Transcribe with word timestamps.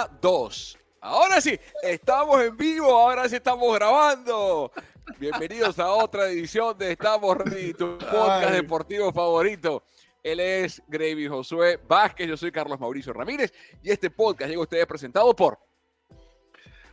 Una, 0.00 0.18
dos. 0.20 0.78
Ahora 1.02 1.42
sí, 1.42 1.58
estamos 1.82 2.42
en 2.42 2.56
vivo, 2.56 2.90
ahora 2.90 3.28
sí 3.28 3.36
estamos 3.36 3.74
grabando. 3.74 4.72
Bienvenidos 5.18 5.78
a 5.78 5.92
otra 5.92 6.28
edición 6.28 6.78
de 6.78 6.92
Estamos 6.92 7.36
Ready, 7.36 7.74
tu 7.74 7.98
podcast 7.98 8.52
deportivo 8.52 9.12
favorito. 9.12 9.82
Él 10.22 10.40
es 10.40 10.82
Gravy 10.88 11.28
Josué 11.28 11.78
Vázquez, 11.86 12.28
yo 12.28 12.36
soy 12.38 12.50
Carlos 12.50 12.80
Mauricio 12.80 13.12
Ramírez 13.12 13.52
y 13.82 13.90
este 13.90 14.08
podcast 14.08 14.48
llega 14.48 14.60
a 14.60 14.62
ustedes 14.62 14.86
presentado 14.86 15.36
por 15.36 15.58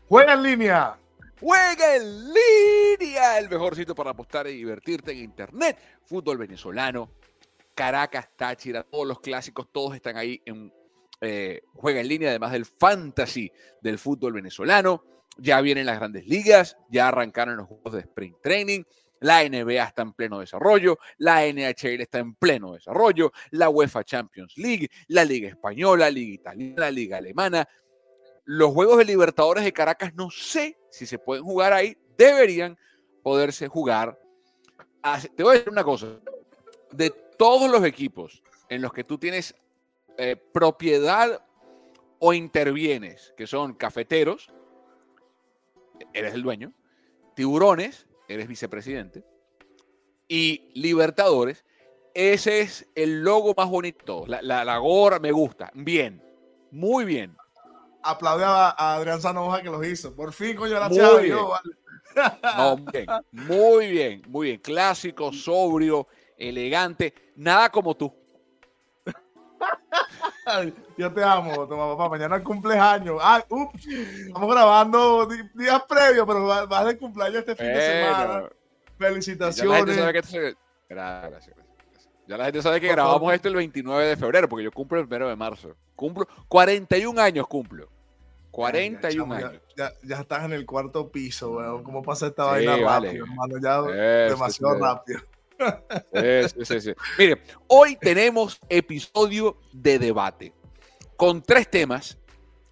Juega 0.09 0.33
en 0.33 0.43
línea. 0.43 0.97
Juega 1.39 1.95
en 1.95 2.33
línea, 2.33 3.39
el 3.39 3.49
mejor 3.49 3.73
sitio 3.77 3.95
para 3.95 4.09
apostar 4.09 4.47
y 4.47 4.57
divertirte 4.57 5.13
en 5.13 5.19
internet. 5.19 5.77
Fútbol 6.03 6.37
venezolano, 6.37 7.09
Caracas, 7.73 8.27
Táchira, 8.35 8.83
todos 8.83 9.07
los 9.07 9.21
clásicos, 9.21 9.67
todos 9.71 9.95
están 9.95 10.17
ahí 10.17 10.41
en 10.45 10.73
eh, 11.21 11.61
Juega 11.73 12.01
en 12.01 12.07
línea, 12.07 12.29
además 12.29 12.51
del 12.51 12.65
fantasy 12.65 13.51
del 13.81 13.97
fútbol 13.99 14.33
venezolano. 14.33 15.03
Ya 15.37 15.61
vienen 15.61 15.85
las 15.85 15.97
grandes 15.97 16.25
ligas, 16.27 16.77
ya 16.89 17.07
arrancaron 17.07 17.57
los 17.57 17.67
juegos 17.67 17.93
de 17.93 17.99
sprint 18.01 18.37
training. 18.41 18.83
La 19.19 19.43
NBA 19.43 19.83
está 19.83 20.03
en 20.03 20.13
pleno 20.13 20.39
desarrollo, 20.39 20.99
la 21.17 21.41
NHL 21.47 22.01
está 22.01 22.19
en 22.19 22.35
pleno 22.35 22.73
desarrollo, 22.73 23.31
la 23.51 23.69
UEFA 23.69 24.03
Champions 24.03 24.53
League, 24.57 24.89
la 25.07 25.25
Liga 25.25 25.49
Española, 25.49 26.05
la 26.05 26.11
Liga 26.11 26.33
Italiana, 26.33 26.75
la 26.77 26.91
Liga 26.91 27.17
Alemana. 27.17 27.67
Los 28.45 28.71
Juegos 28.71 28.99
de 28.99 29.05
Libertadores 29.05 29.63
de 29.63 29.73
Caracas 29.73 30.13
no 30.13 30.29
sé 30.29 30.77
si 30.89 31.05
se 31.05 31.19
pueden 31.19 31.43
jugar 31.43 31.73
ahí, 31.73 31.97
deberían 32.17 32.77
poderse 33.23 33.67
jugar. 33.67 34.19
Te 35.35 35.43
voy 35.43 35.55
a 35.55 35.57
decir 35.57 35.71
una 35.71 35.83
cosa, 35.83 36.19
de 36.91 37.09
todos 37.37 37.69
los 37.69 37.83
equipos 37.85 38.41
en 38.69 38.81
los 38.81 38.93
que 38.93 39.03
tú 39.03 39.17
tienes 39.17 39.55
eh, 40.17 40.35
propiedad 40.35 41.43
o 42.19 42.33
intervienes, 42.33 43.33
que 43.37 43.47
son 43.47 43.73
cafeteros, 43.73 44.51
eres 46.13 46.33
el 46.33 46.43
dueño, 46.43 46.73
tiburones, 47.35 48.07
eres 48.27 48.47
vicepresidente, 48.47 49.23
y 50.27 50.71
libertadores, 50.73 51.63
ese 52.13 52.61
es 52.61 52.87
el 52.95 53.23
logo 53.23 53.53
más 53.55 53.69
bonito. 53.69 54.25
La, 54.27 54.41
la, 54.41 54.77
gorra 54.79 55.19
me 55.19 55.31
gusta. 55.31 55.69
Bien, 55.75 56.21
muy 56.71 57.05
bien. 57.05 57.37
Aplaude 58.01 58.43
a, 58.43 58.69
Adrián 58.95 59.21
Sanoja 59.21 59.61
que 59.61 59.69
lo 59.69 59.83
hizo. 59.83 60.15
Por 60.15 60.33
fin, 60.33 60.55
coño, 60.55 60.79
la 60.79 60.89
muy 60.89 61.23
bien. 61.25 61.37
muy 62.57 62.91
bien, 62.91 63.07
muy 63.31 63.87
bien, 63.87 64.21
muy 64.27 64.47
bien. 64.47 64.59
Clásico, 64.59 65.31
sobrio, 65.31 66.07
elegante. 66.37 67.13
Nada 67.35 67.69
como 67.69 67.95
tú. 67.95 68.11
Yo 70.97 71.13
te 71.13 71.23
amo, 71.23 71.67
toma 71.67 71.95
papá. 71.95 72.09
Mañana 72.09 72.43
cumpleaños. 72.43 73.17
Ah, 73.21 73.43
ups, 73.49 73.87
estamos 73.87 74.49
grabando 74.49 75.27
días 75.53 75.83
previos, 75.87 76.25
pero 76.25 76.45
vas 76.67 76.85
de 76.85 76.97
cumpleaños 76.97 77.39
este 77.39 77.55
fin 77.55 77.67
de 77.67 77.81
semana. 77.81 78.49
Felicitaciones. 78.97 79.95
Ya 79.95 80.03
la 80.03 80.13
gente 80.13 80.27
sabe 80.29 80.53
que, 80.53 80.57
gracias, 80.89 81.55
Ya 82.27 82.37
la 82.37 82.45
gente 82.45 82.61
sabe 82.61 82.81
que 82.81 82.87
grabamos 82.87 83.33
esto 83.33 83.47
el 83.47 83.55
29 83.55 84.05
de 84.05 84.17
febrero, 84.17 84.49
porque 84.49 84.63
yo 84.63 84.71
cumplo 84.71 84.99
el 84.99 85.05
1 85.05 85.27
de 85.27 85.35
marzo. 85.35 85.75
Cumplo 85.95 86.27
41 86.47 87.21
años 87.21 87.47
cumplo. 87.47 87.89
41 88.51 89.35
años. 89.35 89.61
Ya, 89.75 89.91
ya, 90.01 90.21
estás 90.21 90.45
en 90.45 90.53
el 90.53 90.65
cuarto 90.65 91.11
piso, 91.11 91.51
weón. 91.51 91.83
¿Cómo 91.83 92.01
pasa 92.01 92.27
esta 92.27 92.45
vaina 92.45 92.77
rápido, 92.77 93.25
hermano? 93.25 93.59
Ya 93.61 93.81
demasiado 94.29 94.79
rápido. 94.79 95.19
Mire, 97.17 97.41
hoy 97.67 97.95
tenemos 97.95 98.59
episodio 98.69 99.57
de 99.71 99.99
debate 99.99 100.53
con 101.15 101.41
tres 101.41 101.69
temas 101.69 102.17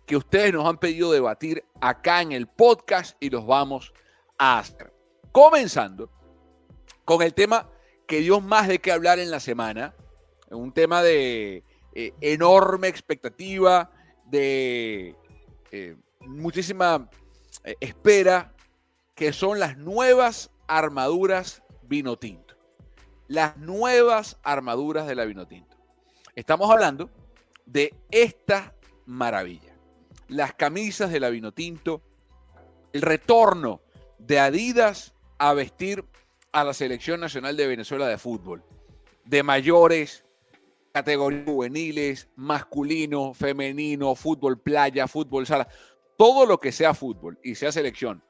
que 0.05 0.15
ustedes 0.15 0.53
nos 0.53 0.67
han 0.67 0.77
pedido 0.77 1.11
debatir 1.11 1.63
acá 1.81 2.21
en 2.21 2.31
el 2.31 2.47
podcast 2.47 3.17
y 3.19 3.29
los 3.29 3.45
vamos 3.45 3.93
a 4.37 4.59
hacer. 4.59 4.93
Comenzando 5.31 6.09
con 7.03 7.21
el 7.21 7.33
tema 7.33 7.69
que 8.07 8.19
dio 8.19 8.39
más 8.39 8.67
de 8.67 8.79
qué 8.79 8.91
hablar 8.91 9.19
en 9.19 9.31
la 9.31 9.39
semana, 9.39 9.95
un 10.51 10.71
tema 10.71 11.01
de 11.01 11.63
eh, 11.93 12.13
enorme 12.21 12.87
expectativa, 12.87 13.91
de 14.25 15.15
eh, 15.71 15.95
muchísima 16.21 17.09
eh, 17.63 17.75
espera, 17.79 18.53
que 19.15 19.33
son 19.33 19.59
las 19.59 19.77
nuevas 19.77 20.51
armaduras 20.67 21.63
Vinotinto 21.83 22.44
las 23.27 23.57
nuevas 23.57 24.37
armaduras 24.43 25.07
de 25.07 25.15
la 25.15 25.25
Vinotinto. 25.25 25.75
Estamos 26.35 26.69
hablando 26.69 27.09
de 27.65 27.93
esta 28.11 28.75
maravilla. 29.05 29.75
Las 30.27 30.53
camisas 30.53 31.11
de 31.11 31.19
la 31.19 31.29
Vinotinto, 31.29 32.01
el 32.93 33.01
retorno 33.01 33.81
de 34.17 34.39
Adidas 34.39 35.13
a 35.37 35.53
vestir 35.53 36.05
a 36.51 36.63
la 36.63 36.73
Selección 36.73 37.19
Nacional 37.19 37.57
de 37.57 37.67
Venezuela 37.67 38.07
de 38.07 38.17
Fútbol, 38.17 38.63
de 39.25 39.43
mayores, 39.43 40.25
categorías 40.93 41.45
juveniles, 41.45 42.29
masculino, 42.35 43.33
femenino, 43.33 44.15
fútbol 44.15 44.59
playa, 44.59 45.07
fútbol 45.07 45.45
sala, 45.45 45.67
todo 46.17 46.45
lo 46.45 46.59
que 46.59 46.71
sea 46.71 46.93
fútbol 46.93 47.37
y 47.43 47.55
sea 47.55 47.71
selección 47.71 48.23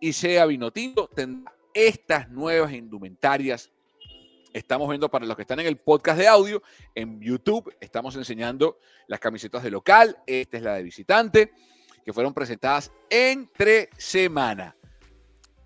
y 0.00 0.12
sea 0.12 0.46
Vinotinto 0.46 1.08
tendrá 1.08 1.54
estas 1.74 2.28
nuevas 2.28 2.72
indumentarias 2.72 3.70
Estamos 4.52 4.88
viendo 4.88 5.10
para 5.10 5.24
los 5.24 5.34
que 5.34 5.42
están 5.42 5.60
en 5.60 5.66
el 5.66 5.78
podcast 5.78 6.18
de 6.18 6.28
audio, 6.28 6.62
en 6.94 7.20
YouTube 7.20 7.74
estamos 7.80 8.16
enseñando 8.16 8.78
las 9.06 9.18
camisetas 9.18 9.62
de 9.62 9.70
local, 9.70 10.18
esta 10.26 10.58
es 10.58 10.62
la 10.62 10.74
de 10.74 10.82
visitante, 10.82 11.52
que 12.04 12.12
fueron 12.12 12.34
presentadas 12.34 12.92
entre 13.08 13.88
semana. 13.96 14.76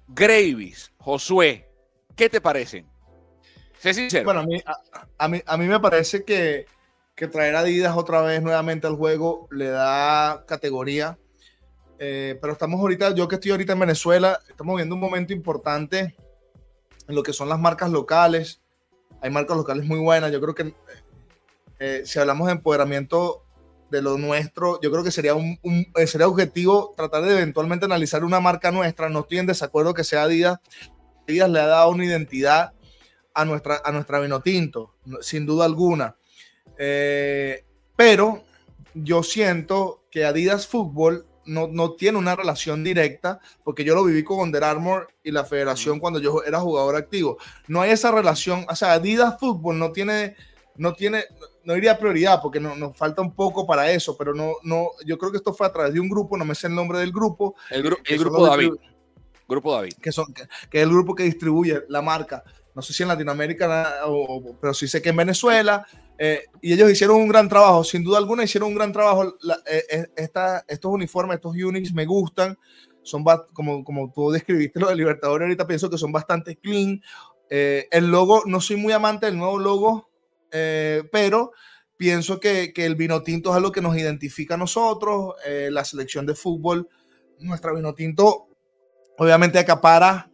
Gravis, 0.07 0.93
Josué, 0.99 1.69
¿qué 2.15 2.29
te 2.29 2.41
parecen? 2.41 2.87
Sé 3.81 3.93
sincero. 3.93 4.25
Bueno, 4.25 4.41
a 4.41 4.47
mí, 5.29 5.43
a, 5.45 5.57
mí, 5.57 5.67
me 5.67 5.81
parece 5.81 6.25
que, 6.25 6.67
que, 7.17 7.27
traer 7.27 7.57
Adidas 7.57 7.97
otra 7.97 8.23
vez 8.23 8.41
nuevamente 8.41 8.87
al 8.87 8.95
juego 8.95 9.49
le 9.51 9.67
da 9.67 10.45
categoría. 10.47 11.19
Eh, 11.99 12.39
pero 12.41 12.53
estamos 12.53 12.79
ahorita, 12.79 13.15
yo 13.15 13.27
que 13.27 13.35
estoy 13.35 13.51
ahorita 13.51 13.73
en 13.73 13.81
Venezuela, 13.81 14.39
estamos 14.49 14.77
viendo 14.77 14.95
un 14.95 15.01
momento 15.01 15.33
importante 15.33 16.15
en 17.09 17.15
lo 17.15 17.23
que 17.25 17.33
son 17.33 17.49
las 17.49 17.59
marcas 17.59 17.91
locales 17.91 18.61
hay 19.21 19.31
marcas 19.31 19.56
locales 19.56 19.84
muy 19.87 19.99
buenas. 19.99 20.32
Yo 20.32 20.41
creo 20.41 20.54
que 20.54 20.75
eh, 21.78 22.03
si 22.04 22.19
hablamos 22.19 22.47
de 22.47 22.53
empoderamiento 22.53 23.43
de 23.91 24.03
lo 24.03 24.19
nuestro, 24.19 24.81
yo 24.81 24.91
creo 24.91 25.04
que 25.04 25.10
sería 25.10 25.34
un, 25.34 25.59
eh, 25.94 26.06
sería 26.06 26.27
objetivo 26.27 26.94
tratar 26.97 27.22
de 27.22 27.32
eventualmente 27.32 27.87
analizar 27.87 28.25
una 28.25 28.41
marca 28.41 28.71
nuestra. 28.71 29.09
No 29.09 29.21
estoy 29.21 29.38
en 29.38 29.47
desacuerdo 29.47 29.94
que 29.94 30.04
sea 30.04 30.22
Adidas. 30.22 30.59
Adidas 31.28 31.50
le 31.50 31.60
ha 31.60 31.66
dado 31.66 31.91
una 31.91 32.04
identidad 32.04 32.72
a 33.34 33.44
nuestra, 33.44 33.81
a 33.84 33.93
nuestra 33.93 34.21
Vinotinto, 34.21 34.94
sin 35.21 35.47
duda 35.47 35.66
alguna. 35.66 36.16
Eh, 36.78 37.65
pero 37.94 38.43
yo 38.94 39.22
siento 39.22 40.04
que 40.10 40.25
Adidas 40.25 40.66
Fútbol 40.66 41.27
no, 41.47 41.93
tiene 41.93 42.19
una 42.19 42.37
relación 42.37 42.84
directa, 42.84 43.41
porque 43.65 43.84
yo 43.84 43.95
lo 43.95 44.05
viví 44.05 44.23
con 44.23 44.41
Under 44.41 44.65
Armour 44.65 45.09
y 45.23 45.31
la 45.31 45.45
federación 45.45 45.99
cuando 46.01 46.19
yo 46.21 46.43
era 46.45 46.61
jugador 46.61 46.97
activo. 46.97 47.39
No 47.69 47.81
hay 47.81 47.91
esa 47.91 48.11
relación, 48.11 48.67
o 48.69 48.75
sea, 48.75 48.93
Adidas 48.93 49.39
Fútbol 49.39 49.79
no 49.79 49.93
tiene, 49.93 50.37
no 50.77 50.95
tiene, 50.95 51.25
no 51.65 51.75
diría 51.75 51.99
prioridad, 51.99 52.41
porque 52.43 52.61
no, 52.61 52.75
nos 52.77 52.97
falta 52.97 53.23
un 53.23 53.34
poco 53.34 53.67
para 53.67 53.91
eso, 53.91 54.17
pero 54.17 54.34
no, 54.34 54.53
no, 54.62 54.91
yo 55.05 55.19
creo 55.19 55.31
que 55.31 55.39
esto 55.39 55.55
fue 55.55 55.67
a 55.67 55.73
través 55.73 55.95
de 55.95 56.01
un 56.01 56.09
grupo, 56.09 56.37
no 56.37 56.45
me 56.45 56.55
sé 56.55 56.67
el 56.67 56.75
nombre 56.75 56.99
del 56.99 57.12
grupo. 57.12 57.55
El, 57.71 57.83
grupo 57.83 58.47
David. 58.47 58.71
Grupo 59.48 59.72
David. 59.75 59.93
Que, 60.01 60.13
son, 60.13 60.33
que, 60.33 60.43
es 60.43 60.83
el 60.83 60.91
grupo 60.91 61.15
que 61.15 61.22
distribuye 61.22 61.83
la 61.89 62.03
marca. 62.03 62.43
No 62.77 62.83
sé 62.83 62.93
si 62.93 63.03
en 63.03 63.09
Latinoamérica, 63.09 63.95
pero 64.61 64.75
sí 64.75 64.87
sé 64.87 65.01
que 65.01 65.09
en 65.09 65.17
Venezuela 65.17 65.87
eh, 66.19 66.45
y 66.61 66.73
ellos 66.73 66.91
hicieron 66.91 67.17
un 67.17 67.28
gran 67.28 67.49
trabajo, 67.49 67.84
sin 67.84 68.05
duda 68.05 68.19
alguna 68.19 68.45
hicieron 68.45 68.69
un 68.69 68.75
gran 68.75 68.93
trabajo. 68.93 69.37
Eh, 69.67 70.07
eh, 70.17 70.31
estos 70.69 70.93
uniformes, 70.93 71.37
estos 71.37 71.55
units 71.55 71.95
me 71.95 72.05
gustan, 72.05 72.59
son 73.03 73.25
como, 73.55 73.83
como 73.83 74.13
tú 74.13 74.31
describiste 74.31 74.78
lo 74.78 74.89
de 74.89 74.97
Libertadores, 74.97 75.47
ahorita 75.47 75.67
pienso 75.67 75.89
que 75.89 75.97
son 75.97 76.13
bastante 76.13 76.57
clean. 76.57 77.01
el 77.49 78.11
logo, 78.11 78.43
no 78.45 78.61
soy 78.61 78.77
muy 78.77 78.93
amante 78.93 79.27
del 79.27 79.39
nuevo 79.39 79.59
logo, 79.59 80.11
pero 80.51 81.53
pienso 81.97 82.41
que, 82.41 82.75
que, 82.75 82.84
el 82.84 82.95
vino 82.95 83.22
tinto 83.22 83.51
es 83.51 83.57
algo 83.57 83.72
que 83.72 83.81
nos 83.81 83.97
identifica 83.97 84.55
a 84.55 84.59
nosotros, 84.59 85.34
la 85.71 85.83
selección 85.83 86.27
de 86.27 86.34
fútbol, 86.34 86.89
nuestra 87.39 87.72
vino 87.72 87.95
tinto 87.95 88.49
obviamente 89.19 89.59
acapara 89.59 90.31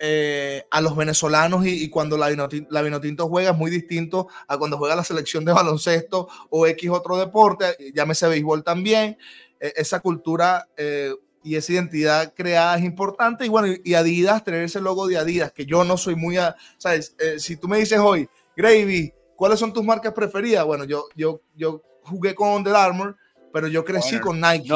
eh, 0.00 0.64
a 0.70 0.80
los 0.80 0.96
venezolanos 0.96 1.64
y, 1.66 1.88
cuando 1.90 2.16
la 2.16 2.28
Vinotinto, 2.28 3.28
juega 3.28 3.50
es 3.50 3.56
muy 3.56 3.70
distinto 3.70 4.28
a 4.48 4.58
cuando 4.58 4.78
juega 4.78 4.96
la 4.96 5.04
selección 5.04 5.44
de 5.44 5.52
baloncesto 5.52 6.28
o 6.48 6.66
X 6.66 6.90
otro 6.90 7.18
deporte, 7.18 7.76
llámese 7.94 8.26
béisbol 8.26 8.64
también. 8.64 9.18
E, 9.60 9.74
esa 9.76 10.00
cultura 10.00 10.66
eh, 10.76 11.14
y 11.44 11.54
esa 11.54 11.74
identidad 11.74 12.34
creada 12.34 12.78
es 12.78 12.84
importante. 12.84 13.46
Y 13.46 13.48
bueno, 13.48 13.68
y 13.84 13.94
Adidas, 13.94 14.42
tener 14.42 14.64
ese 14.64 14.80
logo 14.80 15.06
de 15.06 15.18
Adidas, 15.18 15.52
que 15.52 15.66
yo 15.66 15.84
no 15.84 15.96
soy 15.96 16.16
muy, 16.16 16.38
a, 16.38 16.56
¿sabes? 16.78 17.14
Eh, 17.18 17.38
si 17.38 17.56
tú 17.56 17.68
me 17.68 17.78
dices 17.78 17.98
hoy, 17.98 18.28
Gravy, 18.56 19.12
¿cuáles 19.36 19.60
son 19.60 19.72
tus 19.72 19.84
marcas 19.84 20.12
preferidas? 20.12 20.64
Bueno, 20.64 20.84
yo, 20.84 21.04
yo, 21.14 21.42
yo 21.54 21.82
jugué 22.02 22.34
con 22.34 22.48
Under 22.48 22.74
Armour 22.74 23.16
pero 23.52 23.68
yo 23.68 23.84
crecí 23.84 24.18
con 24.20 24.40
Nike. 24.40 24.72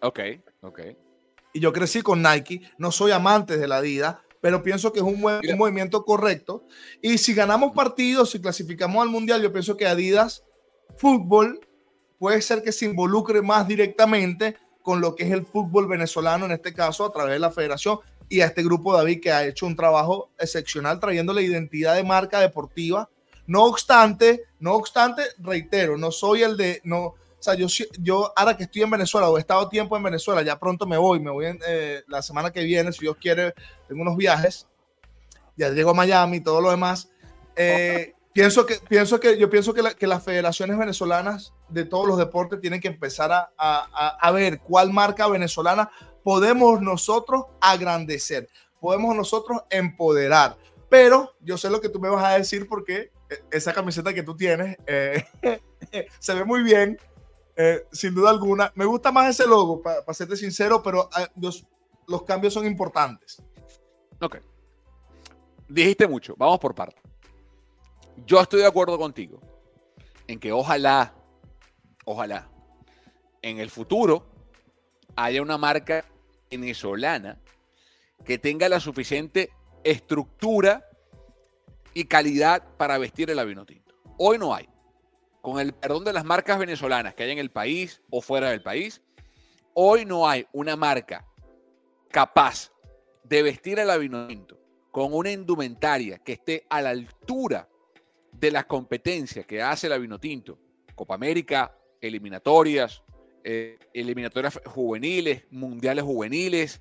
ok, 0.00 0.20
ok. 0.62 0.80
Y 1.54 1.60
yo 1.60 1.72
crecí 1.72 2.02
con 2.02 2.22
Nike. 2.22 2.62
No 2.78 2.90
soy 2.90 3.12
amante 3.12 3.58
de 3.58 3.68
la 3.68 3.78
Adidas, 3.78 4.16
pero 4.42 4.62
pienso 4.62 4.92
que 4.92 4.98
es 4.98 5.04
un, 5.04 5.24
un 5.24 5.56
movimiento 5.58 6.04
correcto. 6.04 6.66
Y 7.00 7.16
si 7.16 7.32
ganamos 7.32 7.72
partidos, 7.72 8.30
si 8.30 8.40
clasificamos 8.40 9.00
al 9.00 9.08
Mundial, 9.08 9.40
yo 9.40 9.52
pienso 9.52 9.76
que 9.76 9.86
Adidas 9.86 10.44
Fútbol 10.96 11.60
puede 12.18 12.42
ser 12.42 12.62
que 12.62 12.72
se 12.72 12.84
involucre 12.84 13.40
más 13.40 13.66
directamente 13.66 14.56
con 14.82 15.00
lo 15.00 15.14
que 15.14 15.24
es 15.24 15.30
el 15.30 15.46
fútbol 15.46 15.86
venezolano, 15.86 16.44
en 16.44 16.52
este 16.52 16.74
caso 16.74 17.04
a 17.04 17.12
través 17.12 17.34
de 17.34 17.38
la 17.38 17.52
federación 17.52 18.00
y 18.28 18.40
a 18.40 18.46
este 18.46 18.64
grupo 18.64 18.92
David 18.92 19.20
que 19.20 19.30
ha 19.30 19.46
hecho 19.46 19.66
un 19.66 19.76
trabajo 19.76 20.30
excepcional 20.38 20.98
trayéndole 20.98 21.42
identidad 21.42 21.94
de 21.94 22.02
marca 22.02 22.40
deportiva. 22.40 23.08
No 23.46 23.64
obstante, 23.64 24.44
no 24.58 24.74
obstante, 24.74 25.22
reitero, 25.38 25.96
no 25.96 26.10
soy 26.10 26.42
el 26.42 26.56
de, 26.56 26.80
no, 26.84 27.14
sea, 27.42 27.54
yo, 27.54 27.66
yo 27.98 28.32
ahora 28.36 28.56
que 28.56 28.64
estoy 28.64 28.82
en 28.82 28.90
Venezuela 28.90 29.28
o 29.28 29.36
he 29.36 29.40
estado 29.40 29.68
tiempo 29.68 29.96
en 29.96 30.02
Venezuela, 30.02 30.42
ya 30.42 30.58
pronto 30.58 30.86
me 30.86 30.96
voy, 30.96 31.20
me 31.20 31.30
voy 31.30 31.58
eh, 31.66 32.02
la 32.08 32.22
semana 32.22 32.50
que 32.50 32.62
viene, 32.62 32.92
si 32.92 33.00
Dios 33.00 33.16
quiere, 33.20 33.54
tengo 33.88 34.02
unos 34.02 34.16
viajes, 34.16 34.68
ya 35.56 35.70
llego 35.70 35.90
a 35.90 35.94
Miami 35.94 36.38
y 36.38 36.40
todo 36.40 36.60
lo 36.60 36.70
demás. 36.70 37.10
Eh, 37.56 38.14
pienso 38.32 38.64
que, 38.64 38.76
pienso 38.88 39.20
que, 39.20 39.38
yo 39.38 39.50
pienso 39.50 39.74
que, 39.74 39.82
que, 39.98 40.06
las 40.06 40.22
federaciones 40.22 40.78
venezolanas 40.78 41.52
de 41.68 41.84
todos 41.84 42.06
los 42.06 42.18
deportes 42.18 42.60
tienen 42.60 42.80
que 42.80 42.88
empezar 42.88 43.32
a, 43.32 43.50
a, 43.58 44.08
a, 44.20 44.30
ver 44.30 44.60
cuál 44.60 44.92
marca 44.92 45.26
venezolana 45.28 45.90
podemos 46.22 46.80
nosotros 46.80 47.46
agrandecer, 47.60 48.48
podemos 48.80 49.14
nosotros 49.14 49.62
empoderar. 49.70 50.56
Pero 50.88 51.34
yo 51.40 51.56
sé 51.58 51.70
lo 51.70 51.80
que 51.80 51.88
tú 51.88 51.98
me 51.98 52.08
vas 52.08 52.24
a 52.24 52.38
decir 52.38 52.68
porque 52.68 53.10
esa 53.50 53.72
camiseta 53.72 54.12
que 54.12 54.22
tú 54.22 54.36
tienes 54.36 54.76
eh, 54.86 55.24
se 56.18 56.34
ve 56.34 56.44
muy 56.44 56.62
bien, 56.62 56.98
eh, 57.56 57.86
sin 57.92 58.14
duda 58.14 58.30
alguna. 58.30 58.72
Me 58.74 58.84
gusta 58.84 59.12
más 59.12 59.28
ese 59.28 59.46
logo, 59.46 59.82
para 59.82 60.02
serte 60.12 60.36
sincero, 60.36 60.82
pero 60.82 61.08
eh, 61.18 61.26
los, 61.40 61.66
los 62.06 62.22
cambios 62.22 62.54
son 62.54 62.66
importantes. 62.66 63.42
Ok. 64.20 64.38
Dijiste 65.68 66.06
mucho, 66.06 66.34
vamos 66.36 66.58
por 66.58 66.74
parte. 66.74 67.00
Yo 68.26 68.40
estoy 68.40 68.60
de 68.60 68.66
acuerdo 68.66 68.98
contigo 68.98 69.40
en 70.26 70.38
que 70.38 70.52
ojalá, 70.52 71.14
ojalá, 72.04 72.48
en 73.40 73.58
el 73.58 73.70
futuro 73.70 74.26
haya 75.16 75.42
una 75.42 75.58
marca 75.58 76.04
venezolana 76.50 77.40
que 78.24 78.38
tenga 78.38 78.68
la 78.68 78.80
suficiente 78.80 79.50
estructura 79.82 80.88
y 81.94 82.04
calidad 82.04 82.62
para 82.76 82.98
vestir 82.98 83.30
el 83.30 83.46
vino 83.46 83.66
tinto. 83.66 83.94
Hoy 84.18 84.38
no 84.38 84.54
hay. 84.54 84.68
Con 85.42 85.58
el 85.58 85.74
perdón 85.74 86.04
de 86.04 86.12
las 86.12 86.24
marcas 86.24 86.58
venezolanas 86.58 87.14
que 87.14 87.24
hay 87.24 87.32
en 87.32 87.38
el 87.38 87.50
país 87.50 88.00
o 88.10 88.22
fuera 88.22 88.48
del 88.50 88.62
país, 88.62 89.02
hoy 89.74 90.04
no 90.04 90.26
hay 90.26 90.46
una 90.52 90.76
marca 90.76 91.26
capaz 92.10 92.72
de 93.24 93.42
vestir 93.42 93.78
el 93.78 93.98
vino 93.98 94.26
tinto 94.28 94.58
con 94.92 95.12
una 95.14 95.32
indumentaria 95.32 96.18
que 96.18 96.34
esté 96.34 96.64
a 96.70 96.80
la 96.80 96.90
altura 96.90 97.68
de 98.30 98.50
las 98.52 98.66
competencias 98.66 99.44
que 99.44 99.60
hace 99.60 99.88
el 99.88 100.00
vino 100.00 100.20
tinto, 100.20 100.58
Copa 100.94 101.14
América, 101.14 101.74
eliminatorias, 102.00 103.02
eh, 103.42 103.78
eliminatorias 103.92 104.60
juveniles, 104.66 105.44
mundiales 105.50 106.04
juveniles, 106.04 106.80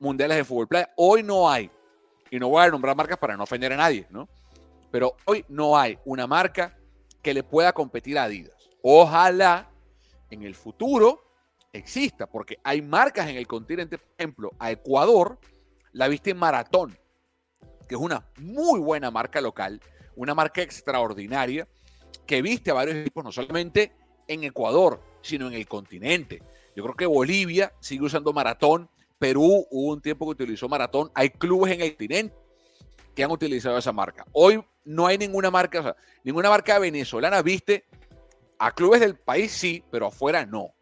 mundiales 0.00 0.38
de 0.38 0.44
fútbol 0.44 0.66
playa. 0.66 0.92
Hoy 0.96 1.22
no 1.22 1.48
hay, 1.48 1.70
y 2.30 2.38
no 2.40 2.48
voy 2.48 2.64
a 2.64 2.68
nombrar 2.70 2.96
marcas 2.96 3.18
para 3.18 3.36
no 3.36 3.44
ofender 3.44 3.72
a 3.74 3.76
nadie, 3.76 4.06
¿no? 4.10 4.28
Pero 4.90 5.16
hoy 5.26 5.44
no 5.48 5.78
hay 5.78 5.98
una 6.04 6.26
marca 6.26 6.76
que 7.22 7.34
le 7.34 7.42
pueda 7.42 7.72
competir 7.72 8.18
a 8.18 8.24
Adidas. 8.24 8.70
Ojalá 8.82 9.70
en 10.30 10.42
el 10.42 10.54
futuro 10.54 11.22
exista, 11.72 12.26
porque 12.26 12.58
hay 12.64 12.82
marcas 12.82 13.28
en 13.28 13.36
el 13.36 13.46
continente, 13.46 13.98
por 13.98 14.08
ejemplo, 14.18 14.50
a 14.58 14.70
Ecuador, 14.70 15.38
la 15.92 16.08
viste 16.08 16.34
Maratón, 16.34 16.98
que 17.88 17.94
es 17.94 18.00
una 18.00 18.26
muy 18.38 18.80
buena 18.80 19.10
marca 19.10 19.40
local, 19.40 19.80
una 20.16 20.34
marca 20.34 20.62
extraordinaria, 20.62 21.68
que 22.26 22.42
viste 22.42 22.70
a 22.70 22.74
varios 22.74 22.96
equipos, 22.96 23.24
no 23.24 23.32
solamente 23.32 23.92
en 24.28 24.44
Ecuador, 24.44 25.02
sino 25.22 25.48
en 25.48 25.54
el 25.54 25.66
continente. 25.66 26.42
Yo 26.74 26.82
creo 26.82 26.96
que 26.96 27.06
Bolivia 27.06 27.72
sigue 27.80 28.04
usando 28.04 28.32
maratón. 28.32 28.88
Perú 29.18 29.66
hubo 29.70 29.92
un 29.92 30.00
tiempo 30.00 30.26
que 30.26 30.42
utilizó 30.42 30.68
maratón. 30.68 31.10
Hay 31.14 31.30
clubes 31.30 31.72
en 31.72 31.82
el 31.82 31.90
continente 31.90 32.34
que 33.14 33.24
han 33.24 33.30
utilizado 33.30 33.78
esa 33.78 33.92
marca. 33.92 34.26
Hoy 34.32 34.62
no 34.84 35.06
hay 35.06 35.18
ninguna 35.18 35.50
marca, 35.50 35.80
o 35.80 35.82
sea, 35.82 35.96
ninguna 36.24 36.50
marca 36.50 36.78
venezolana 36.78 37.42
viste 37.42 37.84
a 38.58 38.72
clubes 38.72 39.00
del 39.00 39.16
país 39.16 39.52
sí, 39.52 39.82
pero 39.90 40.06
afuera 40.06 40.46
no. 40.46 40.74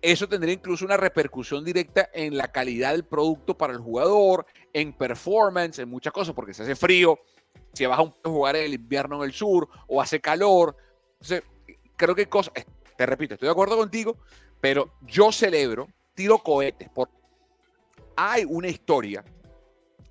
Eso 0.00 0.28
tendría 0.28 0.54
incluso 0.54 0.84
una 0.84 0.96
repercusión 0.96 1.64
directa 1.64 2.10
en 2.12 2.36
la 2.36 2.52
calidad 2.52 2.92
del 2.92 3.04
producto 3.04 3.56
para 3.56 3.72
el 3.72 3.78
jugador, 3.78 4.46
en 4.72 4.92
performance, 4.92 5.78
en 5.78 5.88
muchas 5.88 6.12
cosas, 6.12 6.34
porque 6.34 6.52
se 6.52 6.62
hace 6.62 6.76
frío, 6.76 7.18
si 7.72 7.86
vas 7.86 7.98
a 7.98 8.28
jugar 8.28 8.56
en 8.56 8.66
el 8.66 8.74
invierno 8.74 9.16
en 9.16 9.30
el 9.30 9.32
sur 9.32 9.68
o 9.88 10.02
hace 10.02 10.20
calor. 10.20 10.76
Entonces, 11.14 11.42
creo 11.96 12.14
que 12.14 12.28
cosas, 12.28 12.52
te 12.96 13.06
repito, 13.06 13.34
estoy 13.34 13.46
de 13.46 13.52
acuerdo 13.52 13.76
contigo, 13.76 14.18
pero 14.60 14.94
yo 15.02 15.32
celebro, 15.32 15.88
tiro 16.14 16.38
cohetes, 16.38 16.88
porque 16.94 17.14
hay 18.14 18.44
una 18.44 18.68
historia 18.68 19.24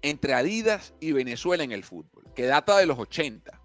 entre 0.03 0.33
Adidas 0.33 0.93
y 0.99 1.13
Venezuela 1.13 1.63
en 1.63 1.71
el 1.71 1.83
fútbol, 1.83 2.25
que 2.35 2.45
data 2.45 2.77
de 2.77 2.85
los 2.85 2.99
80. 2.99 3.59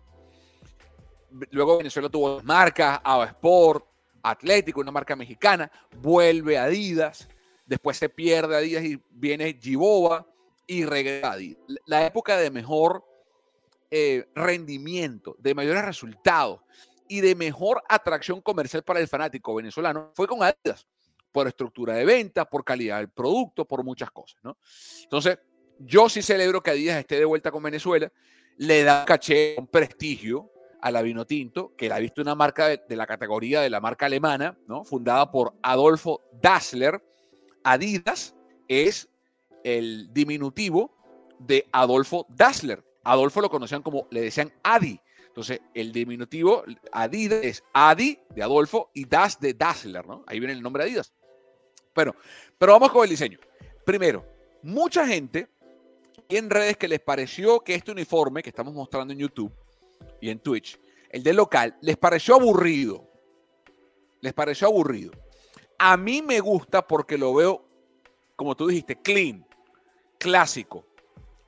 Luego 1.50 1.79
Venezuela 1.79 2.08
tuvo 2.08 2.40
marcas, 2.43 3.00
Ava 3.05 3.26
Sport, 3.26 3.85
Atlético, 4.23 4.81
una 4.81 4.93
marca 4.93 5.14
mexicana, 5.17 5.70
vuelve 6.00 6.56
Adidas, 6.56 7.29
después 7.67 7.96
se 7.99 8.08
pierde 8.08 8.56
Adidas 8.56 8.85
y 8.85 9.02
viene 9.11 9.58
Giboba 9.61 10.26
y 10.67 10.85
regresa 10.85 11.32
Adidas. 11.32 11.62
La 11.87 12.06
época 12.06 12.37
de 12.38 12.50
mejor 12.50 13.05
eh, 13.90 14.29
rendimiento, 14.35 15.35
de 15.38 15.55
mayores 15.55 15.85
resultados 15.85 16.61
y 17.08 17.20
de 17.20 17.35
mejor 17.35 17.82
atracción 17.88 18.40
comercial 18.40 18.85
para 18.85 19.00
el 19.00 19.08
fanático 19.08 19.55
venezolano 19.55 20.12
fue 20.14 20.29
con 20.29 20.43
Adidas, 20.43 20.87
por 21.32 21.49
estructura 21.49 21.94
de 21.94 22.05
venta, 22.05 22.44
por 22.44 22.64
calidad 22.64 22.99
del 22.99 23.11
producto, 23.11 23.64
por 23.64 23.82
muchas 23.82 24.11
cosas, 24.11 24.40
¿no? 24.43 24.56
Entonces, 25.02 25.38
yo 25.78 26.08
sí 26.08 26.23
celebro 26.23 26.62
que 26.62 26.70
Adidas 26.70 26.99
esté 26.99 27.18
de 27.18 27.25
vuelta 27.25 27.50
con 27.50 27.62
Venezuela, 27.62 28.11
le 28.56 28.82
da 28.82 29.00
un 29.00 29.06
caché, 29.06 29.54
un 29.58 29.66
prestigio 29.66 30.50
a 30.80 30.90
la 30.90 31.02
vino 31.02 31.26
tinto, 31.26 31.75
que 31.76 31.88
la 31.88 31.97
ha 31.97 31.99
visto 31.99 32.23
una 32.23 32.35
marca 32.35 32.68
de, 32.68 32.97
la 32.97 33.06
categoría 33.06 33.61
de 33.61 33.70
la 33.70 33.80
marca 33.80 34.06
alemana, 34.06 34.56
¿no? 34.66 34.85
Fundada 34.85 35.30
por 35.30 35.54
Adolfo 35.62 36.23
Dassler. 36.40 37.02
Adidas 37.64 38.35
es 38.68 39.08
el 39.64 40.12
diminutivo 40.12 40.97
de 41.38 41.66
Adolfo 41.73 42.26
Dassler. 42.28 42.85
Adolfo 43.04 43.40
lo 43.40 43.50
conocían 43.50 43.82
como, 43.82 44.06
le 44.11 44.20
decían 44.20 44.52
Adi. 44.62 45.00
Entonces, 45.26 45.61
el 45.75 45.92
diminutivo 45.92 46.64
Adidas 46.92 47.44
es 47.44 47.64
Adi 47.73 48.18
de 48.35 48.42
Adolfo 48.42 48.90
y 48.94 49.04
Das 49.04 49.38
de 49.40 49.54
Dassler, 49.54 50.06
¿no? 50.06 50.25
Ahí 50.26 50.38
viene 50.38 50.54
el 50.54 50.62
nombre 50.62 50.82
Adidas. 50.82 51.12
Bueno, 51.94 52.14
pero 52.56 52.73
vamos 52.73 52.90
con 52.90 53.04
el 53.04 53.11
diseño. 53.11 53.38
Primero, 53.85 54.25
mucha 54.62 55.06
gente 55.06 55.49
en 56.28 56.50
redes 56.50 56.76
que 56.76 56.88
les 56.88 57.00
pareció 57.00 57.61
que 57.61 57.75
este 57.75 57.90
uniforme 57.90 58.42
que 58.42 58.50
estamos 58.50 58.75
mostrando 58.75 59.12
en 59.12 59.18
YouTube 59.18 59.52
y 60.20 60.30
en 60.30 60.38
Twitch, 60.40 60.78
el 61.11 61.23
de 61.23 61.32
local, 61.32 61.76
les 61.80 61.97
pareció 61.97 62.35
aburrido. 62.35 63.06
Les 64.20 64.32
pareció 64.32 64.68
aburrido. 64.68 65.12
A 65.78 65.97
mí 65.97 66.23
me 66.23 66.40
gusta 66.40 66.87
porque 66.87 67.16
lo 67.16 67.35
veo, 67.35 67.64
como 68.37 68.56
tú 68.56 68.66
dijiste, 68.66 69.00
clean, 69.00 69.47
clásico, 70.18 70.85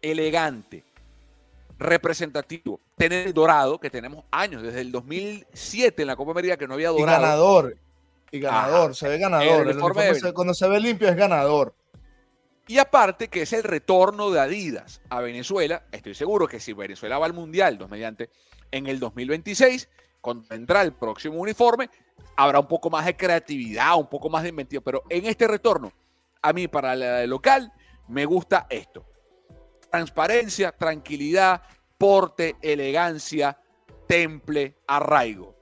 elegante, 0.00 0.84
representativo. 1.78 2.80
Tener 2.96 3.26
el 3.26 3.34
dorado, 3.34 3.78
que 3.78 3.90
tenemos 3.90 4.24
años, 4.30 4.62
desde 4.62 4.80
el 4.80 4.92
2007 4.92 6.02
en 6.02 6.08
la 6.08 6.16
Copa 6.16 6.30
América 6.30 6.56
que 6.56 6.68
no 6.68 6.74
había 6.74 6.90
dorado. 6.90 7.18
Y 7.18 7.22
ganador. 7.22 7.76
Y 8.30 8.38
ganador, 8.38 8.94
se 8.94 9.08
ve 9.08 9.18
ganador. 9.18 9.68
El 9.68 9.78
el 9.78 10.14
se, 10.14 10.32
cuando 10.32 10.54
se 10.54 10.68
ve 10.68 10.78
limpio 10.78 11.08
es 11.08 11.16
ganador. 11.16 11.74
Y 12.70 12.78
aparte 12.78 13.26
que 13.26 13.42
es 13.42 13.52
el 13.52 13.64
retorno 13.64 14.30
de 14.30 14.38
Adidas 14.38 15.00
a 15.08 15.20
Venezuela. 15.20 15.82
Estoy 15.90 16.14
seguro 16.14 16.46
que 16.46 16.60
si 16.60 16.72
Venezuela 16.72 17.18
va 17.18 17.26
al 17.26 17.32
Mundial, 17.32 17.76
dos 17.76 17.90
mediante, 17.90 18.30
en 18.70 18.86
el 18.86 19.00
2026, 19.00 19.88
cuando 20.20 20.46
vendrá 20.48 20.82
el 20.82 20.92
próximo 20.92 21.40
uniforme, 21.40 21.90
habrá 22.36 22.60
un 22.60 22.68
poco 22.68 22.88
más 22.88 23.06
de 23.06 23.16
creatividad, 23.16 23.96
un 23.98 24.08
poco 24.08 24.30
más 24.30 24.44
de 24.44 24.50
inventiva. 24.50 24.84
Pero 24.84 25.02
en 25.08 25.26
este 25.26 25.48
retorno, 25.48 25.92
a 26.42 26.52
mí 26.52 26.68
para 26.68 26.94
la 26.94 27.26
local, 27.26 27.72
me 28.06 28.24
gusta 28.24 28.68
esto 28.70 29.04
transparencia, 29.90 30.70
tranquilidad, 30.70 31.62
porte, 31.98 32.54
elegancia, 32.62 33.58
temple, 34.06 34.76
arraigo. 34.86 35.56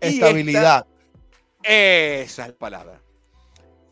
Estabilidad. 0.00 0.86
esa 1.62 2.42
es 2.44 2.48
la 2.48 2.58
palabra. 2.58 3.02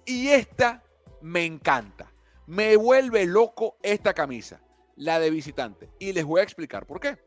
Y 0.06 0.28
esta 0.28 0.82
me 1.20 1.44
encanta. 1.44 2.15
Me 2.46 2.76
vuelve 2.76 3.26
loco 3.26 3.76
esta 3.82 4.14
camisa, 4.14 4.60
la 4.96 5.18
de 5.18 5.30
visitante. 5.30 5.90
Y 5.98 6.12
les 6.12 6.24
voy 6.24 6.40
a 6.40 6.44
explicar 6.44 6.86
por 6.86 7.00
qué. 7.00 7.18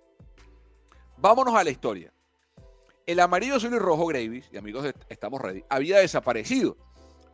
Vámonos 1.18 1.56
a 1.56 1.64
la 1.64 1.70
historia. 1.70 2.14
El 3.06 3.20
amarillo, 3.20 3.56
azul 3.56 3.74
y 3.74 3.80
rojo, 3.80 4.06
Gravis, 4.06 4.50
y 4.52 4.58
amigos, 4.58 4.94
estamos 5.10 5.42
ready, 5.42 5.64
había 5.68 5.98
desaparecido 5.98 6.78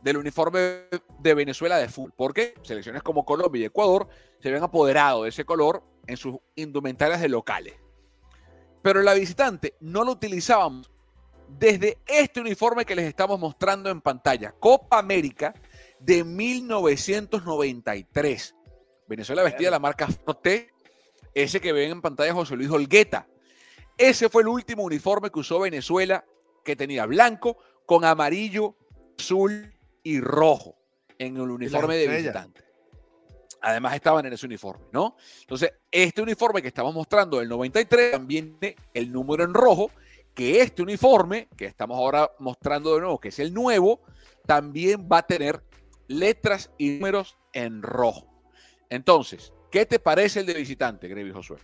del 0.02 0.16
uniforme 0.16 0.84
de 1.18 1.34
Venezuela 1.34 1.76
de 1.76 1.88
fútbol, 1.88 2.14
porque 2.16 2.54
selecciones 2.62 3.02
como 3.02 3.24
Colombia 3.24 3.62
y 3.62 3.64
Ecuador 3.66 4.08
se 4.40 4.48
habían 4.48 4.64
apoderado 4.64 5.24
de 5.24 5.28
ese 5.28 5.44
color 5.44 5.82
en 6.06 6.16
sus 6.16 6.36
indumentarias 6.54 7.20
de 7.20 7.28
locales. 7.28 7.74
Pero 8.82 9.02
la 9.02 9.14
visitante 9.14 9.74
no 9.80 10.04
lo 10.04 10.12
utilizábamos 10.12 10.90
desde 11.48 11.98
este 12.06 12.40
uniforme 12.40 12.84
que 12.84 12.96
les 12.96 13.06
estamos 13.06 13.38
mostrando 13.38 13.90
en 13.90 14.00
pantalla, 14.00 14.52
Copa 14.52 14.98
América 14.98 15.54
de 16.00 16.24
1993. 16.24 18.54
Venezuela 19.08 19.42
vestía 19.42 19.70
la 19.70 19.78
marca 19.78 20.08
Forte, 20.08 20.70
ese 21.34 21.60
que 21.60 21.72
ven 21.72 21.92
en 21.92 22.02
pantalla 22.02 22.32
José 22.32 22.56
Luis 22.56 22.70
Olgueta. 22.70 23.28
Ese 23.98 24.28
fue 24.28 24.42
el 24.42 24.48
último 24.48 24.82
uniforme 24.82 25.30
que 25.30 25.38
usó 25.38 25.60
Venezuela, 25.60 26.24
que 26.64 26.76
tenía 26.76 27.06
blanco 27.06 27.56
con 27.86 28.04
amarillo, 28.04 28.76
azul 29.18 29.72
y 30.02 30.20
rojo 30.20 30.76
en 31.18 31.36
el 31.36 31.50
uniforme 31.50 31.96
de 31.96 32.08
visitante. 32.08 32.62
Además 33.62 33.94
estaban 33.94 34.26
en 34.26 34.34
ese 34.34 34.46
uniforme, 34.46 34.84
¿no? 34.92 35.16
Entonces, 35.40 35.72
este 35.90 36.20
uniforme 36.20 36.60
que 36.60 36.68
estamos 36.68 36.94
mostrando 36.94 37.38
del 37.38 37.48
93 37.48 38.12
también 38.12 38.58
tiene 38.58 38.76
el 38.92 39.10
número 39.10 39.44
en 39.44 39.54
rojo, 39.54 39.90
que 40.34 40.60
este 40.60 40.82
uniforme 40.82 41.48
que 41.56 41.64
estamos 41.64 41.96
ahora 41.96 42.30
mostrando 42.38 42.94
de 42.94 43.00
nuevo, 43.00 43.18
que 43.18 43.28
es 43.28 43.38
el 43.38 43.54
nuevo, 43.54 44.02
también 44.46 45.08
va 45.10 45.18
a 45.18 45.26
tener 45.26 45.62
letras 46.08 46.70
y 46.78 46.90
números 46.90 47.36
en 47.52 47.82
rojo. 47.82 48.26
Entonces, 48.90 49.52
¿qué 49.70 49.86
te 49.86 49.98
parece 49.98 50.40
el 50.40 50.46
de 50.46 50.54
visitante, 50.54 51.08
Grevi 51.08 51.32
Josué? 51.32 51.58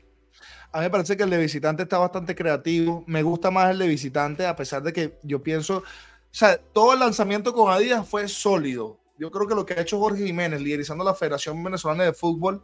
A 0.73 0.79
mí 0.79 0.85
me 0.85 0.91
parece 0.91 1.17
que 1.17 1.23
el 1.23 1.31
de 1.31 1.39
visitante 1.39 1.83
está 1.85 1.99
bastante 1.99 2.35
creativo. 2.35 3.05
Me 3.07 3.23
gusta 3.23 3.51
más 3.51 3.71
el 3.71 3.79
de 3.79 3.87
visitante, 3.87 4.47
a 4.47 4.57
pesar 4.57 4.83
de 4.83 4.93
que 4.93 5.19
yo 5.23 5.43
pienso 5.43 5.85
o 6.33 6.35
sea, 6.35 6.57
todo 6.57 6.95
el 6.95 7.01
lanzamiento 7.01 7.53
con 7.53 7.71
Adidas 7.71 8.09
fue 8.09 8.27
sólido. 8.27 8.99
Yo 9.19 9.31
creo 9.31 9.47
que 9.47 9.55
lo 9.55 9.67
que 9.67 9.75
ha 9.75 9.83
hecho 9.83 9.99
Jorge 9.99 10.25
Jiménez, 10.25 10.63
liderizando 10.63 11.05
la 11.05 11.13
Federación 11.13 11.63
Venezolana 11.63 12.05
de 12.05 12.15
Fútbol, 12.15 12.63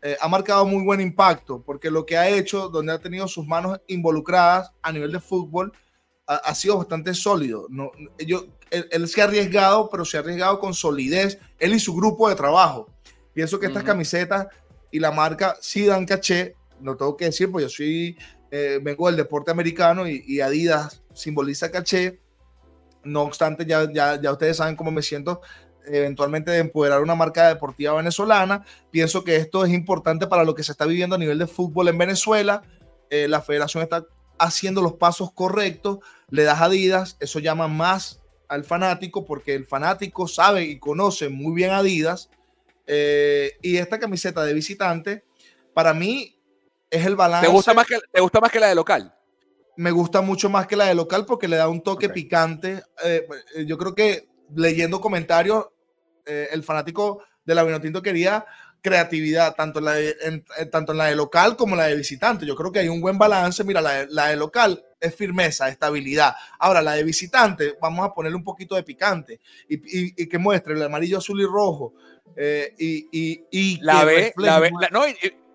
eh, 0.00 0.16
ha 0.20 0.28
marcado 0.28 0.64
muy 0.64 0.84
buen 0.84 1.00
impacto, 1.00 1.60
porque 1.60 1.90
lo 1.90 2.06
que 2.06 2.16
ha 2.16 2.28
hecho, 2.28 2.68
donde 2.68 2.92
ha 2.92 3.00
tenido 3.00 3.26
sus 3.26 3.44
manos 3.48 3.80
involucradas 3.88 4.72
a 4.80 4.92
nivel 4.92 5.10
de 5.10 5.18
fútbol, 5.18 5.72
ha, 6.36 6.54
sido 6.54 6.78
bastante 6.78 7.14
sólido. 7.14 7.66
No, 7.68 7.90
yo, 8.18 8.46
él, 8.70 9.08
se 9.08 9.20
ha 9.20 9.24
arriesgado, 9.24 9.88
pero 9.90 10.04
se 10.04 10.16
ha 10.16 10.20
arriesgado 10.20 10.58
con 10.60 10.74
solidez, 10.74 11.38
él 11.58 11.74
y 11.74 11.80
su 11.80 11.94
grupo 11.94 12.28
de 12.28 12.36
trabajo. 12.36 12.88
Pienso 13.32 13.58
que 13.58 13.66
estas 13.66 13.84
camisetas 13.84 14.46
y 14.90 14.98
la 14.98 15.12
marca 15.12 15.56
sí 15.60 15.86
dan 15.86 16.06
caché, 16.06 16.54
no 16.80 16.96
tengo 16.96 17.16
que 17.16 17.26
decir, 17.26 17.50
pues 17.50 17.64
yo 17.64 17.68
soy, 17.68 18.16
eh, 18.50 18.80
vengo 18.82 19.06
del 19.06 19.16
deporte 19.16 19.50
americano 19.50 20.08
y, 20.08 20.24
y 20.26 20.40
Adidas 20.40 21.02
simboliza 21.14 21.70
caché 21.70 22.20
no 23.04 23.22
obstante, 23.22 23.64
ya, 23.66 23.90
ya, 23.92 24.20
ya 24.20 24.32
ustedes 24.32 24.56
saben 24.56 24.76
cómo 24.76 24.90
me 24.90 25.02
siento 25.02 25.40
eventualmente 25.86 26.50
de 26.50 26.58
empoderar 26.58 27.02
una 27.02 27.14
marca 27.14 27.48
deportiva 27.48 27.94
venezolana. 27.94 28.64
Pienso 28.90 29.24
que 29.24 29.36
esto 29.36 29.64
es 29.64 29.72
importante 29.72 30.26
para 30.26 30.44
lo 30.44 30.54
que 30.54 30.62
se 30.62 30.72
está 30.72 30.84
viviendo 30.84 31.16
a 31.16 31.18
nivel 31.18 31.38
de 31.38 31.46
fútbol 31.46 31.88
en 31.88 31.98
Venezuela. 31.98 32.62
Eh, 33.08 33.26
la 33.28 33.40
federación 33.40 33.82
está 33.82 34.04
haciendo 34.38 34.82
los 34.82 34.94
pasos 34.94 35.32
correctos, 35.32 35.98
le 36.30 36.42
das 36.44 36.60
Adidas, 36.60 37.16
eso 37.20 37.38
llama 37.38 37.68
más 37.68 38.20
al 38.48 38.64
fanático 38.64 39.24
porque 39.24 39.54
el 39.54 39.66
fanático 39.66 40.26
sabe 40.26 40.64
y 40.64 40.78
conoce 40.78 41.28
muy 41.28 41.54
bien 41.54 41.70
Adidas. 41.70 42.30
Eh, 42.86 43.58
y 43.62 43.76
esta 43.76 43.98
camiseta 43.98 44.44
de 44.44 44.54
visitante, 44.54 45.24
para 45.74 45.94
mí, 45.94 46.36
es 46.90 47.06
el 47.06 47.14
balance. 47.14 47.46
¿Te 47.46 47.52
gusta 47.52 47.74
más 47.74 47.86
que, 47.86 47.98
te 48.12 48.20
gusta 48.20 48.40
más 48.40 48.50
que 48.50 48.60
la 48.60 48.66
de 48.68 48.74
local? 48.74 49.14
me 49.80 49.92
gusta 49.92 50.20
mucho 50.20 50.50
más 50.50 50.66
que 50.66 50.76
la 50.76 50.84
de 50.84 50.94
local 50.94 51.24
porque 51.24 51.48
le 51.48 51.56
da 51.56 51.66
un 51.66 51.82
toque 51.82 52.10
picante. 52.10 52.82
Eh, 53.02 53.26
eh, 53.54 53.64
yo 53.64 53.78
creo 53.78 53.94
que 53.94 54.28
leyendo 54.54 55.00
comentarios, 55.00 55.68
eh, 56.26 56.48
el 56.52 56.62
fanático 56.62 57.22
de 57.46 57.54
la 57.54 57.64
Vinotinto 57.64 58.02
quería 58.02 58.44
creatividad, 58.82 59.54
tanto 59.54 59.78
en, 59.78 59.84
la 59.86 59.92
de, 59.94 60.44
tanto 60.70 60.92
en 60.92 60.98
la 60.98 61.06
de 61.06 61.16
local 61.16 61.56
como 61.56 61.74
en 61.74 61.78
la 61.78 61.86
de 61.86 61.96
visitante. 61.96 62.44
Yo 62.44 62.54
creo 62.56 62.70
que 62.70 62.80
hay 62.80 62.90
un 62.90 63.00
buen 63.00 63.16
balance. 63.16 63.64
Mira, 63.64 63.80
la 63.80 64.26
de, 64.26 64.36
local 64.36 64.84
es 65.00 65.14
firmeza, 65.14 65.68
estabilidad. 65.68 66.34
Ahora, 66.58 66.82
la 66.82 66.92
de 66.92 67.04
visitante, 67.04 67.76
vamos 67.80 68.06
a 68.06 68.12
ponerle 68.12 68.36
un 68.36 68.44
poquito 68.44 68.74
de 68.74 68.82
picante 68.82 69.40
y, 69.68 70.26
que 70.26 70.38
muestre 70.38 70.74
el 70.74 70.82
amarillo, 70.82 71.18
azul 71.18 71.40
y 71.40 71.46
rojo. 71.46 71.94
y, 72.78 73.78
la, 73.82 74.04
ve, 74.04 74.32
la, 74.36 74.60
no, 74.90 75.02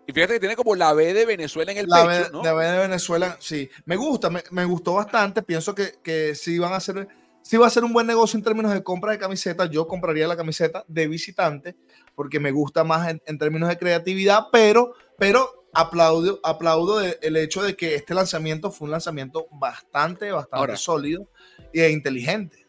y 0.08 0.14
fíjate 0.14 0.34
que 0.34 0.40
tiene 0.40 0.56
como 0.56 0.76
la 0.76 0.94
B 0.94 1.14
de 1.14 1.26
Venezuela 1.26 1.72
en 1.72 1.80
el 1.80 1.88
la 1.88 2.06
pecho, 2.06 2.32
¿no? 2.32 2.44
La 2.44 2.54
B 2.54 2.66
de 2.66 2.80
Venezuela, 2.80 3.38
sí. 3.40 3.70
Me 3.86 3.96
gusta, 3.96 4.30
me, 4.30 4.66
gustó 4.66 4.94
bastante. 4.94 5.42
Pienso 5.42 5.74
que, 5.74 5.94
que 6.04 6.36
sí 6.36 6.60
van 6.60 6.74
a 6.74 6.80
ser, 6.80 7.08
sí 7.42 7.58
va 7.58 7.68
a 7.68 7.72
ser 7.72 7.84
un 7.84 7.94
buen 7.94 8.06
negocio 8.06 8.38
en 8.38 8.44
términos 8.44 8.72
de 8.72 8.84
compra 8.84 9.14
de 9.14 9.18
camisetas. 9.18 9.70
Yo 9.72 9.88
compraría 9.88 10.28
la 10.28 10.38
camiseta 10.38 10.86
de 10.88 11.08
visitante 11.08 11.76
porque 12.14 12.40
me 12.40 12.52
gusta 12.52 12.84
más 12.84 13.16
en, 13.26 13.38
términos 13.38 13.68
de 13.68 13.78
creatividad, 13.78 14.46
pero, 14.52 14.94
pero 15.18 15.65
aplaudo, 15.76 16.40
aplaudo 16.42 17.02
el 17.02 17.38
hecho 17.38 17.62
de 17.62 17.76
que 17.76 17.96
este 17.96 18.14
lanzamiento 18.14 18.72
fue 18.72 18.86
un 18.86 18.92
lanzamiento 18.92 19.48
bastante, 19.52 20.32
bastante 20.32 20.78
sólido 20.78 21.28
e 21.74 21.90
inteligente. 21.90 22.66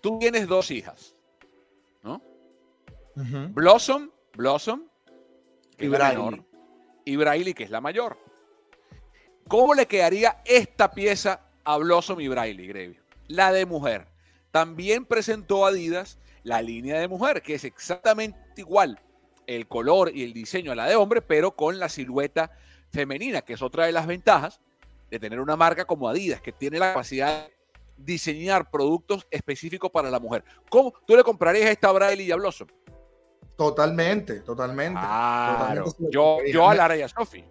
Tú 0.00 0.18
tienes 0.18 0.48
dos 0.48 0.70
hijas, 0.70 1.14
¿no? 2.02 2.20
Blossom, 3.14 4.10
Blossom 4.34 4.88
y 5.78 5.86
Braille. 5.88 6.42
y 7.04 7.16
Braille, 7.16 7.54
que 7.54 7.64
es 7.64 7.70
la 7.70 7.80
mayor. 7.80 8.18
¿Cómo 9.46 9.74
le 9.74 9.86
quedaría 9.86 10.42
esta 10.44 10.90
pieza 10.90 11.46
a 11.62 11.76
Blossom 11.76 12.20
y 12.20 12.28
Braille, 12.28 12.66
Grevio? 12.66 13.02
La 13.28 13.52
de 13.52 13.66
mujer. 13.66 14.08
También 14.50 15.04
presentó 15.04 15.66
Adidas 15.66 16.18
la 16.42 16.62
línea 16.62 16.98
de 16.98 17.08
mujer, 17.08 17.42
que 17.42 17.54
es 17.54 17.64
exactamente 17.64 18.38
igual 18.56 19.00
el 19.56 19.68
color 19.68 20.10
y 20.14 20.24
el 20.24 20.32
diseño 20.32 20.72
a 20.72 20.74
la 20.74 20.86
de 20.86 20.96
hombre, 20.96 21.22
pero 21.22 21.54
con 21.54 21.78
la 21.78 21.88
silueta 21.88 22.50
femenina, 22.90 23.42
que 23.42 23.54
es 23.54 23.62
otra 23.62 23.86
de 23.86 23.92
las 23.92 24.06
ventajas 24.06 24.60
de 25.10 25.18
tener 25.18 25.40
una 25.40 25.56
marca 25.56 25.84
como 25.84 26.08
Adidas, 26.08 26.40
que 26.40 26.52
tiene 26.52 26.78
la 26.78 26.88
capacidad 26.88 27.46
de 27.46 27.52
diseñar 27.96 28.70
productos 28.70 29.26
específicos 29.30 29.90
para 29.90 30.10
la 30.10 30.18
mujer. 30.18 30.44
¿Cómo 30.70 30.92
tú 31.06 31.16
le 31.16 31.22
comprarías 31.22 31.70
esta 31.70 31.88
a 31.88 31.92
Braille 31.92 32.22
y 32.22 32.32
a 32.32 32.36
Blossom? 32.36 32.68
Totalmente, 33.56 34.40
totalmente. 34.40 35.00
yo, 36.10 36.38
yo 36.46 36.68
a 36.68 36.74
Lara 36.74 36.96
y 36.96 37.02
a 37.02 37.08
Sofi. 37.08 37.44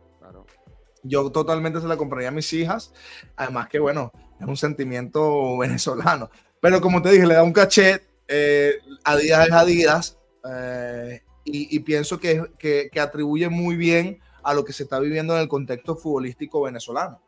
Yo 1.04 1.32
totalmente 1.32 1.82
se 1.82 1.88
la 1.88 1.98
compraría 1.98 2.30
a 2.30 2.32
mis 2.32 2.52
hijas. 2.54 2.94
Además 3.36 3.68
que, 3.70 3.80
bueno, 3.80 4.12
es 4.40 4.48
un 4.48 4.58
sentimiento 4.58 5.58
venezolano. 5.58 6.30
Pero 6.60 6.80
como 6.82 7.02
te 7.02 7.12
dije, 7.12 7.26
le 7.26 7.36
da 7.36 7.44
un 7.44 7.54
cachet. 7.54 8.08
Eh, 8.28 8.74
Adidas 9.04 9.48
es 9.48 9.54
Adidas. 9.54 10.20
Eh, 10.52 11.22
y, 11.44 11.80
pienso 11.80 12.20
que, 12.20 12.52
que, 12.60 13.00
atribuye 13.00 13.50
muy 13.50 13.76
bien 13.76 14.20
a 14.44 14.54
lo 14.54 14.64
que 14.64 14.74
se 14.74 14.84
está 14.84 15.00
viviendo 15.00 15.36
en 15.36 15.42
el 15.42 15.48
contexto 15.48 15.96
futbolístico 15.96 16.62
venezolano. 16.62 17.20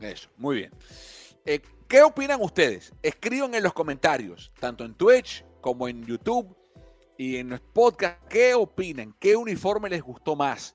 Eso, 0.00 0.28
muy 0.36 0.56
bien. 0.56 0.72
Eh, 1.44 1.60
¿Qué 1.86 2.02
opinan 2.02 2.40
ustedes? 2.42 2.92
Escriban 3.02 3.54
en 3.54 3.62
los 3.62 3.72
comentarios, 3.72 4.52
tanto 4.58 4.84
en 4.84 4.94
Twitch 4.94 5.44
como 5.60 5.88
en 5.88 6.04
YouTube 6.04 6.56
y 7.16 7.36
en 7.36 7.48
nuestro 7.48 7.72
podcast, 7.72 8.26
¿qué 8.28 8.54
opinan? 8.54 9.14
¿Qué 9.18 9.36
uniforme 9.36 9.88
les 9.88 10.02
gustó 10.02 10.34
más? 10.34 10.74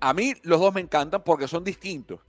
A 0.00 0.14
mí 0.14 0.34
los 0.42 0.60
dos 0.60 0.72
me 0.72 0.80
encantan 0.80 1.22
porque 1.22 1.46
son 1.46 1.62
distintos. 1.62 2.20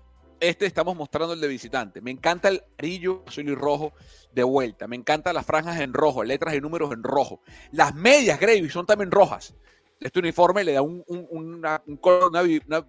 Este 0.43 0.65
estamos 0.65 0.97
mostrando 0.97 1.33
el 1.33 1.39
de 1.39 1.47
visitante. 1.47 2.01
Me 2.01 2.11
encanta 2.11 2.49
el 2.49 2.61
amarillo, 2.77 3.23
azul 3.25 3.47
y 3.47 3.55
rojo 3.55 3.93
de 4.33 4.43
vuelta. 4.43 4.89
Me 4.89 4.97
encantan 4.97 5.35
las 5.35 5.45
franjas 5.45 5.79
en 5.79 5.93
rojo, 5.93 6.21
letras 6.21 6.53
y 6.53 6.59
números 6.59 6.91
en 6.91 7.01
rojo. 7.01 7.39
Las 7.71 7.95
medias 7.95 8.37
Gravy 8.41 8.69
son 8.69 8.85
también 8.85 9.09
rojas. 9.09 9.55
Este 10.01 10.19
uniforme 10.19 10.65
le 10.65 10.73
da 10.73 10.81
un, 10.81 11.01
una, 11.07 11.81
una, 11.85 12.85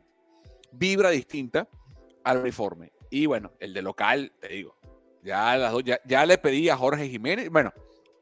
vibra 0.73 1.11
distinta 1.11 1.69
al 2.25 2.39
uniforme. 2.39 2.91
Y 3.09 3.27
bueno, 3.27 3.53
el 3.61 3.73
de 3.73 3.83
local, 3.83 4.33
te 4.41 4.49
digo, 4.49 4.77
ya, 5.23 5.57
las 5.57 5.71
dos, 5.71 5.85
ya 5.85 6.27
le 6.27 6.39
pedí 6.39 6.69
a 6.69 6.77
Jorge 6.77 7.09
Jiménez, 7.09 7.51
bueno, 7.51 7.73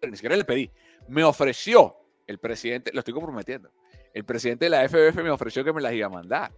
ni 0.02 0.14
siquiera 0.14 0.36
le 0.36 0.44
pedí, 0.44 0.70
me 1.08 1.24
ofreció 1.24 1.96
el 2.26 2.38
presidente, 2.38 2.90
lo 2.92 2.98
estoy 2.98 3.14
comprometiendo, 3.14 3.72
el 4.12 4.26
presidente 4.26 4.66
de 4.66 4.70
la 4.70 4.86
FBF 4.86 5.22
me 5.22 5.30
ofreció 5.30 5.64
que 5.64 5.72
me 5.72 5.80
las 5.80 5.94
iba 5.94 6.08
a 6.08 6.10
mandar. 6.10 6.52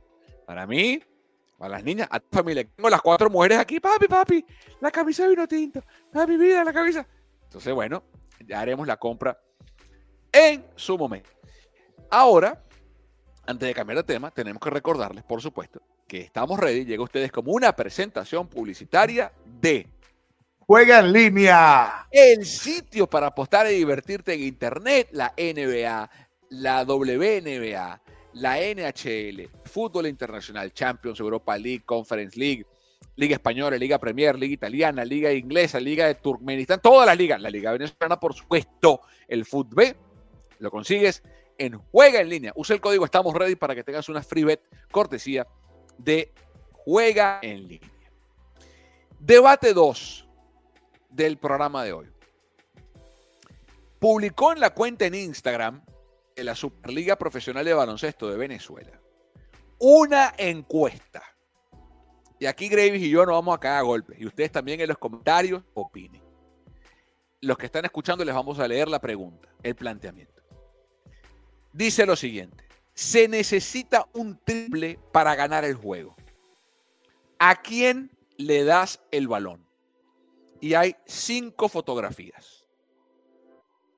Para 0.45 0.67
mí, 0.67 1.01
para 1.65 1.77
las 1.77 1.85
niñas, 1.85 2.07
a 2.11 2.21
tu 2.21 2.27
familia. 2.31 2.63
Tengo 2.77 2.91
las 2.91 3.01
cuatro 3.01 3.31
mujeres 3.31 3.57
aquí, 3.57 3.81
papi, 3.81 4.07
papi, 4.07 4.45
la 4.83 4.91
camisa 4.91 5.23
de 5.23 5.31
vino 5.31 5.49
tinto, 5.49 5.83
mi 6.29 6.37
vida, 6.37 6.63
la 6.63 6.75
camisa. 6.75 7.07
Entonces, 7.45 7.73
bueno, 7.73 8.03
ya 8.47 8.61
haremos 8.61 8.87
la 8.87 8.99
compra 8.99 9.41
en 10.31 10.63
su 10.77 10.99
momento. 10.99 11.31
Ahora, 12.11 12.63
antes 13.47 13.67
de 13.67 13.73
cambiar 13.73 13.97
de 13.97 14.03
tema, 14.03 14.31
tenemos 14.31 14.61
que 14.61 14.69
recordarles, 14.69 15.25
por 15.25 15.41
supuesto, 15.41 15.81
que 16.07 16.21
estamos 16.21 16.61
ready. 16.61 16.85
Llega 16.85 17.01
a 17.01 17.05
ustedes 17.05 17.33
como 17.33 17.53
una 17.53 17.75
presentación 17.75 18.47
publicitaria 18.47 19.33
de 19.47 19.89
Juega 20.67 20.99
en 20.99 21.13
línea. 21.15 22.09
El 22.11 22.45
sitio 22.45 23.09
para 23.09 23.29
apostar 23.29 23.71
y 23.71 23.77
divertirte 23.77 24.35
en 24.35 24.43
Internet, 24.43 25.09
la 25.13 25.33
NBA, 25.39 26.11
la 26.51 26.85
WNBA, 26.85 28.03
la 28.35 28.59
NHL, 28.59 29.49
Fútbol 29.65 30.07
Internacional, 30.07 30.73
Champions, 30.73 31.21
Europa 31.21 31.57
League, 31.57 31.83
Conference 31.85 32.39
League, 32.39 32.67
Liga 33.17 33.35
Española, 33.35 33.77
Liga 33.77 33.99
Premier, 33.99 34.37
Liga 34.37 34.55
Italiana, 34.55 35.05
Liga 35.05 35.33
Inglesa, 35.33 35.79
Liga 35.79 36.07
de 36.07 36.17
Turkmenistán, 36.17 36.81
todas 36.81 37.07
las 37.07 37.17
ligas. 37.17 37.41
La 37.41 37.51
Liga 37.51 37.73
Venezolana, 37.73 38.19
por 38.19 38.35
supuesto, 38.35 39.03
el 39.29 39.45
fútbol 39.45 39.97
lo 40.59 40.71
consigues 40.71 41.23
en 41.59 41.79
Juega 41.79 42.21
en 42.21 42.29
línea. 42.29 42.53
Usa 42.57 42.75
el 42.75 42.81
código 42.81 43.05
Estamos 43.05 43.35
Ready 43.35 43.55
para 43.55 43.75
que 43.75 43.85
tengas 43.85 44.09
una 44.09 44.23
free 44.23 44.45
bet 44.45 44.61
cortesía 44.91 45.47
de 45.99 46.33
Juega 46.73 47.39
en 47.43 47.69
línea. 47.69 47.91
Debate 49.21 49.73
2 49.73 50.29
del 51.11 51.39
programa 51.39 51.85
de 51.85 51.93
hoy. 51.93 52.07
Publicó 54.01 54.53
en 54.53 54.61
la 54.61 54.71
cuenta 54.71 55.07
en 55.07 55.15
Instagram 55.15 55.83
de 56.35 56.45
la 56.45 56.55
Superliga 56.55 57.17
Profesional 57.17 57.65
de 57.65 57.75
Baloncesto 57.75 58.29
de 58.31 58.37
Venezuela 58.37 59.01
una 59.79 60.35
encuesta. 60.39 61.23
Y 62.39 62.47
aquí 62.47 62.69
Gravis 62.69 63.03
y 63.03 63.11
yo 63.11 63.25
no 63.27 63.33
vamos 63.33 63.55
a 63.55 63.61
caer 63.61 63.79
a 63.79 63.83
golpes. 63.83 64.19
Y 64.21 64.27
ustedes 64.27 64.51
también 64.51 64.81
en 64.81 64.89
los 64.89 64.99
comentarios 64.99 65.63
opinen. 65.75 66.23
Los 67.41 67.59
que 67.59 67.67
están 67.67 67.85
escuchando 67.85 68.25
les 68.25 68.35
vamos 68.35 68.59
a 68.59 68.69
leer 68.69 68.89
la 68.89 68.99
pregunta, 68.99 69.49
el 69.63 69.75
planteamiento. 69.75 70.43
Dice 71.73 72.07
lo 72.07 72.17
siguiente. 72.17 72.65
Se 72.95 73.29
necesita 73.29 74.07
un 74.15 74.39
triple 74.39 74.99
para 75.13 75.35
ganar 75.35 75.65
el 75.65 75.75
juego. 75.75 76.17
¿A 77.39 77.57
quién 77.57 78.11
le 78.37 78.65
das 78.65 79.01
el 79.11 79.29
balón? 79.29 79.67
Y 80.61 80.75
hay 80.75 80.97
cinco 81.05 81.69
fotografías. 81.69 82.67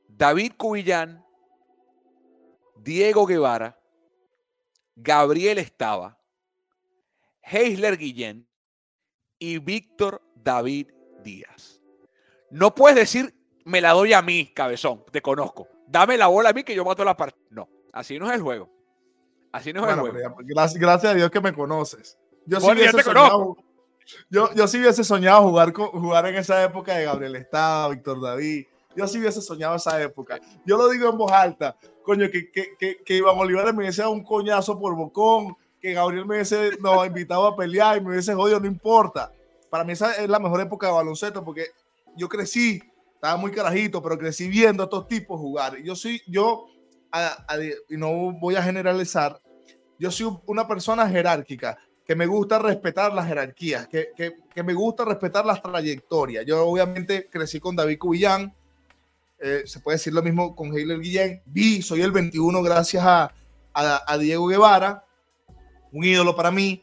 David 0.09 0.52
Cubillán, 0.57 1.25
Diego 2.87 3.26
Guevara, 3.26 3.76
Gabriel 4.95 5.59
Estaba, 5.59 6.16
Heisler 7.43 7.99
Guillén 7.99 8.49
y 9.40 9.59
Víctor 9.59 10.23
David 10.37 10.93
Díaz. 11.25 11.83
No 12.49 12.76
puedes 12.76 12.97
decir, 12.97 13.35
me 13.64 13.81
la 13.81 13.90
doy 13.90 14.12
a 14.12 14.23
mí, 14.23 14.52
cabezón, 14.55 15.05
te 15.11 15.21
conozco. 15.21 15.66
Dame 15.88 16.16
la 16.16 16.28
bola 16.28 16.50
a 16.50 16.52
mí 16.52 16.62
que 16.62 16.76
yo 16.76 16.85
mato 16.85 17.05
la 17.05 17.16
partida. 17.16 17.45
No, 17.50 17.69
así 17.93 18.21
no 18.21 18.28
es 18.28 18.37
el 18.37 18.43
juego. 18.43 18.71
Así 19.50 19.73
no 19.73 19.85
es 19.85 19.93
el 19.93 19.99
juego. 19.99 20.37
Gracias, 20.45 21.05
a 21.07 21.14
Dios 21.14 21.28
que 21.33 21.40
me 21.40 21.52
conoces. 21.52 22.16
Yo 22.45 22.61
sí, 22.61 22.71
hubiese 22.71 23.02
soñado, 23.02 23.57
yo, 24.31 24.55
yo 24.55 24.69
sí 24.69 24.78
hubiese 24.78 25.02
soñado 25.02 25.43
jugar, 25.43 25.73
jugar 25.73 26.26
en 26.26 26.37
esa 26.37 26.62
época 26.62 26.95
de 26.95 27.07
Gabriel 27.07 27.35
Estaba, 27.35 27.88
Víctor 27.88 28.23
David. 28.23 28.64
Yo 28.95 29.09
sí 29.09 29.19
hubiese 29.19 29.43
soñado 29.43 29.75
esa 29.75 30.00
época. 30.00 30.38
Yo 30.64 30.76
lo 30.76 30.88
digo 30.88 31.11
en 31.11 31.19
voz 31.19 31.33
alta. 31.33 31.76
Coño, 32.07 32.31
que, 32.31 32.53
que, 32.53 32.77
que, 32.79 33.03
que 33.05 33.17
Iván 33.17 33.37
Olivares 33.37 33.75
me 33.75 33.83
hubiese 33.83 34.01
dado 34.01 34.13
un 34.13 34.23
coñazo 34.23 34.79
por 34.79 34.95
bocón, 34.95 35.57
que 35.81 35.93
Gabriel 35.93 36.25
me 36.25 36.37
hubiese 36.37 36.71
invitado 37.07 37.49
a 37.49 37.57
pelear 37.57 37.97
y 37.97 38.01
me 38.01 38.11
hubiese 38.11 38.33
jodido, 38.33 38.61
no 38.61 38.69
importa. 38.69 39.33
Para 39.69 39.83
mí 39.83 39.93
esa 39.93 40.13
es 40.13 40.29
la 40.29 40.39
mejor 40.39 40.61
época 40.61 40.87
de 40.87 40.93
baloncesto 40.93 41.45
porque 41.45 41.67
yo 42.17 42.29
crecí, 42.29 42.81
estaba 43.13 43.37
muy 43.37 43.51
carajito, 43.51 44.01
pero 44.01 44.17
crecí 44.17 44.49
viendo 44.49 44.85
a 44.85 44.87
estos 44.87 45.09
tipos 45.09 45.41
jugar. 45.41 45.79
Yo 45.83 45.97
soy, 45.97 46.23
yo, 46.29 46.67
y 47.91 47.97
no 47.97 48.33
voy 48.39 48.55
a 48.55 48.63
generalizar, 48.63 49.41
yo 49.99 50.13
soy 50.13 50.39
una 50.47 50.69
persona 50.69 51.09
jerárquica 51.09 51.77
que 52.05 52.15
me 52.15 52.27
gusta 52.27 52.61
respetar 52.61 53.13
las 53.13 53.27
jerarquías, 53.27 53.89
que, 53.89 54.11
que, 54.17 54.37
que 54.55 54.63
me 54.63 54.75
gusta 54.75 55.05
respetar 55.05 55.45
las 55.45 55.61
trayectorias. 55.61 56.47
Yo 56.47 56.65
obviamente 56.65 57.29
crecí 57.29 57.59
con 57.59 57.75
David 57.75 57.99
Cubillán, 57.99 58.55
eh, 59.38 59.62
se 59.66 59.81
puede 59.81 59.97
decir 59.97 60.12
lo 60.12 60.23
mismo 60.23 60.57
con 60.57 60.76
Heiler 60.76 61.00
Guillén. 61.00 61.43
Vi, 61.45 61.83
soy 61.83 62.02
el 62.02 62.12
21 62.12 62.62
gracias 62.62 63.05
a, 63.05 63.35
a, 63.73 64.19
Diego 64.19 64.47
Guevara, 64.47 65.05
un 65.92 66.05
ídolo 66.05 66.35
para 66.35 66.51
mí. 66.51 66.83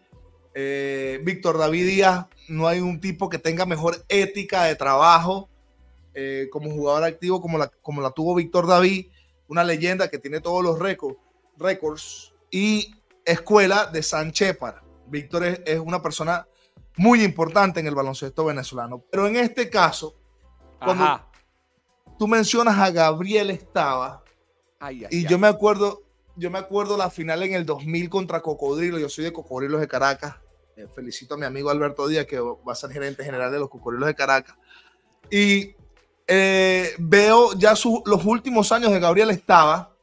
Eh, 0.54 1.20
Víctor 1.24 1.58
David 1.58 1.88
Díaz, 1.88 2.28
no 2.48 2.68
hay 2.68 2.80
un 2.80 3.00
tipo 3.00 3.28
que 3.28 3.40
tenga 3.40 3.66
mejor 3.66 4.06
ética 4.08 4.66
de 4.66 4.76
trabajo 4.76 5.50
eh, 6.14 6.48
como 6.52 6.70
jugador 6.70 7.06
activo 7.06 7.42
como 7.42 7.58
la, 7.58 7.70
como 7.82 8.02
la 8.02 8.12
tuvo 8.12 8.36
Víctor 8.36 8.68
David, 8.68 9.08
una 9.48 9.64
leyenda 9.64 10.10
que 10.10 10.20
tiene 10.20 10.42
todos 10.42 10.64
los 10.64 10.78
récords, 10.78 12.34
y 12.52 12.94
escuela 13.26 13.88
de 13.88 14.04
San 14.04 14.32
Chepar. 14.32 14.84
Víctor 15.08 15.44
es, 15.44 15.62
es, 15.66 15.80
una 15.80 16.04
persona 16.04 16.48
muy 16.98 17.24
importante 17.24 17.80
en 17.80 17.88
el 17.88 17.96
baloncesto 17.96 18.46
venezolano, 18.46 19.04
pero 19.10 19.26
en 19.26 19.38
este 19.38 19.72
caso, 19.72 20.16
cuando, 20.78 21.33
tú 22.24 22.28
mencionas 22.30 22.80
a 22.80 22.90
Gabriel 22.90 23.50
Estaba. 23.50 24.24
y 25.10 25.28
yo 25.28 25.38
me 25.38 25.48
acuerdo, 25.48 26.04
yo 26.38 26.50
me 26.50 26.58
acuerdo 26.58 26.96
la 26.96 27.10
final 27.10 27.44
en 27.44 27.54
el 27.54 27.66
2000 27.66 28.10
contra 28.10 28.42
Cocodrilo. 28.42 28.98
Yo 28.98 29.10
soy 29.10 29.26
de 29.26 29.34
Cocodrilos 29.34 29.82
de 29.82 29.90
Caracas. 29.90 30.36
Eh, 30.78 30.88
felicito 30.96 31.34
a 31.34 31.38
mi 31.38 31.46
amigo 31.46 31.70
Alberto 31.70 32.08
Díaz, 32.08 32.26
que 32.26 32.40
va 32.40 32.72
a 32.72 32.76
ser 32.76 32.92
gerente 32.92 33.26
general 33.26 33.52
de 33.52 33.60
los 33.60 33.70
Cocodrilos 33.70 34.08
de 34.08 34.16
Caracas. 34.16 34.56
Y 35.30 35.76
eh, 36.26 36.94
veo 36.98 37.52
ya 37.58 37.74
los 38.06 38.24
últimos 38.24 38.72
años 38.72 38.94
de 38.94 39.02
Gabriel 39.02 39.30
Estaba. 39.30 39.94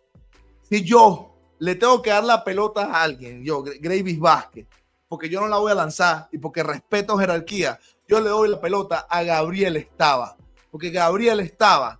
Si 0.68 0.84
yo 0.84 1.34
le 1.58 1.74
tengo 1.76 2.02
que 2.02 2.10
dar 2.10 2.24
la 2.24 2.44
pelota 2.44 2.82
a 2.82 3.02
alguien, 3.02 3.42
yo, 3.42 3.64
Gravis 3.80 4.18
Vázquez, 4.18 4.66
porque 5.08 5.30
yo 5.30 5.40
no 5.40 5.48
la 5.48 5.56
voy 5.56 5.72
a 5.72 5.74
lanzar 5.74 6.28
y 6.32 6.36
porque 6.36 6.62
respeto 6.62 7.16
jerarquía, 7.16 7.80
yo 8.06 8.20
le 8.20 8.28
doy 8.28 8.50
la 8.50 8.60
pelota 8.60 9.06
a 9.08 9.22
Gabriel 9.22 9.76
Estaba. 9.76 10.36
Porque 10.70 10.90
Gabriel 10.90 11.40
Estaba 11.40 11.99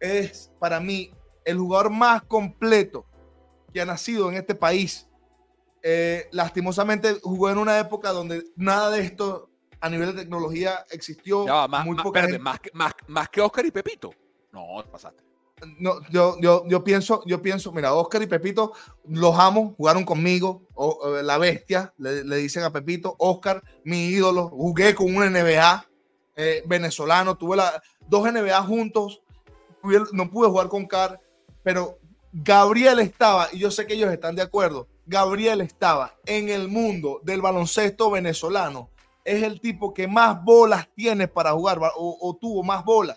es 0.00 0.52
para 0.58 0.80
mí 0.80 1.12
el 1.44 1.58
jugador 1.58 1.90
más 1.90 2.22
completo 2.22 3.06
que 3.72 3.80
ha 3.80 3.84
nacido 3.84 4.30
en 4.30 4.36
este 4.36 4.54
país. 4.54 5.08
Eh, 5.82 6.28
lastimosamente 6.32 7.18
jugó 7.22 7.50
en 7.50 7.58
una 7.58 7.78
época 7.78 8.10
donde 8.10 8.44
nada 8.56 8.90
de 8.90 9.02
esto 9.02 9.50
a 9.80 9.90
nivel 9.90 10.14
de 10.14 10.22
tecnología 10.22 10.86
existió. 10.90 11.44
más, 11.68 11.84
muy 11.84 11.96
más, 12.72 12.92
más, 13.06 13.28
que 13.28 13.40
Oscar 13.42 13.66
y 13.66 13.70
Pepito. 13.70 14.14
No, 14.50 14.82
pasaste. 14.90 15.22
No, 15.78 16.00
yo, 16.10 16.36
yo, 16.40 16.64
yo, 16.66 16.82
pienso, 16.82 17.22
yo 17.26 17.40
pienso, 17.40 17.70
mira, 17.72 17.94
Oscar 17.94 18.22
y 18.22 18.26
Pepito 18.26 18.72
los 19.06 19.38
amo, 19.38 19.74
jugaron 19.76 20.04
conmigo, 20.04 20.62
o, 20.74 21.20
la 21.22 21.38
bestia, 21.38 21.92
le, 21.98 22.24
le, 22.24 22.36
dicen 22.36 22.64
a 22.64 22.72
Pepito, 22.72 23.14
Oscar, 23.18 23.62
mi 23.84 24.06
ídolo, 24.06 24.48
jugué 24.48 24.94
con 24.94 25.14
un 25.14 25.32
NBA 25.32 25.86
eh, 26.36 26.62
venezolano, 26.66 27.36
tuve 27.36 27.56
la, 27.56 27.82
dos 28.08 28.30
NBA 28.30 28.60
juntos, 28.62 29.22
no 30.12 30.30
pude 30.30 30.48
jugar 30.48 30.68
con 30.68 30.86
Car, 30.86 31.20
pero 31.62 31.98
Gabriel 32.32 32.98
estaba, 32.98 33.48
y 33.52 33.58
yo 33.58 33.70
sé 33.70 33.86
que 33.86 33.94
ellos 33.94 34.12
están 34.12 34.34
de 34.34 34.42
acuerdo, 34.42 34.88
Gabriel 35.06 35.60
estaba 35.60 36.16
en 36.26 36.48
el 36.48 36.68
mundo 36.68 37.20
del 37.22 37.40
baloncesto 37.40 38.10
venezolano. 38.10 38.90
Es 39.24 39.42
el 39.42 39.60
tipo 39.60 39.94
que 39.94 40.08
más 40.08 40.42
bolas 40.42 40.88
tiene 40.94 41.28
para 41.28 41.52
jugar 41.52 41.78
o, 41.96 42.36
tuvo 42.40 42.62
más 42.62 42.84
bolas 42.84 43.16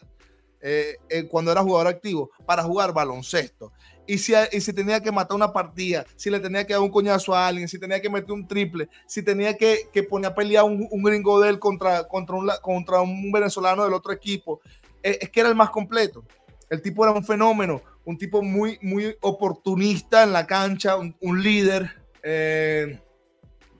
eh, 0.61 0.97
eh, 1.09 1.27
cuando 1.27 1.51
era 1.51 1.63
jugador 1.63 1.87
activo 1.87 2.29
para 2.45 2.63
jugar 2.63 2.93
baloncesto. 2.93 3.71
Y 4.05 4.19
si, 4.19 4.33
y 4.51 4.61
si, 4.61 4.71
tenía 4.71 5.01
que 5.01 5.11
matar 5.11 5.35
una 5.35 5.51
partida, 5.51 6.05
si 6.15 6.29
le 6.29 6.39
tenía 6.39 6.65
que 6.65 6.73
dar 6.73 6.81
un 6.81 6.91
coñazo 6.91 7.35
a 7.35 7.47
alguien, 7.47 7.67
si 7.67 7.77
tenía 7.77 8.01
que 8.01 8.09
meter 8.09 8.31
un 8.31 8.47
triple, 8.47 8.87
si 9.05 9.21
tenía 9.21 9.57
que, 9.57 9.89
que 9.91 10.03
poner 10.03 10.31
a 10.31 10.35
pelear 10.35 10.63
un, 10.63 11.03
gringo 11.03 11.41
de 11.41 11.49
él 11.49 11.59
contra, 11.59 12.07
contra, 12.07 12.35
un, 12.35 12.49
contra 12.61 13.01
un 13.01 13.31
venezolano 13.31 13.83
del 13.83 13.93
otro 13.93 14.13
equipo, 14.13 14.61
es, 15.03 15.17
es 15.21 15.29
que 15.29 15.41
era 15.41 15.49
el 15.49 15.55
más 15.55 15.71
completo. 15.71 16.23
El 16.69 16.81
tipo 16.81 17.03
era 17.05 17.13
un 17.13 17.23
fenómeno, 17.23 17.81
un 18.03 18.17
tipo 18.17 18.41
muy, 18.41 18.77
muy 18.81 19.15
oportunista 19.21 20.23
en 20.23 20.33
la 20.33 20.45
cancha, 20.45 20.97
un, 20.97 21.41
líder. 21.41 21.89
Eh, 22.23 22.99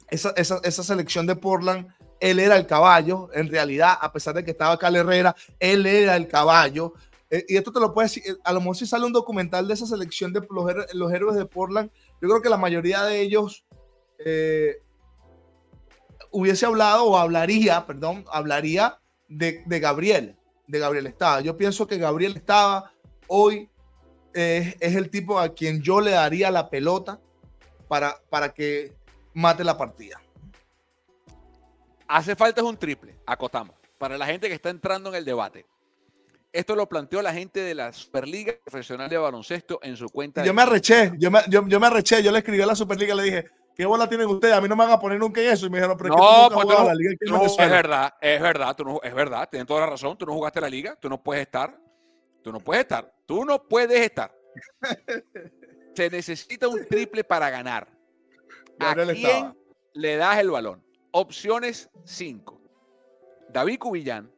esa, 0.10 0.34
esa, 0.38 0.60
esa, 0.64 0.84
selección 0.84 1.28
de 1.28 1.36
Portland, 1.36 1.88
él 2.20 2.40
era 2.40 2.56
el 2.56 2.66
caballo, 2.66 3.30
en 3.34 3.50
realidad, 3.50 3.98
a 4.00 4.12
pesar 4.12 4.34
de 4.36 4.44
que 4.44 4.52
estaba 4.52 4.78
Cal 4.78 4.96
Herrera, 4.96 5.36
él 5.60 5.86
era 5.86 6.16
el 6.16 6.28
caballo. 6.28 6.94
Eh, 7.30 7.44
y 7.50 7.58
esto 7.58 7.74
te 7.74 7.82
lo 7.82 7.94
puedes 7.94 8.16
decir, 8.16 8.38
a 8.44 8.54
lo 8.54 8.62
mejor 8.62 8.78
si 8.78 8.86
sale 8.86 9.06
un 9.06 9.12
documental 9.12 9.68
de 9.68 9.74
esa 9.74 9.86
selección 9.86 10.32
de 10.32 10.42
los, 10.50 10.94
los 10.94 11.12
héroes 11.12 11.36
de 11.36 11.46
Portland, 11.46 11.92
yo 12.22 12.30
creo 12.30 12.42
que 12.42 12.50
la 12.50 12.58
mayoría 12.58 13.04
de 13.04 13.20
ellos 13.20 13.66
eh, 14.24 14.78
hubiese 16.32 16.66
hablado 16.66 17.04
o 17.04 17.18
hablaría, 17.18 17.86
perdón, 17.86 18.24
hablaría 18.32 19.00
de, 19.28 19.62
de 19.66 19.80
Gabriel 19.82 20.37
de 20.68 20.80
Gabriel 20.80 21.08
Estaba. 21.08 21.42
Yo 21.42 21.58
pienso 21.58 21.88
que 21.88 21.98
Gabriel 21.98 22.36
Estaba 22.36 22.92
hoy 23.28 23.70
es, 24.34 24.76
el 24.80 25.10
tipo 25.10 25.40
a 25.40 25.54
quien 25.54 25.82
yo 25.82 26.00
le 26.02 26.12
daría 26.12 26.52
la 26.52 26.70
pelota 26.70 27.20
para, 27.88 28.18
para 28.30 28.54
que 28.54 28.94
mate 29.34 29.64
la 29.64 29.78
partida. 29.78 30.22
Hace 32.08 32.36
falta 32.36 32.62
es 32.62 32.68
un 32.68 32.78
triple, 32.78 33.16
acotamos, 33.26 33.76
para 33.98 34.18
la 34.18 34.26
gente 34.26 34.48
que 34.48 34.54
está 34.54 34.70
entrando 34.70 35.10
en 35.10 35.16
el 35.16 35.26
debate. 35.26 35.66
Esto 36.54 36.76
lo 36.76 36.88
planteó 36.88 37.22
la 37.22 37.34
gente 37.34 37.60
de 37.60 37.76
la 37.76 37.92
Superliga 37.92 38.54
Profesional 38.64 39.10
de 39.10 39.18
Baloncesto 39.18 39.80
en 39.84 39.98
su 39.98 40.10
cuenta. 40.10 40.46
Yo 40.46 40.54
me 40.54 40.62
arreché, 40.62 41.12
yo 41.18 41.30
me, 41.30 41.42
yo, 41.50 41.62
me 41.62 41.88
arreché, 41.88 42.24
yo 42.24 42.32
le 42.32 42.40
escribí 42.40 42.62
a 42.62 42.66
la 42.66 42.76
Superliga 42.76 43.14
y 43.14 43.18
le 43.18 43.24
dije, 43.24 43.50
¿qué 43.78 43.86
bola 43.86 44.10
tienen 44.10 44.28
ustedes? 44.28 44.56
A 44.56 44.60
mí 44.60 44.68
no 44.68 44.76
me 44.76 44.84
van 44.84 44.94
a 44.94 45.00
poner 45.00 45.20
nunca 45.20 45.40
en 45.40 45.52
eso. 45.52 45.68
Y 45.68 45.70
me 45.70 45.78
dijeron, 45.78 45.96
pero 45.96 46.16
no, 46.16 46.50
pues 46.52 46.68
la 46.68 46.96
liga 46.96 47.16
es 47.22 47.58
verdad, 47.58 48.14
es 48.20 48.42
verdad, 48.42 48.76
tú 48.76 48.84
no, 48.84 49.00
es 49.04 49.14
verdad, 49.14 49.48
tienen 49.50 49.68
toda 49.68 49.82
la 49.82 49.88
razón. 49.88 50.18
Tú 50.18 50.26
no 50.26 50.34
jugaste 50.34 50.60
la 50.60 50.70
liga, 50.70 50.98
tú 51.00 51.08
no 51.08 51.22
puedes 51.22 51.44
estar. 51.44 51.80
Tú 52.42 52.52
no 52.52 52.60
puedes 52.60 52.82
estar. 52.82 53.14
Tú 53.26 53.46
no 53.46 53.64
puedes 53.64 54.02
estar. 54.02 54.36
Se 55.96 56.10
necesita 56.10 56.68
un 56.68 56.86
triple 56.88 57.24
para 57.24 57.50
ganar. 57.50 57.88
¿A 58.80 58.96
quién 58.96 59.56
le 59.94 60.16
das 60.16 60.40
el 60.40 60.50
balón? 60.50 60.84
Opciones 61.12 61.90
5. 62.04 62.62
David 63.50 63.80
Cubillán, 63.80 64.32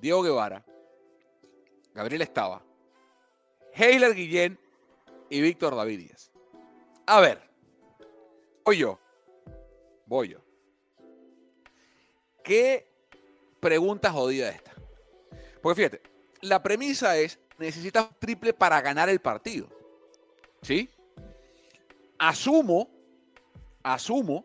Diego 0.00 0.22
Guevara, 0.22 0.64
Gabriel 1.94 2.22
Estaba, 2.22 2.62
Heiler 3.74 4.14
Guillén 4.14 4.58
y 5.28 5.40
Víctor 5.40 5.74
David 5.74 5.98
Díaz. 5.98 6.32
A 7.06 7.20
ver, 7.20 7.51
voy 8.64 8.78
yo. 8.78 8.98
Voy 10.06 10.28
yo. 10.30 10.38
¿Qué 12.42 12.88
pregunta 13.60 14.10
jodida 14.10 14.48
esta? 14.50 14.72
Porque 15.62 15.76
fíjate, 15.76 16.02
la 16.40 16.62
premisa 16.62 17.16
es, 17.16 17.38
necesitas 17.58 18.08
triple 18.18 18.52
para 18.52 18.80
ganar 18.80 19.08
el 19.08 19.20
partido. 19.20 19.68
¿Sí? 20.62 20.90
Asumo, 22.18 22.90
asumo. 23.82 24.44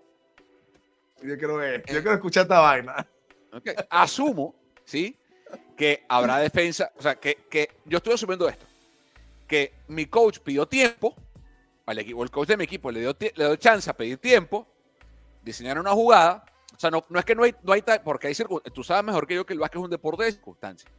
Yo 1.21 1.38
quiero 1.38 1.58
ver, 1.58 1.84
yo 1.88 2.01
quiero 2.01 2.13
escuchar 2.13 2.43
esta 2.43 2.60
vaina. 2.60 3.08
Okay, 3.51 3.73
asumo, 3.89 4.56
¿sí? 4.86 5.17
Que 5.75 6.06
habrá 6.08 6.38
defensa, 6.38 6.91
o 6.97 7.01
sea, 7.01 7.15
que, 7.15 7.36
que 7.49 7.69
yo 7.86 7.97
estoy 7.97 8.13
asumiendo 8.13 8.47
esto, 8.47 8.65
que 9.47 9.73
mi 9.88 10.06
coach 10.06 10.39
pidió 10.39 10.67
tiempo, 10.67 11.15
al 11.88 12.00
equipo, 12.00 12.21
el 12.23 12.30
coach 12.30 12.50
de 12.50 12.58
mi 12.58 12.65
equipo 12.65 12.91
le 12.91 13.00
dio, 13.00 13.15
le 13.19 13.32
dio 13.34 13.56
chance 13.56 13.89
a 13.89 13.95
pedir 13.95 14.17
tiempo, 14.17 14.67
diseñar 15.41 15.80
una 15.80 15.91
jugada, 15.91 16.43
o 16.76 16.80
sea, 16.80 16.91
no, 16.91 17.04
no 17.10 17.17
es 17.17 17.26
que 17.26 17.34
no 17.34 17.43
hay, 17.43 17.56
no 17.63 17.73
hay, 17.73 17.82
porque 18.04 18.28
hay 18.28 18.36
tú 18.73 18.84
sabes 18.84 19.04
mejor 19.06 19.26
que 19.26 19.36
yo 19.36 19.45
que 19.45 19.54
el 19.54 19.60
básquet 19.60 19.80
es 19.80 19.86
un 19.86 19.89
deporte 19.89 20.26
de 20.26 20.32
circunstancias. 20.34 20.91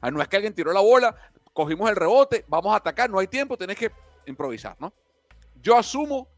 Ah, 0.00 0.10
no 0.10 0.22
es 0.22 0.28
que 0.28 0.36
alguien 0.36 0.54
tiró 0.54 0.72
la 0.72 0.80
bola, 0.80 1.14
cogimos 1.52 1.90
el 1.90 1.96
rebote, 1.96 2.44
vamos 2.46 2.72
a 2.72 2.76
atacar, 2.76 3.10
no 3.10 3.18
hay 3.18 3.26
tiempo, 3.26 3.58
tenés 3.58 3.76
que 3.76 3.90
improvisar, 4.26 4.76
¿no? 4.78 4.92
Yo 5.60 5.76
asumo 5.76 6.28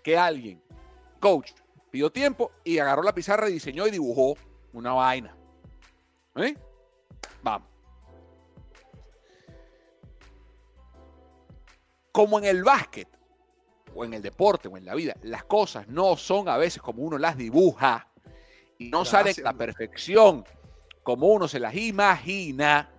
que 0.00 0.16
alguien, 0.16 0.62
coach, 1.18 1.50
pidió 1.90 2.10
tiempo 2.10 2.52
y 2.62 2.78
agarró 2.78 3.02
la 3.02 3.14
pizarra 3.14 3.46
diseñó 3.46 3.86
y 3.88 3.90
dibujó 3.90 4.36
una 4.72 4.92
vaina. 4.92 5.36
¿Eh? 6.36 6.54
Vamos. 7.42 7.68
Como 12.12 12.38
en 12.38 12.44
el 12.44 12.62
básquet, 12.62 13.15
o 13.96 14.04
en 14.04 14.14
el 14.14 14.22
deporte, 14.22 14.68
o 14.68 14.76
en 14.76 14.84
la 14.84 14.94
vida, 14.94 15.16
las 15.22 15.44
cosas 15.44 15.88
no 15.88 16.16
son 16.16 16.48
a 16.48 16.56
veces 16.56 16.82
como 16.82 17.02
uno 17.02 17.16
las 17.18 17.36
dibuja 17.36 18.08
y 18.78 18.90
no 18.90 19.04
salen 19.04 19.34
a 19.40 19.42
la 19.42 19.52
perfección 19.54 20.44
como 21.02 21.28
uno 21.28 21.48
se 21.48 21.60
las 21.60 21.74
imagina. 21.74 22.90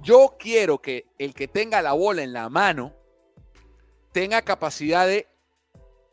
Yo 0.00 0.36
quiero 0.38 0.80
que 0.80 1.06
el 1.18 1.34
que 1.34 1.48
tenga 1.48 1.82
la 1.82 1.92
bola 1.92 2.22
en 2.22 2.32
la 2.32 2.48
mano 2.48 2.94
tenga 4.12 4.42
capacidad 4.42 5.06
de 5.06 5.26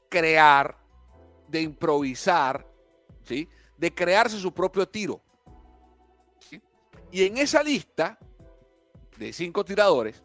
crear, 0.09 0.77
de 1.47 1.61
improvisar, 1.61 2.65
¿sí? 3.23 3.47
de 3.77 3.93
crearse 3.93 4.39
su 4.39 4.53
propio 4.53 4.87
tiro. 4.87 5.21
Y 7.11 7.25
en 7.25 7.37
esa 7.37 7.61
lista 7.61 8.17
de 9.17 9.33
cinco 9.33 9.63
tiradores, 9.65 10.23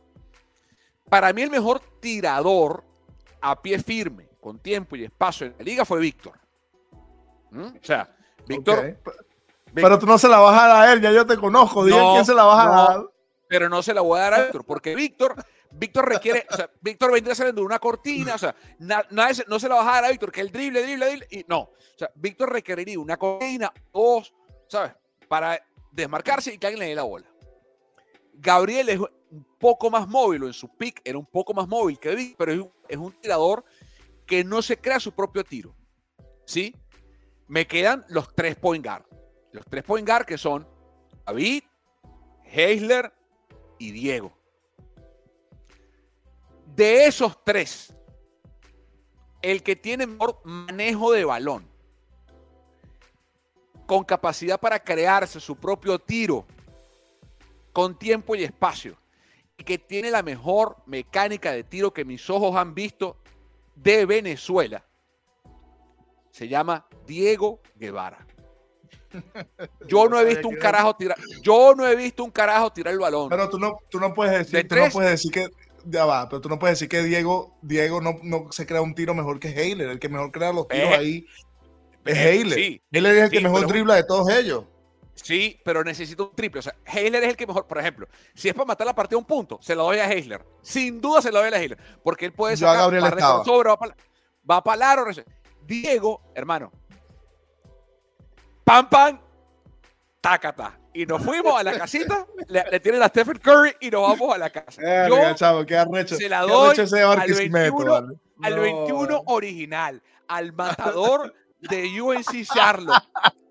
para 1.10 1.32
mí 1.32 1.42
el 1.42 1.50
mejor 1.50 1.80
tirador 2.00 2.85
a 3.50 3.62
pie 3.62 3.78
firme, 3.78 4.28
con 4.40 4.58
tiempo 4.58 4.96
y 4.96 5.04
espacio 5.04 5.46
en 5.46 5.54
la 5.58 5.64
liga 5.64 5.84
fue 5.84 6.00
Víctor. 6.00 6.38
¿Mm? 7.50 7.64
O 7.64 7.72
sea, 7.82 8.14
Víctor, 8.46 8.98
Pero 9.72 9.98
tú 9.98 10.06
no 10.06 10.18
se 10.18 10.28
la 10.28 10.38
vas 10.38 10.60
a 10.60 10.66
dar 10.66 10.88
a 10.88 10.92
él, 10.92 11.00
ya 11.00 11.12
yo 11.12 11.26
te 11.26 11.36
conozco. 11.36 11.84
Dile 11.84 11.98
quién 12.12 12.24
se 12.24 12.34
la 12.34 12.44
vas 12.44 12.66
a 12.66 12.70
dar. 12.70 13.06
Pero 13.48 13.68
no 13.68 13.82
se 13.82 13.94
la 13.94 14.00
voy 14.00 14.18
a 14.18 14.22
dar 14.22 14.34
a 14.34 14.42
Víctor, 14.42 14.64
porque 14.64 14.94
Víctor, 14.94 15.36
Víctor 15.70 16.08
requiere, 16.08 16.46
o 16.50 16.56
sea, 16.56 16.70
Víctor 16.80 17.12
vendría 17.12 17.34
saliendo 17.34 17.60
de 17.60 17.66
una 17.66 17.78
cortina, 17.78 18.34
o 18.34 18.38
sea, 18.38 18.56
no 18.78 19.60
se 19.60 19.68
la 19.68 19.76
vas 19.76 19.86
a 19.86 19.92
dar 19.92 20.04
a 20.06 20.10
Víctor, 20.10 20.32
que 20.32 20.40
el 20.40 20.50
drible, 20.50 20.82
drible, 20.82 21.06
drible, 21.06 21.26
y 21.30 21.44
no. 21.46 21.60
O 21.60 21.98
sea, 21.98 22.10
Víctor 22.16 22.52
requeriría 22.52 22.98
una 22.98 23.16
cortina, 23.16 23.72
dos, 23.92 24.34
¿sabes? 24.68 24.92
Para 25.28 25.60
desmarcarse 25.92 26.54
y 26.54 26.58
que 26.58 26.66
alguien 26.66 26.80
le 26.80 26.88
dé 26.88 26.94
la 26.94 27.04
bola. 27.04 27.26
Gabriel 28.34 28.88
es 28.88 29.00
un 29.30 29.44
poco 29.58 29.90
más 29.90 30.06
móvil, 30.08 30.44
o 30.44 30.46
en 30.46 30.52
su 30.52 30.68
pick 30.68 31.00
era 31.04 31.18
un 31.18 31.26
poco 31.26 31.52
más 31.54 31.68
móvil 31.68 31.98
que 31.98 32.14
Víctor, 32.14 32.36
pero 32.38 32.52
es 32.52 32.58
un, 32.58 32.72
es 32.88 32.96
un 32.96 33.12
tirador 33.12 33.64
que 34.26 34.44
no 34.44 34.62
se 34.62 34.78
crea 34.78 35.00
su 35.00 35.12
propio 35.12 35.44
tiro. 35.44 35.74
¿Sí? 36.44 36.74
Me 37.48 37.66
quedan 37.66 38.04
los 38.08 38.34
tres 38.34 38.56
point 38.56 38.84
guard. 38.84 39.04
Los 39.52 39.64
tres 39.66 39.84
point 39.84 40.06
guard 40.06 40.26
que 40.26 40.38
son 40.38 40.66
David, 41.24 41.62
Heisler 42.44 43.12
y 43.78 43.90
Diego. 43.90 44.32
De 46.74 47.06
esos 47.06 47.42
tres, 47.44 47.94
el 49.42 49.62
que 49.62 49.76
tiene 49.76 50.06
mejor 50.06 50.40
manejo 50.44 51.12
de 51.12 51.24
balón, 51.24 51.68
con 53.86 54.04
capacidad 54.04 54.58
para 54.58 54.80
crearse 54.80 55.40
su 55.40 55.56
propio 55.56 55.98
tiro, 55.98 56.46
con 57.72 57.98
tiempo 57.98 58.34
y 58.34 58.44
espacio, 58.44 58.96
y 59.58 59.64
que 59.64 59.78
tiene 59.78 60.10
la 60.10 60.22
mejor 60.22 60.76
mecánica 60.86 61.52
de 61.52 61.64
tiro 61.64 61.92
que 61.92 62.04
mis 62.04 62.28
ojos 62.30 62.56
han 62.56 62.74
visto 62.74 63.18
de 63.74 64.06
Venezuela, 64.06 64.84
se 66.30 66.48
llama 66.48 66.86
Diego 67.06 67.60
Guevara. 67.74 68.26
Yo 69.88 70.08
no 70.08 70.20
he 70.20 70.24
visto 70.24 70.48
un 70.48 70.56
carajo 70.56 70.94
tirar. 70.94 71.16
Yo 71.42 71.74
no 71.74 71.86
he 71.86 71.96
visto 71.96 72.24
un 72.24 72.30
carajo 72.30 72.72
tirar 72.72 72.92
el 72.92 73.00
balón. 73.00 73.28
Pero 73.28 73.48
tú 73.48 73.58
no, 73.58 73.78
tú 73.88 73.98
no 73.98 74.12
puedes 74.12 74.38
decir, 74.38 74.68
tú 74.68 74.76
no 74.76 74.90
puedes 74.90 75.10
decir 75.12 75.32
que 75.32 75.48
ya 75.86 76.04
va, 76.04 76.28
pero 76.28 76.40
tú 76.40 76.48
no 76.48 76.58
puedes 76.58 76.78
decir 76.78 76.88
que 76.88 77.02
Diego, 77.02 77.56
Diego 77.62 78.00
no, 78.00 78.16
no 78.22 78.50
se 78.50 78.66
crea 78.66 78.82
un 78.82 78.94
tiro 78.94 79.14
mejor 79.14 79.38
que 79.38 79.48
Heiler, 79.48 79.88
el 79.88 79.98
que 79.98 80.08
mejor 80.08 80.32
crea 80.32 80.52
los 80.52 80.68
tiros 80.68 80.90
eh, 80.90 80.94
ahí 80.94 81.26
es 82.04 82.16
eh, 82.16 82.30
Heiler. 82.30 82.58
Sí, 82.58 82.82
es 82.90 83.04
el 83.04 83.30
que 83.30 83.40
mejor 83.40 83.66
dribla 83.66 83.94
de 83.94 84.04
todos 84.04 84.28
ellos. 84.30 84.64
Sí, 85.22 85.58
pero 85.64 85.82
necesito 85.82 86.28
un 86.28 86.36
triple. 86.36 86.60
O 86.60 86.62
sea, 86.62 86.74
Heiler 86.84 87.22
es 87.24 87.30
el 87.30 87.36
que 87.36 87.46
mejor, 87.46 87.66
por 87.66 87.78
ejemplo, 87.78 88.06
si 88.34 88.48
es 88.48 88.54
para 88.54 88.66
matar 88.66 88.86
la 88.86 88.94
partida 88.94 89.16
a 89.16 89.18
un 89.18 89.24
punto, 89.24 89.58
se 89.60 89.74
lo 89.74 89.84
doy 89.84 89.98
a 89.98 90.10
Heiler. 90.10 90.44
Sin 90.62 91.00
duda 91.00 91.22
se 91.22 91.32
lo 91.32 91.38
doy 91.40 91.52
a 91.52 91.56
Heiler, 91.56 91.78
porque 92.02 92.26
él 92.26 92.32
puede 92.32 92.56
sacar 92.56 92.90
Gabriel 92.90 93.04
sobre, 93.44 93.70
va 93.70 93.78
para 93.78 93.96
va 94.48 94.62
pa 94.62 94.76
Diego, 95.66 96.22
hermano, 96.34 96.70
pam, 98.62 98.88
pam, 98.88 99.20
tácata. 100.20 100.78
Y 100.92 101.04
nos 101.04 101.22
fuimos 101.22 101.58
a 101.58 101.62
la 101.62 101.76
casita, 101.76 102.26
le, 102.48 102.80
tienen 102.80 103.02
a 103.02 103.08
Stephen 103.08 103.38
Curry 103.38 103.74
y 103.80 103.90
nos 103.90 104.02
vamos 104.02 104.34
a 104.34 104.38
la 104.38 104.50
casa. 104.50 104.80
Eh, 104.82 105.08
Yo 105.08 105.34
chavo, 105.34 105.66
qué 105.66 105.76
arrecho, 105.76 106.16
se 106.16 106.28
la 106.28 106.42
doy 106.42 106.76
al 106.78 107.32
21, 107.32 107.94
al 108.42 108.58
21 108.58 109.22
original, 109.26 110.02
al 110.28 110.52
matador 110.52 111.34
de 111.60 112.00
UNC 112.00 112.44
Charlotte. 112.44 113.02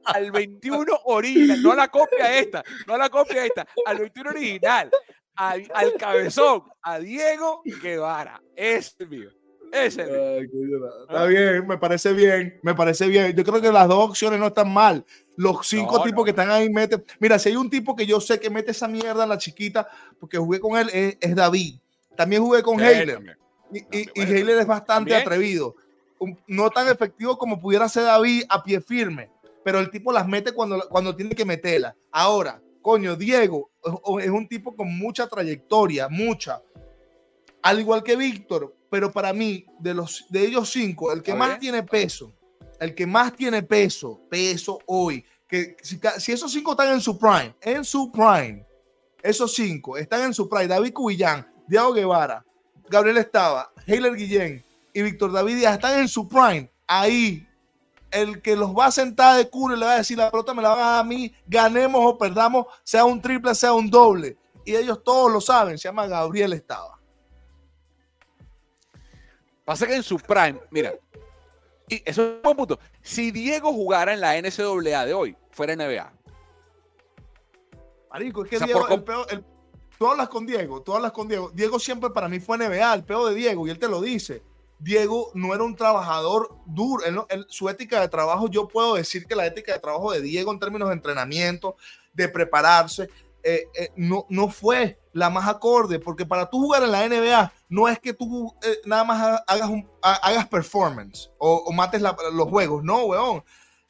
Al 0.06 0.32
21 0.32 1.00
original, 1.06 1.62
no 1.62 1.72
a 1.72 1.76
la 1.76 1.88
copia 1.88 2.38
esta, 2.38 2.64
no 2.88 2.94
a 2.94 2.98
la 2.98 3.10
copia 3.10 3.46
esta, 3.46 3.68
al 3.86 3.98
21 3.98 4.30
original, 4.30 4.92
al, 5.36 5.70
al 5.74 5.94
cabezón, 5.94 6.64
a 6.82 7.00
Diego 7.00 7.62
Guevara. 7.82 8.42
Es 8.56 8.96
el 9.00 9.10
mío. 9.10 9.30
Está 9.72 11.26
bien, 11.26 11.68
me 11.68 11.78
parece 11.78 12.14
bien, 12.14 12.60
me 12.64 12.74
parece 12.74 13.08
bien. 13.08 13.36
Yo 13.36 13.44
creo 13.44 13.62
que 13.62 13.72
las 13.72 13.88
dos 13.88 14.10
opciones 14.10 14.40
no 14.40 14.48
están 14.48 14.72
mal. 14.72 15.06
Los 15.36 15.68
cinco 15.68 16.02
tipos 16.04 16.24
que 16.24 16.30
están 16.30 16.50
ahí 16.50 16.70
meten. 16.70 17.04
Mira, 17.20 17.38
si 17.38 17.50
hay 17.50 17.56
un 17.56 17.70
tipo 17.70 17.96
que 17.96 18.06
yo 18.06 18.22
sé 18.22 18.40
que 18.40 18.50
mete 18.50 18.72
esa 18.72 18.88
mierda 18.88 19.24
en 19.24 19.30
la 19.30 19.38
chiquita, 19.38 19.88
porque 20.20 20.38
jugué 20.38 20.60
con 20.60 20.78
él, 20.78 20.90
es, 20.94 21.36
David. 21.36 21.76
También 22.16 22.42
jugué 22.42 22.64
con 22.64 22.80
Heiler. 22.80 23.38
Y, 23.72 23.80
y, 24.02 24.22
Heiler 24.22 24.60
es 24.60 24.68
bastante 24.68 25.16
atrevido. 25.16 25.76
No 26.48 26.70
tan 26.70 26.88
efectivo 26.88 27.38
como 27.38 27.60
pudiera 27.60 27.90
ser 27.90 28.04
David 28.04 28.44
a 28.50 28.64
pie 28.64 28.80
firme, 28.80 29.30
pero 29.66 29.80
el 29.80 29.90
tipo 29.90 30.12
las 30.12 30.28
mete 30.28 30.52
cuando, 30.52 30.88
cuando 30.90 31.16
tiene 31.16 31.34
que 31.34 31.44
meterlas. 31.44 31.96
Ahora, 32.12 32.62
coño, 32.84 33.16
Diego 33.16 33.72
es 34.22 34.30
un 34.30 34.48
tipo 34.48 34.76
con 34.76 34.96
mucha 34.96 35.28
trayectoria, 35.28 36.08
mucha. 36.08 36.62
Al 37.64 37.80
igual 37.80 38.04
que 38.04 38.16
Víctor, 38.16 38.76
pero 38.92 39.12
para 39.12 39.34
mí, 39.34 39.66
de, 39.80 39.96
los, 39.96 40.28
de 40.30 40.46
ellos 40.46 40.70
cinco, 40.70 41.12
el 41.12 41.24
que 41.24 41.34
más 41.34 41.58
tiene 41.58 41.82
peso, 41.82 42.32
el 42.80 42.94
que 42.94 43.08
más 43.08 43.36
tiene 43.36 43.64
peso, 43.64 44.22
peso 44.30 44.78
hoy, 44.86 45.26
que 45.48 45.76
si, 45.82 46.00
esos 46.32 46.52
cinco 46.52 46.74
están 46.74 46.94
en 46.94 47.02
su 47.02 47.18
prime, 47.18 47.56
en 47.60 47.84
su 47.84 48.12
prime, 48.12 48.64
esos 49.24 49.56
cinco 49.56 49.98
están 49.98 50.26
en 50.26 50.34
su 50.36 50.48
prime, 50.48 50.68
David 50.68 50.94
Cubillán, 50.94 51.52
Diego 51.68 51.92
Guevara, 51.92 52.46
Gabriel 52.88 53.18
Estaba, 53.18 53.72
Heiler 53.88 54.14
Guillén 54.14 54.64
y 54.94 55.02
Víctor 55.02 55.32
David 55.32 55.56
Díaz 55.56 55.74
están 55.74 56.00
en 56.02 56.08
su 56.08 56.30
prime, 56.30 56.70
ahí 56.86 57.45
el 58.16 58.42
que 58.42 58.56
los 58.56 58.74
va 58.76 58.88
a 58.88 58.92
sentar 58.92 59.38
de 59.38 59.50
culo 59.50 59.76
y 59.76 59.80
le 59.80 59.86
va 59.86 59.94
a 59.94 59.98
decir 59.98 60.18
la 60.18 60.32
pelota 60.32 60.54
me 60.54 60.62
la 60.62 60.70
va 60.70 60.96
a, 60.96 61.00
a 61.00 61.04
mí, 61.04 61.34
ganemos 61.46 62.02
o 62.04 62.18
perdamos, 62.18 62.66
sea 62.84 63.04
un 63.04 63.22
triple, 63.22 63.54
sea 63.54 63.74
un 63.74 63.90
doble. 63.90 64.38
Y 64.64 64.76
ellos 64.76 65.04
todos 65.04 65.32
lo 65.32 65.42
saben, 65.42 65.78
se 65.78 65.90
llama 65.90 66.08
Gabriel 66.08 66.54
Estaba. 66.54 67.00
Pasa 69.66 69.86
que 69.86 69.96
en 69.96 70.04
su 70.04 70.18
prime, 70.18 70.60
mira, 70.72 70.94
y 71.88 72.02
eso 72.06 72.24
es 72.24 72.36
un 72.36 72.42
buen 72.42 72.56
punto. 72.56 72.80
Si 73.02 73.32
Diego 73.32 73.74
jugara 73.74 74.14
en 74.14 74.22
la 74.22 74.40
NCAA 74.42 75.06
de 75.06 75.14
hoy, 75.14 75.36
fuera 75.52 75.76
NBA. 75.76 76.14
Marico, 78.12 78.44
es 78.46 78.50
que 78.50 78.60
Diego, 78.60 78.88
el 78.88 79.04
peor, 79.04 79.28
tú 79.98 80.08
hablas 80.08 80.30
con 80.30 80.46
Diego, 80.46 80.82
tú 80.82 80.94
hablas 80.94 81.12
con 81.12 81.28
Diego. 81.28 81.52
Diego 81.54 81.80
siempre 81.80 82.10
para 82.10 82.30
mí 82.30 82.40
fue 82.40 82.58
NBA, 82.58 82.94
el 82.94 83.04
peor 83.04 83.30
de 83.30 83.36
Diego, 83.36 83.68
y 83.68 83.72
él 83.72 83.80
te 83.80 83.90
lo 83.90 84.02
dice. 84.02 84.42
Diego 84.80 85.32
no 85.34 85.54
era 85.54 85.64
un 85.64 85.76
trabajador 85.76 86.58
duro. 86.66 87.04
su 87.48 87.70
ética 87.70 88.02
de 88.02 88.10
trabajo, 88.10 88.50
yo 88.50 88.68
puedo 88.68 88.96
decir 88.96 89.26
que 89.26 89.36
la 89.36 89.46
ética 89.46 89.74
de 89.74 89.80
trabajo 89.80 90.12
de 90.12 90.22
Diego 90.22 90.52
en 90.52 90.60
términos 90.60 90.90
de 90.90 90.96
entrenamiento, 90.96 91.76
de 92.14 92.30
prepararse, 92.30 93.10
eh, 93.44 93.68
eh, 93.76 93.92
no, 93.96 94.26
no 94.30 94.50
fue 94.50 95.00
la 95.14 95.30
más 95.30 95.48
acorde, 95.48 96.00
porque 96.00 96.26
para 96.26 96.50
tú 96.50 96.60
jugar 96.60 96.84
en 96.84 96.92
la 96.92 97.08
NBA 97.08 97.54
no 97.70 97.88
es 97.88 98.00
que 98.00 98.14
tú 98.14 98.54
eh, 98.64 98.80
nada 98.86 99.04
más 99.04 99.44
hagas, 99.48 99.70
un, 99.70 99.88
hagas 100.02 100.48
performance 100.48 101.30
o, 101.38 101.72
mates 101.72 102.02
los 102.02 102.50
juegos, 102.50 102.84
no, 102.84 103.06
weón. 103.06 103.44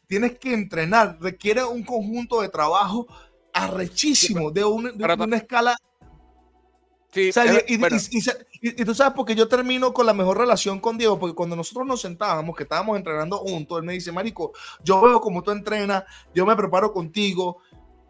Tienes 0.08 0.38
que 0.38 0.54
entrenar, 0.54 1.18
requiere 1.20 1.64
un 1.64 1.84
conjunto 1.84 2.42
de 2.42 2.50
trabajo 2.50 3.08
arrechísimo, 3.54 4.52
de, 4.52 4.64
una 4.64 5.38
escala 5.38 5.76
Sí, 7.16 7.32
y, 7.70 7.78
tú 8.72 8.96
sabes 8.96 9.14
porque 9.16 9.36
yo 9.36 9.48
termino 9.48 9.94
con 9.94 10.06
la 10.06 10.14
mejor 10.14 10.38
relación 10.38 10.80
con 10.80 10.98
Diego, 10.98 11.20
porque 11.20 11.36
cuando 11.36 11.56
nosotros 11.56 11.86
nos 11.86 12.02
sentábamos, 12.02 12.56
que 12.56 12.64
estábamos 12.64 12.98
entrenando 12.98 13.38
juntos, 13.38 13.80
él 13.80 13.86
me 13.86 13.94
dice, 13.94 14.12
Marico, 14.12 14.54
yo 14.84 15.02
veo 15.02 15.22
como 15.22 15.44
tú 15.44 15.52
entrenas, 15.52 16.04
yo 16.34 16.46
me 16.46 16.56
preparo 16.56 16.92
contigo, 16.92 17.60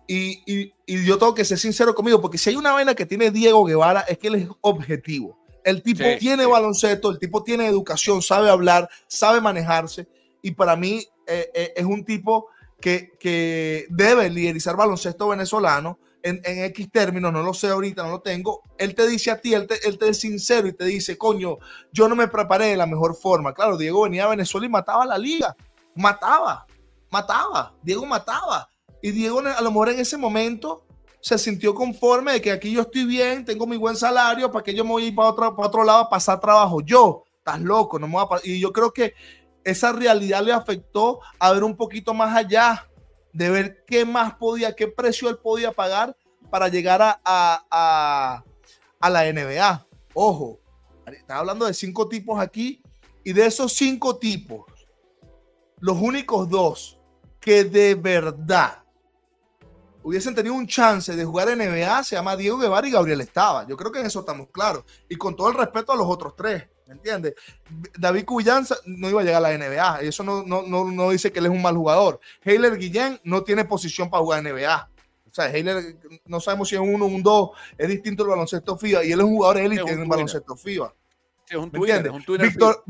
y, 0.08 0.72
yo 0.88 1.18
tengo 1.18 1.34
que 1.34 1.46
ser 1.46 1.58
sincero 1.58 1.96
conmigo, 1.96 2.22
porque 2.22 2.38
si 2.38 2.52
hay 2.52 2.56
una 2.56 2.74
vaina 2.74 2.94
que 2.94 3.06
tiene 3.06 3.32
Diego 3.32 3.66
Guevara, 3.66 4.02
es 4.02 4.18
que 4.18 4.28
él 4.28 4.36
es 4.36 4.48
objetivo. 4.62 5.38
El 5.64 5.82
tipo 5.82 6.04
tiene 6.20 6.46
baloncesto, 6.46 7.10
el 7.10 7.18
tipo 7.18 7.44
tiene 7.44 7.66
educación, 7.66 8.22
sabe 8.22 8.50
hablar, 8.50 8.88
sabe 9.08 9.42
manejarse, 9.42 10.08
y 10.42 10.52
para 10.52 10.76
mí 10.76 11.04
eh, 11.26 11.52
eh, 11.56 11.74
es 11.76 11.86
un 11.86 12.06
tipo 12.06 12.48
que, 12.80 13.14
que 13.20 13.88
debe 13.90 14.30
liderizar 14.30 14.76
baloncesto 14.76 15.28
venezolano 15.28 15.98
en, 16.26 16.42
X 16.44 16.92
términos, 16.92 17.32
no 17.32 17.44
lo 17.44 17.54
sé 17.54 17.70
ahorita, 17.70 18.04
no 18.04 18.10
lo 18.10 18.22
tengo, 18.22 18.64
él 18.80 18.96
te 18.96 19.08
dice 19.08 19.30
a 19.30 19.40
ti, 19.40 19.54
él 19.54 19.68
te, 19.68 19.88
él 19.88 20.00
te 20.00 20.10
es 20.10 20.20
sincero 20.20 20.68
y 20.68 20.74
te 20.74 20.86
dice, 20.86 21.18
coño, 21.18 21.58
yo 21.92 22.10
no 22.10 22.16
me 22.16 22.28
preparé 22.28 22.68
de 22.68 22.78
la 22.78 22.88
mejor 22.88 23.16
forma. 23.16 23.54
Claro, 23.54 23.78
Diego 23.78 24.04
venía 24.04 24.26
a 24.26 24.30
Venezuela 24.30 24.66
y 24.66 24.70
mataba 24.70 25.06
la 25.06 25.20
liga, 25.20 25.56
mataba, 25.94 26.66
mataba, 27.12 27.74
Diego 27.84 28.06
mataba. 28.06 28.68
Y 29.02 29.12
Diego 29.12 29.40
a 29.40 29.62
lo 29.62 29.70
mejor 29.70 29.90
en 29.90 30.00
ese 30.00 30.18
momento 30.18 30.84
se 31.22 31.38
sintió 31.38 31.76
conforme 31.76 32.34
de 32.34 32.42
que 32.42 32.52
aquí 32.52 32.72
yo 32.72 32.82
estoy 32.82 33.06
bien, 33.06 33.46
tengo 33.46 33.68
mi 33.68 33.78
buen 33.78 33.96
salario, 33.96 34.52
para 34.52 34.64
que 34.64 34.74
yo 34.74 34.84
me 34.84 34.92
voy 34.92 35.04
a 35.04 35.08
ir 35.08 35.16
para 35.16 35.30
otro, 35.30 35.56
para 35.56 35.68
otro 35.68 35.84
lado 35.84 36.00
a 36.00 36.10
pasar 36.10 36.40
trabajo. 36.40 36.82
Yo, 36.82 37.24
estás 37.38 37.62
loco, 37.62 38.00
no 38.00 38.08
me 38.08 38.14
voy 38.14 38.26
a 38.32 38.40
Y 38.44 38.60
yo 38.60 38.74
creo 38.74 38.92
que 38.92 39.14
esa 39.64 39.92
realidad 39.92 40.44
le 40.44 40.54
afectó 40.54 41.20
a 41.38 41.52
ver 41.52 41.64
un 41.64 41.76
poquito 41.78 42.16
más 42.16 42.36
allá 42.36 42.88
de 43.36 43.50
ver 43.50 43.84
qué 43.86 44.06
más 44.06 44.36
podía, 44.36 44.74
qué 44.74 44.88
precio 44.88 45.28
él 45.28 45.38
podía 45.38 45.74
pagar 45.74 46.16
para 46.50 46.70
llegar 46.70 47.02
a, 47.02 47.20
a, 47.26 48.44
a, 49.02 49.10
la 49.10 49.32
NBA. 49.34 49.86
Ojo, 50.14 50.62
está 51.06 51.40
hablando 51.40 51.66
de 51.66 51.74
cinco 51.74 52.08
tipos 52.08 52.40
aquí 52.40 52.82
y 53.26 53.34
de 53.34 53.46
esos 53.46 53.74
cinco 53.74 54.16
tipos, 54.16 54.66
los 55.82 55.98
únicos 55.98 56.50
dos 56.50 56.98
que 57.42 57.66
de 57.66 57.96
verdad 57.96 58.84
hubiesen 60.02 60.34
tenido 60.34 60.56
un 60.56 60.66
chance 60.66 61.14
de 61.14 61.26
jugar 61.26 61.50
en 61.50 61.60
NBA 61.60 62.06
se 62.06 62.16
llama 62.16 62.38
Diego 62.38 62.58
Guevara 62.58 62.88
y 62.88 62.92
Gabriel 62.92 63.20
Estaba. 63.20 63.68
Yo 63.68 63.76
creo 63.76 63.92
que 63.92 64.00
en 64.00 64.06
eso 64.06 64.22
estamos 64.22 64.48
claros. 64.50 64.86
Y 65.10 65.18
con 65.18 65.36
todo 65.36 65.50
el 65.50 65.56
respeto 65.56 65.92
a 65.92 65.98
los 65.98 66.08
otros 66.08 66.38
tres. 66.38 66.70
¿Me 66.88 66.94
entiendes? 66.94 67.34
David 67.98 68.26
Cubillanza 68.26 68.76
no 68.86 69.10
iba 69.10 69.22
a 69.22 69.24
llegar 69.24 69.44
a 69.44 69.50
la 69.50 69.58
NBA. 69.58 70.04
Y 70.04 70.08
eso 70.08 70.24
no, 70.24 70.44
no, 70.44 70.64
no, 70.64 71.10
dice 71.10 71.32
que 71.32 71.40
él 71.40 71.46
es 71.46 71.52
un 71.52 71.62
mal 71.62 71.76
jugador. 71.76 72.20
Heiler 72.44 72.78
Guillén 72.78 73.20
no 73.24 73.44
tiene 73.44 73.66
posición 73.66 74.10
para 74.10 74.24
jugar 74.24 74.44
NBA. 74.44 74.90
O 75.30 75.34
sea, 75.34 75.50
Heiler 75.50 75.98
no 76.26 76.40
sabemos 76.40 76.70
si 76.70 76.76
es 76.76 76.82
uno 76.82 77.06
o 77.06 77.08
un 77.08 77.24
dos. 77.24 77.50
Es 77.78 77.88
distinto 77.88 78.24
el 78.24 78.30
baloncesto 78.30 78.78
FIBA. 78.78 79.04
Y 79.04 79.12
él 79.12 79.20
es 79.20 79.26
un 79.26 79.36
jugador 79.36 79.58
élite 79.58 79.92
en 79.92 80.02
el 80.02 80.08
baloncesto 80.08 80.56
FIBA. 80.56 80.94
es 81.50 81.58
un 81.58 81.72
Twitter, 81.72 82.12
Víctor, 82.40 82.84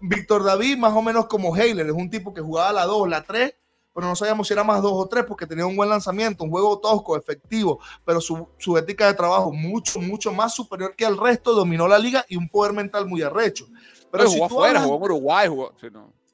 Víctor 0.00 0.44
David, 0.44 0.76
más 0.76 0.92
o 0.92 1.02
menos 1.02 1.26
como 1.26 1.56
Heiler, 1.56 1.86
es 1.86 1.92
un 1.92 2.10
tipo 2.10 2.32
que 2.34 2.40
jugaba 2.40 2.72
la 2.72 2.84
2, 2.84 3.08
la 3.08 3.22
3 3.22 3.54
pero 3.92 4.06
no 4.06 4.16
sabíamos 4.16 4.46
si 4.46 4.52
era 4.52 4.64
más 4.64 4.82
dos 4.82 4.92
o 4.94 5.06
tres 5.06 5.24
porque 5.24 5.46
tenía 5.46 5.66
un 5.66 5.76
buen 5.76 5.88
lanzamiento, 5.88 6.44
un 6.44 6.50
juego 6.50 6.78
tosco, 6.78 7.16
efectivo, 7.16 7.80
pero 8.04 8.20
su, 8.20 8.48
su, 8.58 8.76
ética 8.76 9.06
de 9.06 9.14
trabajo 9.14 9.52
mucho, 9.52 10.00
mucho 10.00 10.32
más 10.32 10.54
superior 10.54 10.94
que 10.94 11.04
el 11.04 11.18
resto, 11.18 11.52
dominó 11.52 11.88
la 11.88 11.98
liga 11.98 12.24
y 12.28 12.36
un 12.36 12.48
poder 12.48 12.72
mental 12.72 13.06
muy 13.06 13.22
arrecho. 13.22 13.66
Pero, 14.10 14.28
si 14.28 14.34
jugó 14.34 14.46
afuera, 14.46 14.82
jugó 14.82 14.96
en 14.96 15.02
Uruguay, 15.02 15.48
jugó... 15.48 15.74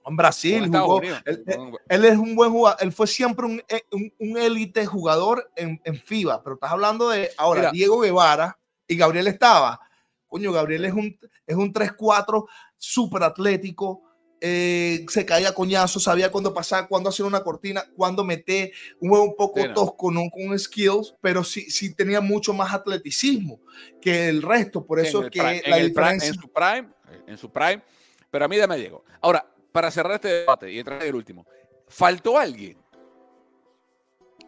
En 0.08 0.16
Brasil, 0.16 0.68
jugó, 0.68 1.00
él, 1.02 2.04
es 2.04 2.16
un 2.16 2.36
buen 2.36 2.52
jugador, 2.52 2.78
él 2.80 2.92
fue 2.92 3.08
siempre 3.08 3.44
un, 3.44 3.60
eh, 3.68 3.82
un, 4.20 4.38
élite 4.38 4.86
jugador 4.86 5.50
en, 5.56 5.80
en, 5.82 5.96
FIBA, 5.96 6.44
pero 6.44 6.54
estás 6.54 6.70
hablando 6.70 7.08
de 7.08 7.28
ahora 7.36 7.72
Diego 7.72 7.98
Guevara 7.98 8.56
y 8.86 8.96
Gabriel 8.96 9.26
estaba. 9.26 9.80
Coño, 10.28 10.52
Gabriel 10.52 10.84
es 10.84 10.92
un, 10.92 11.18
es 11.44 11.56
un 11.56 11.72
3-4 11.72 12.46
súper 12.76 13.24
atlético, 13.24 14.02
eh, 14.40 15.04
se 15.08 15.24
caía 15.24 15.54
coñazo, 15.54 15.98
sabía 15.98 16.30
cuándo 16.30 16.52
pasar, 16.52 16.88
cuándo 16.88 17.08
hacer 17.08 17.24
una 17.24 17.42
cortina, 17.42 17.84
cuándo 17.96 18.24
meter, 18.24 18.72
un 19.00 19.10
juego 19.10 19.24
un 19.24 19.36
poco 19.36 19.60
tosco, 19.72 20.10
no 20.10 20.22
con 20.30 20.58
skills, 20.58 21.14
pero 21.20 21.42
sí, 21.42 21.70
sí 21.70 21.94
tenía 21.94 22.20
mucho 22.20 22.52
más 22.52 22.72
atleticismo 22.72 23.60
que 24.00 24.28
el 24.28 24.42
resto, 24.42 24.84
por 24.84 25.00
eso 25.00 25.30
que 25.30 25.62
la 25.66 25.78
diferencia... 25.78 26.28
en 26.28 26.34
su 26.34 26.48
prime, 26.52 26.88
en 27.26 27.38
su 27.38 27.50
prime, 27.50 27.82
pero 28.30 28.44
a 28.44 28.48
mí 28.48 28.56
ya 28.56 28.66
me 28.66 28.78
llegó. 28.78 29.04
Ahora, 29.20 29.46
para 29.72 29.90
cerrar 29.90 30.14
este 30.14 30.28
debate 30.28 30.70
y 30.70 30.78
entrar 30.78 31.02
en 31.02 31.08
el 31.08 31.14
último, 31.14 31.46
¿faltó 31.88 32.38
alguien? 32.38 32.78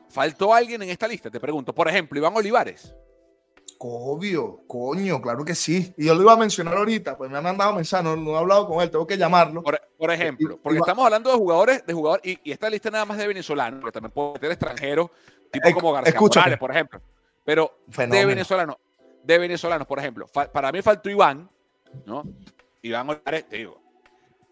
¿Faltó 0.09 0.55
alguien 0.55 0.83
en 0.83 0.91
esta 0.91 1.07
lista? 1.07 1.31
Te 1.31 1.39
pregunto. 1.39 1.75
Por 1.75 1.89
ejemplo, 1.89 2.19
Iván 2.19 2.35
Olivares. 2.35 2.95
Obvio, 3.81 4.65
coño, 4.67 5.23
claro 5.23 5.45
que 5.45 5.55
sí. 5.55 5.95
Y 5.97 6.07
yo 6.07 6.15
lo 6.15 6.23
iba 6.23 6.33
a 6.33 6.37
mencionar 6.37 6.77
ahorita, 6.77 7.17
pues 7.17 7.31
me 7.31 7.39
han 7.39 7.45
mandado 7.45 7.73
mensaje, 7.75 8.03
no, 8.03 8.33
he 8.33 8.37
hablado 8.37 8.67
con 8.67 8.83
él, 8.83 8.91
tengo 8.91 9.07
que 9.07 9.17
llamarlo. 9.17 9.63
Por, 9.63 10.11
ejemplo, 10.11 10.59
porque 10.61 10.79
estamos 10.79 11.05
hablando 11.05 11.31
de 11.31 11.37
jugadores, 11.37 11.87
de 11.87 11.93
jugadores, 11.93 12.39
y, 12.43 12.51
esta 12.51 12.69
lista 12.69 12.91
nada 12.91 13.05
más 13.05 13.19
de 13.19 13.29
venezolanos, 13.29 13.79
pero 13.81 13.93
también 13.93 14.11
puede 14.11 14.41
ser 14.41 14.51
extranjeros, 14.51 15.11
tipo 15.53 15.73
como 15.73 15.93
García 15.93 16.21
Morales, 16.21 16.59
por 16.59 16.71
ejemplo. 16.73 17.01
Pero 17.45 17.79
de 17.87 18.27
venezolanos, 18.27 18.77
de 19.23 19.39
venezolanos, 19.39 19.87
por 19.87 20.01
ejemplo, 20.01 20.27
para 20.27 20.73
mí 20.73 20.83
faltó 20.83 21.09
Iván, 21.09 21.49
¿no? 22.05 22.25
Iván 22.83 23.09
Olivares, 23.09 23.49
te 23.49 23.59
digo, 23.59 23.81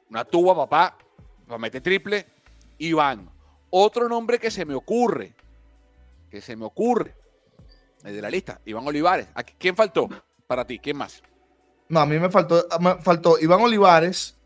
una 0.09 0.25
tuba, 0.25 0.55
papá, 0.55 0.97
para 1.47 1.59
meter 1.59 1.83
triple, 1.83 2.27
Iván. 2.79 3.29
Otro 3.71 4.09
nombre 4.09 4.39
que 4.39 4.53
se 4.53 4.65
me 4.65 4.75
ocurre, 4.75 5.35
que 6.31 6.41
se 6.41 6.55
me 6.55 6.65
ocurre, 6.65 7.15
de 8.13 8.23
la 8.23 8.31
lista, 8.31 8.61
Iván 8.65 8.87
Olivares. 8.87 9.29
¿Quién 9.59 9.77
faltó 9.77 10.09
para 10.47 10.67
ti? 10.67 10.79
¿Quién 10.79 10.97
más? 10.97 11.23
No, 11.89 12.01
a 12.01 12.07
mí 12.07 12.19
me 12.19 12.31
faltó, 12.31 12.67
me 12.81 12.97
faltó 12.97 13.39
Iván 13.39 13.61
Olivares. 13.61 14.37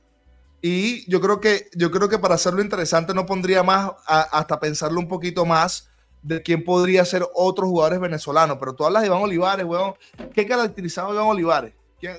Y 0.62 1.10
yo 1.10 1.20
creo 1.20 1.40
que, 1.40 1.70
yo 1.74 1.90
creo 1.90 2.08
que 2.08 2.18
para 2.18 2.34
hacerlo 2.34 2.60
interesante 2.60 3.14
no 3.14 3.24
pondría 3.24 3.62
más 3.62 3.92
hasta 4.06 4.60
pensarlo 4.60 5.00
un 5.00 5.08
poquito 5.08 5.46
más 5.46 5.90
de 6.22 6.42
quién 6.42 6.64
podría 6.64 7.04
ser 7.06 7.26
otros 7.34 7.68
jugadores 7.68 7.98
venezolanos. 7.98 8.58
Pero 8.60 8.74
tú 8.74 8.84
hablas 8.84 9.02
de 9.02 9.08
Iván 9.08 9.22
Olivares, 9.22 9.64
weón. 9.64 9.94
¿Qué 10.34 10.46
caracterizaba 10.46 11.10
a 11.10 11.14
Iván 11.14 11.26
Olivares? 11.26 11.72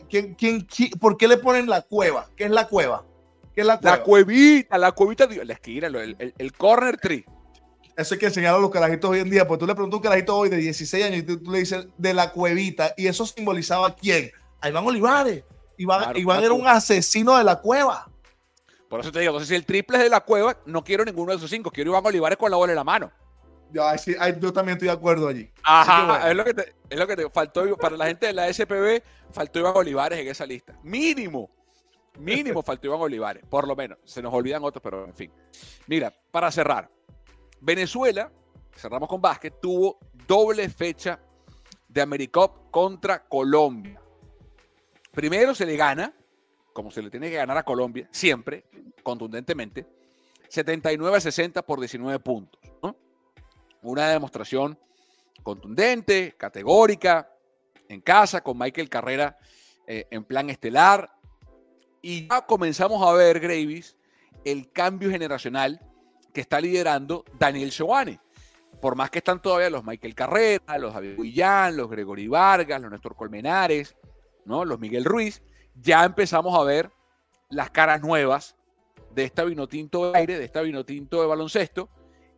¿Quién, 0.10 0.36
quién, 0.36 0.67
por 0.99 1.17
qué 1.17 1.27
le 1.27 1.38
ponen 1.38 1.69
la 1.69 1.82
cueva? 1.82 2.27
¿Qué 2.36 2.45
es 2.45 2.51
la 2.51 2.67
cueva? 2.67 3.06
¿Qué 3.54 3.62
es 3.62 3.67
la 3.67 3.80
cueva? 3.80 3.97
La 3.97 4.04
cuevita, 4.04 4.77
la 4.77 4.91
cuevita, 4.91 5.27
la 5.27 5.54
esquina, 5.54 5.88
el, 5.88 6.15
el, 6.17 6.34
el 6.38 6.54
corner 6.54 6.97
tree. 6.97 7.25
Eso 7.95 8.13
hay 8.13 8.19
que 8.19 8.25
enseñar 8.27 8.56
a 8.56 8.58
los 8.58 8.71
carajitos 8.71 9.10
hoy 9.10 9.19
en 9.19 9.30
día, 9.30 9.47
porque 9.47 9.62
tú 9.62 9.67
le 9.67 9.75
preguntas 9.75 9.95
a 9.95 9.97
un 9.97 10.04
carajito 10.04 10.38
hoy 10.38 10.49
de 10.49 10.58
16 10.58 11.06
años 11.06 11.19
y 11.19 11.23
tú, 11.23 11.51
le 11.51 11.60
dices 11.60 11.88
de 11.97 12.13
la 12.13 12.32
cuevita, 12.32 12.93
y 12.97 13.08
eso 13.08 13.25
simbolizaba 13.25 13.88
a 13.88 13.95
quién? 13.95 14.32
A 14.60 14.69
Iván 14.69 14.86
Olivares. 14.86 15.43
Iván, 15.77 16.43
era 16.43 16.54
un 16.54 16.67
asesino 16.67 17.38
de 17.38 17.43
la 17.43 17.60
cueva. 17.60 18.08
Por 18.89 18.99
eso 18.99 19.12
te 19.12 19.19
digo, 19.19 19.32
entonces 19.32 19.49
si 19.49 19.56
el 19.56 19.65
triple 19.65 19.97
es 19.97 20.04
de 20.04 20.10
la 20.10 20.21
cueva, 20.21 20.58
no 20.65 20.84
quiero 20.84 21.04
ninguno 21.06 21.32
de 21.32 21.38
esos 21.38 21.49
cinco, 21.49 21.71
quiero 21.71 21.91
Iván 21.91 22.06
Olivares 22.06 22.38
con 22.38 22.51
la 22.51 22.58
bola 22.58 22.71
en 22.71 22.75
la 22.75 22.84
mano. 22.84 23.12
Yo, 23.71 23.84
yo 24.39 24.54
también 24.54 24.75
estoy 24.75 24.89
de 24.89 24.93
acuerdo 24.93 25.27
allí. 25.27 25.49
Ajá, 25.63 26.30
es, 26.30 26.36
lo 26.36 26.43
que 26.43 26.54
te, 26.54 26.75
es 26.89 26.99
lo 26.99 27.08
que 27.08 27.15
te 27.15 27.30
faltó, 27.30 27.77
para 27.77 27.95
la 27.95 28.08
gente 28.08 28.27
de 28.27 28.34
la 28.34 28.51
SPB, 28.51 29.01
faltó 29.32 29.60
Iván 29.60 29.73
Olivares 29.75 30.19
en 30.19 30.27
esa 30.27 30.45
lista. 30.45 30.77
Mínimo, 30.84 31.49
mínimo 32.19 32.62
faltó 32.63 32.88
Iván 32.88 32.99
Olivares, 33.01 33.43
por 33.49 33.67
lo 33.67 33.75
menos. 33.75 33.97
Se 34.04 34.21
nos 34.21 34.34
olvidan 34.34 34.63
otros, 34.63 34.84
pero 34.84 35.06
en 35.06 35.15
fin. 35.15 35.32
Mira, 35.88 36.13
para 36.32 36.51
cerrar, 36.51 36.89
Venezuela, 37.62 38.32
cerramos 38.76 39.08
con 39.08 39.21
básquet, 39.21 39.60
tuvo 39.62 40.00
doble 40.28 40.67
fecha 40.67 41.19
de 41.88 42.02
AmeriCup 42.02 42.71
contra 42.71 43.24
Colombia. 43.24 44.02
Primero 45.12 45.54
se 45.54 45.65
le 45.65 45.78
gana, 45.78 46.13
como 46.74 46.89
se 46.89 47.04
le 47.04 47.12
tiene 47.12 47.30
que 47.30 47.36
ganar 47.36 47.58
a 47.58 47.63
Colombia, 47.63 48.10
siempre, 48.12 48.65
contundentemente, 49.04 49.86
79 50.50 51.17
a 51.17 51.21
60 51.21 51.62
por 51.62 51.80
19 51.80 52.19
puntos. 52.19 52.60
Una 53.84 54.10
demostración 54.10 54.78
contundente, 55.43 56.36
categórica, 56.38 57.32
en 57.88 58.02
casa, 58.02 58.41
con 58.41 58.58
Michael 58.58 58.89
Carrera 58.89 59.38
eh, 59.86 60.08
en 60.10 60.24
plan 60.24 60.50
estelar. 60.50 61.12
Y 62.02 62.28
ya 62.28 62.41
comenzamos 62.45 63.06
a 63.08 63.13
ver, 63.13 63.39
Gravis, 63.39 63.97
el 64.45 64.71
cambio 64.71 65.12
generacional 65.12 65.80
que 66.32 66.41
está 66.41 66.60
liderando 66.60 67.24
Daniel 67.38 67.72
Giovanni. 67.72 68.20
Por 68.80 68.96
más 68.96 69.10
que 69.10 69.20
están 69.20 69.41
todavía 69.41 69.70
los 69.70 69.84
Michael 69.84 70.15
Carrera, 70.15 70.78
los 70.80 70.94
Javier 70.94 71.17
Guillán, 71.17 71.78
los 71.78 71.89
Gregory 71.89 72.28
Vargas, 72.28 72.82
los 72.82 72.91
Néstor 72.91 73.15
Colmenares, 73.15 73.96
¿no? 74.46 74.65
los 74.65 74.80
Miguel 74.80 75.06
Ruiz, 75.06 75.41
ya 75.76 76.04
empezamos 76.04 76.58
a 76.58 76.63
ver 76.63 76.91
las 77.50 77.70
caras 77.70 78.02
nuevas 78.02 78.56
de 79.13 79.24
esta 79.24 79.44
vino 79.44 79.67
tinto 79.67 80.12
de 80.12 80.17
aire, 80.17 80.39
de 80.39 80.46
esta 80.46 80.62
vino 80.62 80.84
tinto 80.86 81.22
de 81.22 81.28
baloncesto, 81.28 81.89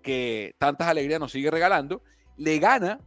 que 0.01 0.55
tantas 0.57 0.87
alegrías 0.87 1.19
nos 1.19 1.31
sigue 1.31 1.49
regalando, 1.49 2.01
le 2.35 2.59
gana 2.59 2.99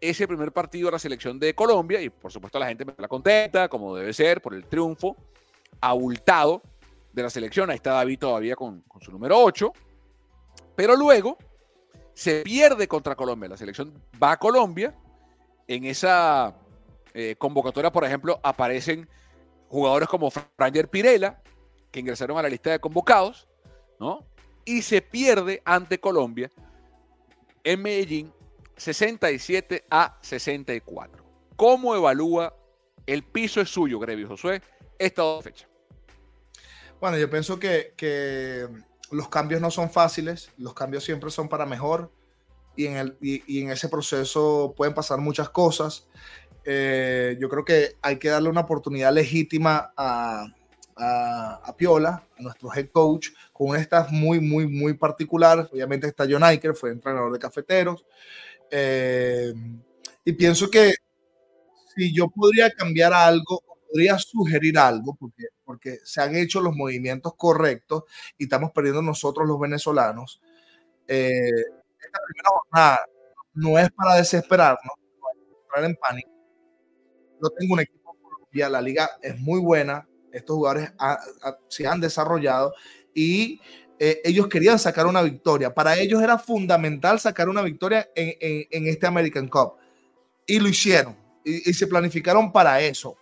ese 0.00 0.28
primer 0.28 0.52
partido 0.52 0.88
a 0.88 0.92
la 0.92 0.98
selección 0.98 1.38
de 1.38 1.54
Colombia 1.54 2.00
y 2.02 2.10
por 2.10 2.30
supuesto 2.30 2.58
la 2.58 2.66
gente 2.66 2.84
me 2.84 2.94
la 2.98 3.08
contenta, 3.08 3.68
como 3.68 3.96
debe 3.96 4.12
ser, 4.12 4.42
por 4.42 4.54
el 4.54 4.66
triunfo 4.66 5.16
abultado 5.80 6.62
de 7.12 7.22
la 7.22 7.30
selección. 7.30 7.70
Ahí 7.70 7.76
está 7.76 7.92
David 7.92 8.18
todavía 8.18 8.56
con, 8.56 8.82
con 8.82 9.00
su 9.00 9.10
número 9.10 9.38
8. 9.38 9.72
Pero 10.76 10.94
luego 10.94 11.38
se 12.14 12.42
pierde 12.42 12.86
contra 12.86 13.16
Colombia. 13.16 13.48
La 13.48 13.56
selección 13.56 13.92
va 14.22 14.32
a 14.32 14.36
Colombia. 14.36 14.94
En 15.66 15.84
esa 15.84 16.54
eh, 17.12 17.34
convocatoria, 17.36 17.90
por 17.90 18.04
ejemplo, 18.04 18.38
aparecen 18.42 19.08
jugadores 19.68 20.08
como 20.08 20.30
Franger 20.30 20.88
Pirela, 20.88 21.42
que 21.90 22.00
ingresaron 22.00 22.38
a 22.38 22.42
la 22.42 22.48
lista 22.48 22.70
de 22.70 22.78
convocados, 22.78 23.48
¿no? 23.98 24.24
Y 24.64 24.82
se 24.82 25.02
pierde 25.02 25.62
ante 25.64 25.98
Colombia 25.98 26.50
en 27.64 27.82
Medellín 27.82 28.32
67 28.76 29.84
a 29.90 30.18
64. 30.20 31.24
¿Cómo 31.56 31.94
evalúa 31.94 32.54
el 33.06 33.22
piso 33.24 33.60
es 33.60 33.70
suyo, 33.70 33.98
Grevi 33.98 34.24
Josué, 34.24 34.60
esta 34.98 35.22
fecha? 35.42 35.66
Bueno, 37.00 37.18
yo 37.18 37.30
pienso 37.30 37.58
que, 37.58 38.68
los 39.10 39.28
cambios 39.28 39.60
no 39.60 39.70
son 39.70 39.90
fáciles, 39.90 40.50
los 40.58 40.74
cambios 40.74 41.04
siempre 41.04 41.30
son 41.30 41.48
para 41.48 41.66
mejor 41.66 42.10
y 42.76 42.86
en, 42.86 42.96
el, 42.96 43.16
y, 43.20 43.60
en 43.62 43.70
ese 43.70 43.88
proceso 43.88 44.74
pueden 44.76 44.94
pasar 44.94 45.18
muchas 45.18 45.48
cosas. 45.48 46.06
Eh, 46.64 47.36
yo 47.40 47.48
creo 47.48 47.64
que 47.64 47.96
hay 48.02 48.18
que 48.18 48.28
darle 48.28 48.48
una 48.48 48.62
oportunidad 48.62 49.12
legítima 49.12 49.92
a, 49.96 50.46
a, 50.96 51.74
Piola, 51.76 52.26
a 52.38 52.42
nuestro 52.42 52.72
head 52.74 52.88
coach, 52.90 53.28
con 53.52 53.70
un 53.70 53.76
staff 53.76 54.10
muy, 54.10 54.40
muy, 54.40 54.66
muy 54.66 54.94
particular. 54.94 55.68
Obviamente 55.72 56.06
está 56.06 56.26
John 56.28 56.44
Iker, 56.44 56.74
fue 56.74 56.90
entrenador 56.90 57.32
de 57.32 57.38
cafeteros. 57.38 58.04
Eh, 58.70 59.52
y 60.24 60.32
pienso 60.32 60.68
que 60.68 60.94
si 61.94 62.14
yo 62.14 62.28
podría 62.28 62.70
cambiar 62.70 63.12
algo, 63.12 63.62
podría 63.88 64.18
sugerir 64.18 64.78
algo, 64.78 65.14
porque, 65.18 65.44
porque 65.86 66.04
se 66.04 66.20
han 66.20 66.34
hecho 66.36 66.60
los 66.60 66.74
movimientos 66.74 67.34
correctos 67.36 68.04
y 68.38 68.44
estamos 68.44 68.72
perdiendo 68.72 69.02
nosotros 69.02 69.46
los 69.46 69.58
venezolanos. 69.58 70.40
Eh, 71.06 71.50
esta 72.00 72.18
primera 72.26 72.50
jornada 72.50 73.00
no 73.54 73.78
es 73.78 73.90
para 73.92 74.14
desesperarnos, 74.16 74.82
no 74.84 75.04
es 75.04 75.20
para 75.20 75.62
entrar 75.62 75.84
en 75.84 75.96
pánico. 75.96 76.30
Yo 77.42 77.50
tengo 77.58 77.74
un 77.74 77.80
equipo 77.80 78.14
en 78.14 78.22
Colombia, 78.22 78.68
la 78.68 78.80
liga 78.80 79.10
es 79.22 79.38
muy 79.38 79.60
buena, 79.60 80.08
estos 80.32 80.56
jugadores 80.56 80.92
se 81.68 81.86
han 81.86 82.00
desarrollado 82.00 82.74
y 83.14 83.60
eh, 83.98 84.20
ellos 84.24 84.48
querían 84.48 84.78
sacar 84.78 85.06
una 85.06 85.22
victoria. 85.22 85.72
Para 85.72 85.98
ellos 85.98 86.22
era 86.22 86.38
fundamental 86.38 87.20
sacar 87.20 87.48
una 87.48 87.62
victoria 87.62 88.08
en, 88.14 88.34
en, 88.40 88.66
en 88.70 88.86
este 88.88 89.06
American 89.06 89.48
Cup. 89.48 89.74
Y 90.46 90.58
lo 90.58 90.68
hicieron. 90.68 91.16
Y, 91.44 91.72
se 91.74 91.86
planificaron 91.86 92.52
para 92.52 92.80
eso. 92.80 93.16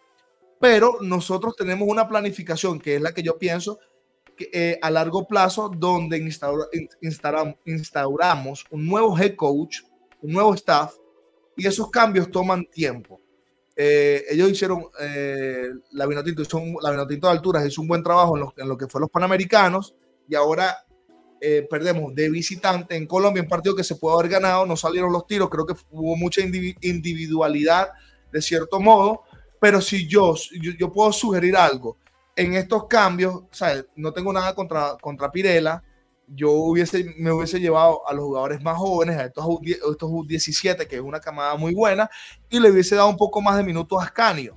Pero 0.61 0.99
nosotros 1.01 1.57
tenemos 1.57 1.89
una 1.89 2.09
planificación 2.09 2.81
que 2.81 2.97
es 2.97 3.03
la 3.03 3.13
que 3.13 3.23
yo 3.23 3.39
pienso 3.39 3.79
que, 4.37 4.51
eh, 4.53 4.79
a 4.81 4.91
largo 4.91 5.27
plazo, 5.27 5.69
donde 5.69 6.19
instaura, 6.19 6.67
instauramos, 7.03 7.57
instauramos 7.67 8.65
un 8.71 8.87
nuevo 8.87 9.17
head 9.19 9.37
coach, 9.37 9.81
un 10.23 10.33
nuevo 10.33 10.55
staff, 10.55 10.95
y 11.57 11.67
esos 11.67 11.91
cambios 11.91 12.31
toman 12.31 12.65
tiempo. 12.67 13.21
Eh, 13.77 14.25
ellos 14.31 14.51
hicieron, 14.51 14.87
eh, 15.01 15.69
la 15.93 16.07
Vinotinto, 16.07 16.43
hizo 16.43 16.59
un, 16.59 16.77
la 16.81 16.91
Vinotinto 16.91 17.27
de 17.27 17.33
Alturas 17.33 17.67
hizo 17.67 17.83
un 17.83 17.89
buen 17.89 18.03
trabajo 18.03 18.37
en 18.37 18.43
lo, 18.43 18.55
en 18.57 18.69
lo 18.69 18.79
que 18.79 18.87
fue 18.87 19.01
los 19.01 19.11
Panamericanos, 19.11 19.95
y 20.29 20.35
ahora 20.35 20.85
eh, 21.41 21.67
perdemos 21.69 22.15
de 22.15 22.31
visitante 22.31 22.97
en 22.97 23.07
Colombia, 23.07 23.43
un 23.43 23.49
partido 23.49 23.77
que 23.77 23.85
se 23.85 23.97
puede 23.97 24.17
haber 24.17 24.31
ganado, 24.31 24.65
no 24.65 24.77
salieron 24.77 25.13
los 25.13 25.27
tiros, 25.27 25.51
creo 25.51 25.67
que 25.67 25.75
hubo 25.91 26.17
mucha 26.17 26.41
individualidad 26.41 27.89
de 28.33 28.41
cierto 28.41 28.81
modo, 28.81 29.25
pero 29.65 29.81
si 29.81 30.07
yo, 30.07 30.35
yo, 30.61 30.73
yo 30.79 30.93
puedo 30.93 31.11
sugerir 31.11 31.57
algo, 31.57 31.97
en 32.37 32.53
estos 32.53 32.85
cambios, 32.85 33.45
¿sabes? 33.51 33.87
no 33.97 34.13
tengo 34.13 34.31
nada 34.31 34.55
contra, 34.55 34.95
contra 35.01 35.33
Pirela, 35.33 35.83
yo 36.29 36.51
hubiese, 36.51 37.15
me 37.17 37.33
hubiese 37.33 37.59
llevado 37.59 38.07
a 38.07 38.13
los 38.13 38.27
jugadores 38.27 38.63
más 38.63 38.77
jóvenes, 38.77 39.17
a 39.17 39.25
estos, 39.25 39.47
estos 39.91 40.11
17, 40.29 40.87
que 40.87 40.97
es 40.97 41.01
una 41.01 41.19
camada 41.19 41.57
muy 41.57 41.75
buena, 41.75 42.11
y 42.51 42.61
le 42.61 42.71
hubiese 42.71 42.95
dado 42.95 43.09
un 43.09 43.17
poco 43.17 43.41
más 43.41 43.57
de 43.57 43.63
minutos 43.63 43.99
a 43.99 44.05
Ascanio. 44.05 44.55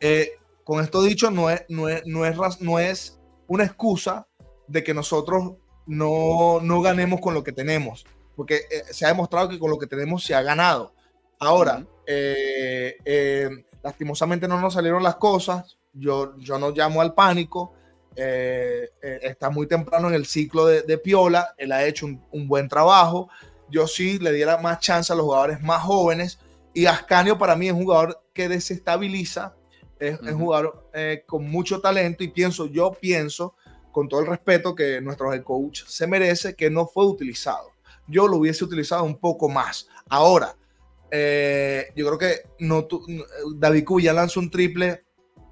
Eh, 0.00 0.30
con 0.64 0.82
esto 0.82 1.02
dicho, 1.02 1.30
no 1.30 1.50
es, 1.50 1.66
no 1.68 1.90
es, 1.90 2.06
no 2.06 2.24
es, 2.24 2.62
no 2.62 2.78
es 2.78 3.20
una 3.48 3.64
excusa 3.64 4.26
de 4.66 4.82
que 4.82 4.94
nosotros 4.94 5.56
no, 5.84 6.60
no 6.62 6.80
ganemos 6.80 7.20
con 7.20 7.34
lo 7.34 7.44
que 7.44 7.52
tenemos, 7.52 8.06
porque 8.34 8.62
eh, 8.70 8.84
se 8.92 9.04
ha 9.04 9.08
demostrado 9.08 9.50
que 9.50 9.58
con 9.58 9.68
lo 9.68 9.76
que 9.76 9.86
tenemos 9.86 10.24
se 10.24 10.34
ha 10.34 10.40
ganado. 10.40 10.94
Ahora, 11.38 11.76
uh 11.76 11.80
-huh. 11.80 11.97
Eh, 12.08 12.96
eh, 13.04 13.50
lastimosamente 13.82 14.48
no 14.48 14.60
nos 14.60 14.74
salieron 14.74 15.02
las 15.02 15.16
cosas, 15.16 15.76
yo, 15.92 16.36
yo 16.38 16.58
no 16.58 16.70
llamo 16.70 17.00
al 17.00 17.14
pánico, 17.14 17.74
eh, 18.16 18.90
eh, 19.02 19.18
está 19.22 19.50
muy 19.50 19.66
temprano 19.66 20.08
en 20.08 20.14
el 20.14 20.26
ciclo 20.26 20.66
de, 20.66 20.82
de 20.82 20.98
Piola, 20.98 21.54
él 21.58 21.70
ha 21.72 21.84
hecho 21.84 22.06
un, 22.06 22.22
un, 22.32 22.48
buen 22.48 22.68
trabajo, 22.68 23.28
yo 23.70 23.86
sí 23.86 24.18
le 24.18 24.32
diera 24.32 24.56
más 24.56 24.80
chance 24.80 25.12
a 25.12 25.16
los 25.16 25.26
jugadores 25.26 25.60
más 25.60 25.82
jóvenes, 25.82 26.38
y 26.78 26.86
Ascanio 26.86 27.36
para 27.38 27.56
mí 27.56 27.66
es 27.66 27.72
un 27.72 27.82
jugador 27.82 28.22
que 28.32 28.48
desestabiliza. 28.48 29.56
Es, 29.98 30.14
uh 30.14 30.22
-huh. 30.22 30.28
es 30.28 30.32
un 30.34 30.40
jugador 30.40 30.88
eh, 30.94 31.24
con 31.26 31.50
mucho 31.50 31.80
talento. 31.80 32.22
Y 32.22 32.28
pienso, 32.28 32.66
yo 32.66 32.92
pienso, 32.92 33.56
con 33.90 34.08
todo 34.08 34.20
el 34.20 34.28
respeto 34.28 34.76
que 34.76 35.00
nuestro 35.00 35.32
head 35.32 35.42
coach 35.42 35.82
se 35.86 36.06
merece, 36.06 36.54
que 36.54 36.70
no 36.70 36.86
fue 36.86 37.04
utilizado. 37.04 37.72
Yo 38.06 38.28
lo 38.28 38.36
hubiese 38.36 38.64
utilizado 38.64 39.02
un 39.02 39.18
poco 39.18 39.48
más. 39.48 39.88
Ahora, 40.08 40.54
eh, 41.10 41.92
yo 41.96 42.06
creo 42.06 42.18
que 42.18 42.42
no, 42.58 42.84
tu, 42.84 43.04
David 43.56 43.84
Cuya 43.84 44.12
lanzó 44.12 44.40
un 44.40 44.50
triple 44.50 45.04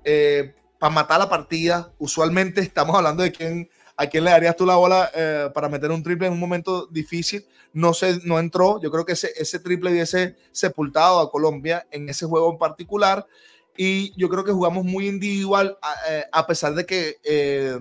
eh, 0.05 0.55
para 0.79 0.95
matar 0.95 1.19
la 1.19 1.29
partida. 1.29 1.92
Usualmente 1.99 2.61
estamos 2.61 2.97
hablando 2.97 3.23
de 3.23 3.33
quién, 3.33 3.69
a 3.97 4.07
quién 4.07 4.25
le 4.25 4.31
darías 4.31 4.57
tú 4.57 4.66
la 4.66 4.77
bola 4.77 5.11
eh, 5.14 5.51
para 5.55 5.69
meter 5.69 5.90
un 5.90 6.03
triple 6.03 6.27
en 6.27 6.33
un 6.33 6.40
momento 6.40 6.87
difícil. 6.87 7.47
No, 7.73 7.95
se, 7.95 8.21
no 8.25 8.38
entró. 8.38 8.81
Yo 8.81 8.90
creo 8.90 9.05
que 9.05 9.12
ese, 9.12 9.33
ese 9.37 9.59
triple 9.59 9.90
hubiese 9.90 10.37
sepultado 10.53 11.21
a 11.21 11.31
Colombia 11.31 11.87
en 11.90 12.09
ese 12.09 12.27
juego 12.27 12.51
en 12.51 12.59
particular 12.59 13.27
y 13.77 14.19
yo 14.19 14.29
creo 14.29 14.45
que 14.45 14.53
jugamos 14.53 14.85
muy 14.85 15.07
individual 15.07 15.79
a, 15.83 15.95
eh, 16.11 16.25
a 16.33 16.47
pesar 16.47 16.75
de 16.75 16.87
que 16.87 17.16
eh, 17.23 17.79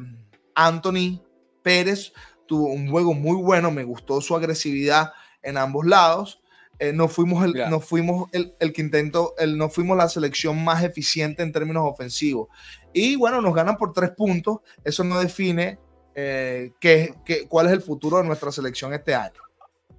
Anthony 0.54 1.22
Pérez 1.62 2.12
tuvo 2.46 2.68
un 2.68 2.90
juego 2.90 3.14
muy 3.14 3.42
bueno, 3.42 3.72
me 3.72 3.84
gustó 3.84 4.22
su 4.22 4.36
agresividad 4.36 5.14
en 5.42 5.58
ambos 5.58 5.86
lados. 5.86 6.42
Eh, 6.78 6.92
no 6.92 7.08
fuimos, 7.08 7.46
el, 7.46 7.54
yeah. 7.54 7.70
no 7.70 7.80
fuimos 7.80 8.30
el, 8.34 8.54
el, 8.60 8.74
que 8.74 8.82
intentó, 8.82 9.34
el, 9.38 9.58
no 9.58 9.70
fuimos 9.70 9.96
la 9.96 10.10
selección 10.10 10.64
más 10.64 10.84
eficiente 10.84 11.42
en 11.42 11.52
términos 11.52 11.84
ofensivos. 11.86 12.50
Y 12.94 13.16
bueno, 13.16 13.42
nos 13.42 13.56
ganan 13.56 13.78
por 13.78 13.94
tres 13.94 14.12
puntos. 14.12 14.60
Eso 14.84 15.04
no 15.04 15.20
define 15.20 15.80
eh, 16.16 16.74
qué, 16.80 17.14
qué, 17.26 17.48
cuál 17.48 17.68
es 17.68 17.74
el 17.74 17.82
futuro 17.82 18.18
de 18.18 18.24
nuestra 18.24 18.52
selección 18.52 18.94
este 18.94 19.16
año. 19.16 19.42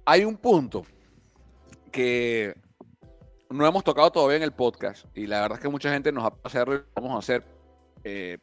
Hay 0.05 0.23
un 0.23 0.37
punto 0.37 0.85
que 1.91 2.55
no 3.49 3.65
hemos 3.65 3.83
tocado 3.83 4.11
todavía 4.11 4.37
en 4.37 4.43
el 4.43 4.51
podcast 4.51 5.05
y 5.15 5.25
la 5.25 5.41
verdad 5.41 5.57
es 5.57 5.61
que 5.63 5.69
mucha 5.69 5.91
gente 5.91 6.11
nos 6.11 6.25
va 6.25 6.33
a 6.43 6.47
hacer, 6.47 6.85
vamos 6.95 7.15
a 7.15 7.19
hacer 7.19 7.43
eh, 8.03 8.37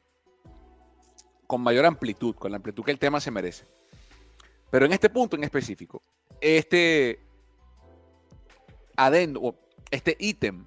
con 1.47 1.61
mayor 1.61 1.87
amplitud, 1.87 2.35
con 2.35 2.51
la 2.51 2.57
amplitud 2.57 2.85
que 2.85 2.91
el 2.91 2.99
tema 2.99 3.21
se 3.21 3.31
merece. 3.31 3.67
Pero 4.71 4.87
en 4.87 4.93
este 4.93 5.11
punto 5.11 5.37
en 5.37 5.45
específico, 5.45 6.03
este 6.41 7.21
adendo, 8.97 9.59
este 9.91 10.17
ítem 10.19 10.67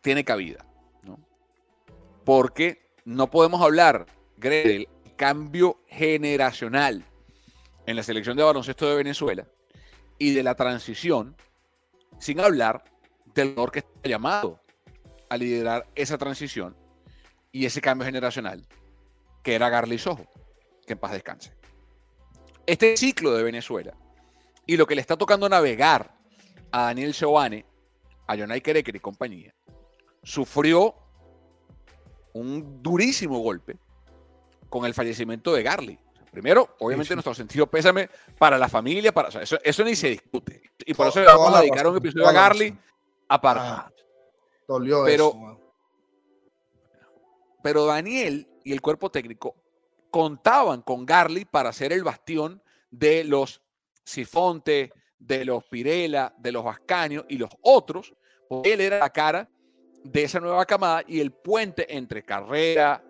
tiene 0.00 0.24
cabida, 0.24 0.64
¿no? 1.02 1.18
Porque 2.24 2.92
no 3.04 3.30
podemos 3.30 3.62
hablar 3.62 4.06
del 4.36 4.88
cambio 5.16 5.80
generacional 5.88 7.04
en 7.86 7.96
la 7.96 8.02
selección 8.02 8.36
de 8.36 8.42
baloncesto 8.42 8.88
de 8.88 8.96
Venezuela 8.96 9.46
y 10.18 10.34
de 10.34 10.42
la 10.42 10.54
transición 10.54 11.36
sin 12.18 12.40
hablar 12.40 12.84
del 13.34 13.54
honor 13.56 13.72
que 13.72 13.80
está 13.80 14.08
llamado 14.08 14.60
a 15.28 15.36
liderar 15.36 15.86
esa 15.94 16.18
transición 16.18 16.76
y 17.52 17.64
ese 17.64 17.80
cambio 17.80 18.06
generacional, 18.06 18.66
que 19.42 19.54
era 19.54 19.68
Garly 19.68 19.98
Sojo, 19.98 20.26
que 20.86 20.92
en 20.94 20.98
paz 20.98 21.12
descanse. 21.12 21.52
Este 22.66 22.96
ciclo 22.96 23.32
de 23.32 23.42
Venezuela 23.42 23.94
y 24.66 24.76
lo 24.76 24.86
que 24.86 24.94
le 24.94 25.00
está 25.00 25.16
tocando 25.16 25.48
navegar 25.48 26.19
a 26.72 26.84
Daniel 26.84 27.14
Seoane, 27.14 27.64
a 28.26 28.36
Jonay 28.36 28.60
Kereker 28.60 28.96
y 28.96 29.00
compañía, 29.00 29.54
sufrió 30.22 30.94
un 32.32 32.82
durísimo 32.82 33.40
golpe 33.40 33.76
con 34.68 34.84
el 34.84 34.94
fallecimiento 34.94 35.52
de 35.52 35.62
Garly. 35.62 35.98
Primero, 36.30 36.76
obviamente, 36.78 37.06
sí, 37.06 37.08
sí. 37.08 37.14
nuestro 37.14 37.34
sentido 37.34 37.66
pésame 37.66 38.08
para 38.38 38.56
la 38.56 38.68
familia, 38.68 39.12
para, 39.12 39.28
o 39.28 39.30
sea, 39.32 39.42
eso, 39.42 39.58
eso, 39.64 39.82
ni 39.82 39.96
se 39.96 40.10
discute. 40.10 40.62
Y 40.86 40.94
por 40.94 41.08
eso 41.08 41.18
le 41.18 41.26
vamos 41.26 41.52
a 41.52 41.60
dedicar 41.60 41.88
un 41.88 41.96
episodio 41.96 42.28
a 42.28 42.32
Garly 42.32 42.78
aparte. 43.28 43.62
Ah, 43.64 43.92
dolió 44.68 45.04
pero, 45.04 45.28
eso. 45.28 45.60
Pero 47.62 47.86
Daniel 47.86 48.48
y 48.62 48.72
el 48.72 48.80
cuerpo 48.80 49.10
técnico 49.10 49.56
contaban 50.10 50.82
con 50.82 51.04
Garly 51.04 51.44
para 51.44 51.72
ser 51.72 51.92
el 51.92 52.04
bastión 52.04 52.62
de 52.90 53.24
los 53.24 53.60
Sifonte, 54.04 54.92
de 55.20 55.44
los 55.44 55.64
Pirela, 55.64 56.34
de 56.36 56.50
los 56.50 56.64
Vascaños 56.64 57.24
y 57.28 57.36
los 57.36 57.50
otros, 57.60 58.12
porque 58.48 58.72
él 58.72 58.80
era 58.80 58.98
la 58.98 59.10
cara 59.10 59.48
de 60.02 60.24
esa 60.24 60.40
nueva 60.40 60.64
camada 60.64 61.04
y 61.06 61.20
el 61.20 61.30
puente 61.30 61.94
entre 61.94 62.24
Carrera, 62.24 63.04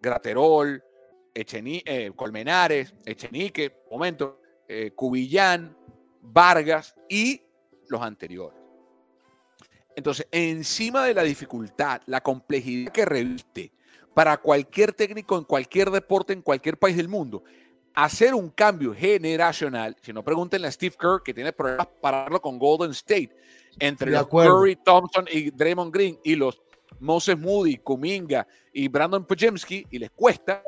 Graterol, 0.00 0.82
eh, 1.34 2.12
Colmenares, 2.16 2.94
Echenique, 3.04 3.82
momento, 3.90 4.40
eh, 4.66 4.92
Cubillán, 4.94 5.76
Vargas 6.22 6.94
y 7.08 7.42
los 7.88 8.00
anteriores. 8.00 8.58
Entonces, 9.94 10.28
encima 10.30 11.04
de 11.04 11.14
la 11.14 11.22
dificultad, 11.22 12.02
la 12.06 12.20
complejidad 12.20 12.92
que 12.92 13.04
reviste 13.04 13.72
para 14.14 14.36
cualquier 14.36 14.92
técnico 14.92 15.36
en 15.36 15.44
cualquier 15.44 15.90
deporte, 15.90 16.32
en 16.32 16.42
cualquier 16.42 16.78
país 16.78 16.96
del 16.96 17.08
mundo, 17.08 17.42
hacer 18.04 18.32
un 18.32 18.50
cambio 18.50 18.94
generacional, 18.94 19.96
si 20.00 20.12
no 20.12 20.22
pregúntenle 20.22 20.68
a 20.68 20.70
Steve 20.70 20.94
Kerr, 20.96 21.20
que 21.24 21.34
tiene 21.34 21.52
problemas 21.52 21.88
para 22.00 22.18
hablarlo 22.18 22.40
con 22.40 22.56
Golden 22.56 22.92
State, 22.92 23.30
entre 23.80 24.12
los 24.12 24.28
Curry, 24.28 24.76
Thompson 24.76 25.26
y 25.28 25.50
Draymond 25.50 25.92
Green 25.92 26.16
y 26.22 26.36
los 26.36 26.62
Moses 27.00 27.36
Moody, 27.36 27.78
Kuminga 27.78 28.46
y 28.72 28.86
Brandon 28.86 29.26
Pojemski, 29.26 29.84
y 29.90 29.98
les 29.98 30.12
cuesta, 30.12 30.62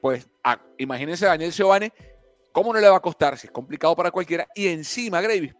pues 0.00 0.28
imagínense 0.76 1.24
a 1.26 1.30
Daniel 1.30 1.52
Giovanni, 1.52 1.92
¿cómo 2.50 2.72
no 2.72 2.80
le 2.80 2.88
va 2.88 2.96
a 2.96 3.00
costar? 3.00 3.38
Si 3.38 3.46
es 3.46 3.52
complicado 3.52 3.94
para 3.94 4.10
cualquiera. 4.10 4.48
Y 4.52 4.66
encima, 4.66 5.20
Gravis, 5.20 5.54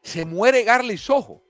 se 0.00 0.24
muere 0.24 0.64
Garly 0.64 0.96
Sojo. 0.96 1.42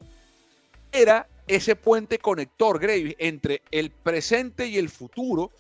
Era 0.90 1.28
ese 1.46 1.76
puente 1.76 2.18
conector, 2.18 2.80
Gravis, 2.80 3.14
entre 3.18 3.62
el 3.70 3.92
presente 3.92 4.66
y 4.66 4.76
el 4.76 4.88
futuro 4.88 5.52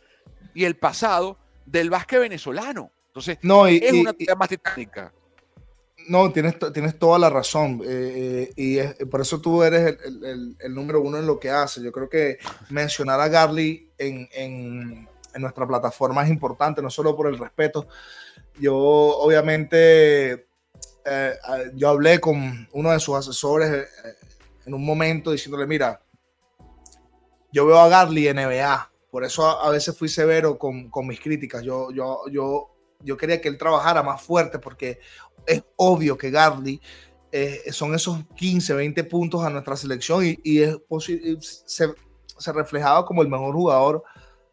y 0.54 0.64
el 0.64 0.76
pasado 0.76 1.38
del 1.66 1.88
básquet 1.88 2.18
venezolano. 2.18 2.90
Entonces, 3.12 3.36
no, 3.42 3.66
es 3.66 3.92
una 3.92 4.10
actividad 4.10 4.36
más 4.38 4.48
titánica. 4.48 5.12
No, 6.08 6.32
tienes, 6.32 6.56
tienes 6.72 6.98
toda 6.98 7.18
la 7.18 7.28
razón. 7.28 7.82
Eh, 7.84 8.50
eh, 8.56 8.94
y 9.00 9.04
por 9.04 9.20
eso 9.20 9.38
tú 9.38 9.62
eres 9.62 9.98
el, 10.02 10.74
número 10.74 11.02
uno 11.02 11.18
en 11.18 11.26
lo 11.26 11.38
que 11.38 11.50
haces. 11.50 11.82
Yo 11.82 11.92
creo 11.92 12.08
que 12.08 12.38
mencionar 12.70 13.20
a 13.20 13.28
Garly 13.28 13.90
en, 13.98 15.06
nuestra 15.38 15.66
plataforma 15.66 16.24
es 16.24 16.30
importante, 16.30 16.80
no 16.80 16.88
solo 16.88 17.14
por 17.14 17.26
el 17.26 17.38
respeto. 17.38 17.86
Yo, 18.58 18.74
obviamente, 18.76 20.46
eh, 21.04 21.34
yo 21.74 21.90
hablé 21.90 22.18
con 22.18 22.66
uno 22.72 22.90
de 22.92 22.98
sus 22.98 23.16
asesores 23.16 23.88
en 24.64 24.72
un 24.72 24.84
momento 24.86 25.32
diciéndole, 25.32 25.66
mira, 25.66 26.00
yo 27.52 27.66
veo 27.66 27.78
a 27.78 27.88
Garly 27.88 28.32
NBA. 28.32 28.90
Por 29.10 29.24
eso 29.24 29.46
a, 29.46 29.68
veces 29.70 29.96
fui 29.96 30.08
severo 30.08 30.56
con, 30.56 30.88
con, 30.88 31.06
mis 31.06 31.20
críticas. 31.20 31.62
Yo, 31.62 31.90
yo, 31.90 32.22
yo, 32.30 32.71
yo 33.04 33.16
quería 33.16 33.40
que 33.40 33.48
él 33.48 33.58
trabajara 33.58 34.02
más 34.02 34.22
fuerte 34.22 34.58
porque 34.58 35.00
es 35.46 35.62
obvio 35.76 36.16
que 36.16 36.30
Garly 36.30 36.80
eh, 37.30 37.72
son 37.72 37.94
esos 37.94 38.18
15, 38.36 38.74
20 38.74 39.04
puntos 39.04 39.42
a 39.44 39.50
nuestra 39.50 39.76
selección 39.76 40.24
y, 40.24 40.60
es 40.60 40.76
se, 41.40 41.94
se 42.38 42.52
reflejaba 42.52 43.04
como 43.04 43.22
el 43.22 43.28
mejor 43.28 43.54
jugador 43.54 44.04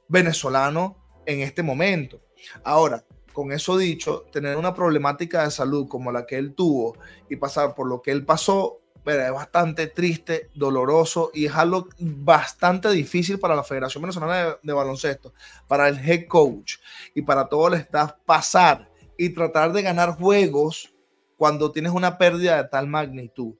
venezolano 0.07 0.97
en 1.25 1.41
este 1.41 1.61
momento. 1.61 2.21
Ahora, 2.63 3.03
con 3.33 3.51
eso 3.51 3.77
dicho, 3.77 4.25
tener 4.31 4.57
una 4.57 4.73
problemática 4.73 5.43
de 5.43 5.51
salud 5.51 5.87
como 5.87 6.11
la 6.11 6.25
que 6.25 6.37
él 6.37 6.53
tuvo 6.55 6.97
y 7.29 7.35
pasar 7.35 7.75
por 7.75 7.87
lo 7.87 8.01
que 8.01 8.11
él 8.11 8.25
pasó, 8.25 8.79
es 9.09 9.31
bastante 9.31 9.87
triste, 9.87 10.49
doloroso 10.53 11.31
y 11.33 11.45
es 11.45 11.55
algo 11.55 11.87
bastante 11.99 12.89
difícil 12.89 13.39
para 13.39 13.55
la 13.55 13.63
Federación 13.63 14.01
Venezolana 14.03 14.57
de, 14.61 14.73
Baloncesto, 14.73 15.33
para 15.67 15.87
el 15.87 15.97
head 15.97 16.27
coach 16.27 16.75
y 17.15 17.21
para 17.21 17.47
todo 17.47 17.67
el 17.69 17.75
staff 17.75 18.13
pasar 18.25 18.89
y 19.17 19.29
tratar 19.29 19.71
de 19.73 19.81
ganar 19.81 20.15
juegos 20.15 20.93
cuando 21.37 21.71
tienes 21.71 21.91
una 21.91 22.17
pérdida 22.17 22.61
de 22.61 22.69
tal 22.69 22.87
magnitud. 22.87 23.55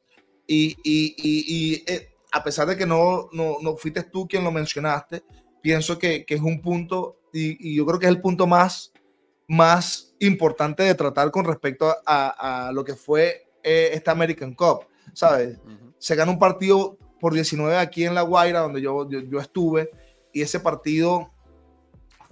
Y, 0.45 0.77
y, 0.83 1.83
eh, 1.85 2.09
a 2.31 2.43
pesar 2.43 2.67
de 2.67 2.75
que 2.75 2.85
no, 2.85 3.29
no, 3.31 3.57
no, 3.61 3.77
fuiste 3.77 4.03
tú 4.03 4.27
quien 4.27 4.43
lo 4.43 4.51
mencionaste, 4.51 5.23
pienso 5.61 5.97
que, 5.99 6.25
que 6.25 6.35
es 6.35 6.41
un 6.41 6.61
punto, 6.61 7.19
y, 7.31 7.75
yo 7.75 7.85
creo 7.85 7.99
que 7.99 8.05
es 8.07 8.11
el 8.11 8.21
punto 8.21 8.47
más, 8.47 8.91
más 9.47 10.15
importante 10.19 10.83
de 10.83 10.95
tratar 10.95 11.31
con 11.31 11.45
respecto 11.45 11.95
a, 12.05 12.67
a 12.67 12.71
lo 12.71 12.83
que 12.83 12.95
fue 12.95 13.49
eh, 13.63 13.91
esta 13.93 14.11
American 14.11 14.53
Cup, 14.53 14.85
¿sabes? 15.13 15.59
Se 15.97 16.15
ganó 16.15 16.31
un 16.31 16.39
partido 16.39 16.97
por 17.19 17.33
19 17.33 17.77
aquí 17.77 18.05
en 18.05 18.15
La 18.15 18.21
Guaira, 18.21 18.61
donde 18.61 18.81
yo, 18.81 19.09
yo, 19.09 19.39
estuve, 19.39 19.89
y 20.33 20.41
ese 20.41 20.59
partido 20.59 21.31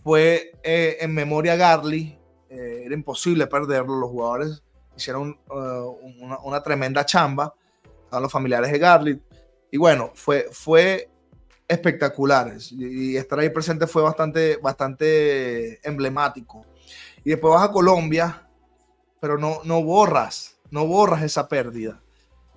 fue 0.03 0.51
eh, 0.63 0.97
en 1.01 1.13
memoria 1.13 1.55
Garly, 1.55 2.17
eh, 2.49 2.83
era 2.85 2.93
imposible 2.93 3.47
perderlo. 3.47 3.97
Los 3.97 4.09
jugadores 4.09 4.63
hicieron 4.95 5.37
uh, 5.49 6.43
una, 6.43 6.61
tremenda 6.63 7.05
chamba 7.05 7.53
a 8.09 8.19
los 8.19 8.31
familiares 8.31 8.71
de 8.71 8.79
Garlit. 8.79 9.21
Y 9.71 9.77
bueno, 9.77 10.11
fue, 10.15 10.47
fue 10.51 11.09
espectacular. 11.67 12.55
Y, 12.71 13.15
estar 13.15 13.39
ahí 13.39 13.49
presente 13.49 13.87
fue 13.87 14.01
bastante, 14.01 14.57
bastante 14.57 15.85
emblemático. 15.87 16.65
Y 17.23 17.31
después 17.31 17.53
vas 17.53 17.67
a 17.67 17.71
Colombia, 17.71 18.47
pero 19.19 19.37
no, 19.37 19.59
no 19.65 19.83
borras, 19.83 20.57
no 20.71 20.87
borras 20.87 21.23
esa 21.23 21.47
pérdida. 21.47 22.01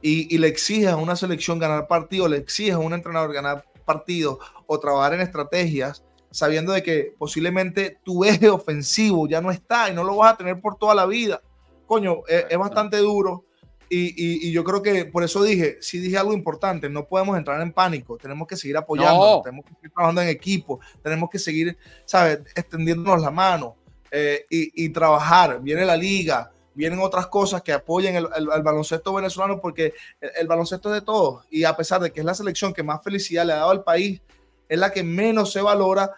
Y, 0.02 0.34
y 0.34 0.38
le 0.38 0.48
exiges 0.48 0.88
a 0.88 0.96
una 0.96 1.16
selección 1.16 1.58
ganar 1.58 1.86
partido, 1.86 2.28
le 2.28 2.38
exiges 2.38 2.74
a 2.74 2.78
un 2.78 2.94
entrenador 2.94 3.32
ganar 3.32 3.64
partido 3.84 4.38
o 4.66 4.78
trabajar 4.78 5.14
en 5.14 5.20
estrategias 5.20 6.02
sabiendo 6.30 6.72
de 6.72 6.82
que 6.82 7.14
posiblemente 7.18 7.98
tu 8.04 8.24
eje 8.24 8.48
ofensivo 8.48 9.28
ya 9.28 9.40
no 9.40 9.50
está 9.50 9.90
y 9.90 9.94
no 9.94 10.04
lo 10.04 10.16
vas 10.16 10.34
a 10.34 10.36
tener 10.36 10.60
por 10.60 10.76
toda 10.76 10.94
la 10.94 11.06
vida. 11.06 11.42
Coño, 11.86 12.22
es, 12.28 12.56
bastante 12.56 12.98
duro. 12.98 13.44
Y, 13.92 14.52
yo 14.52 14.62
creo 14.62 14.80
que 14.82 15.04
por 15.06 15.24
eso 15.24 15.42
dije, 15.42 15.78
si 15.80 15.98
dije 15.98 16.16
algo 16.16 16.32
importante, 16.32 16.88
no 16.88 17.08
podemos 17.08 17.36
entrar 17.36 17.60
en 17.60 17.72
pánico, 17.72 18.16
tenemos 18.16 18.46
que 18.46 18.56
seguir 18.56 18.76
apoyando, 18.76 19.42
tenemos 19.42 19.64
que 19.64 19.74
seguir 19.74 19.90
trabajando 19.90 20.22
en 20.22 20.28
equipo, 20.28 20.78
tenemos 21.02 21.28
que 21.28 21.40
seguir, 21.40 21.76
¿sabes?, 22.04 22.38
extendiéndonos 22.54 23.20
la 23.20 23.32
mano 23.32 23.74
eh, 24.12 24.46
y, 24.48 24.88
trabajar. 24.90 25.60
Viene 25.60 25.84
la 25.84 25.96
liga, 25.96 26.52
vienen 26.80 27.00
otras 27.00 27.26
cosas 27.26 27.60
que 27.60 27.74
apoyen 27.74 28.16
el, 28.16 28.26
baloncesto 28.62 29.12
venezolano 29.12 29.60
porque 29.60 29.92
el, 30.18 30.46
baloncesto 30.46 30.88
es 30.88 31.00
de 31.00 31.06
todos. 31.06 31.44
Y 31.50 31.64
a 31.64 31.76
pesar 31.76 32.00
de 32.00 32.10
que 32.10 32.20
es 32.20 32.26
la 32.26 32.32
selección 32.32 32.72
que 32.72 32.82
más 32.82 33.04
felicidad 33.04 33.44
le 33.44 33.52
ha 33.52 33.56
dado 33.56 33.70
al 33.70 33.84
país, 33.84 34.22
es 34.66 34.78
la 34.78 34.90
que 34.90 35.02
menos 35.02 35.52
se 35.52 35.60
valora 35.60 36.10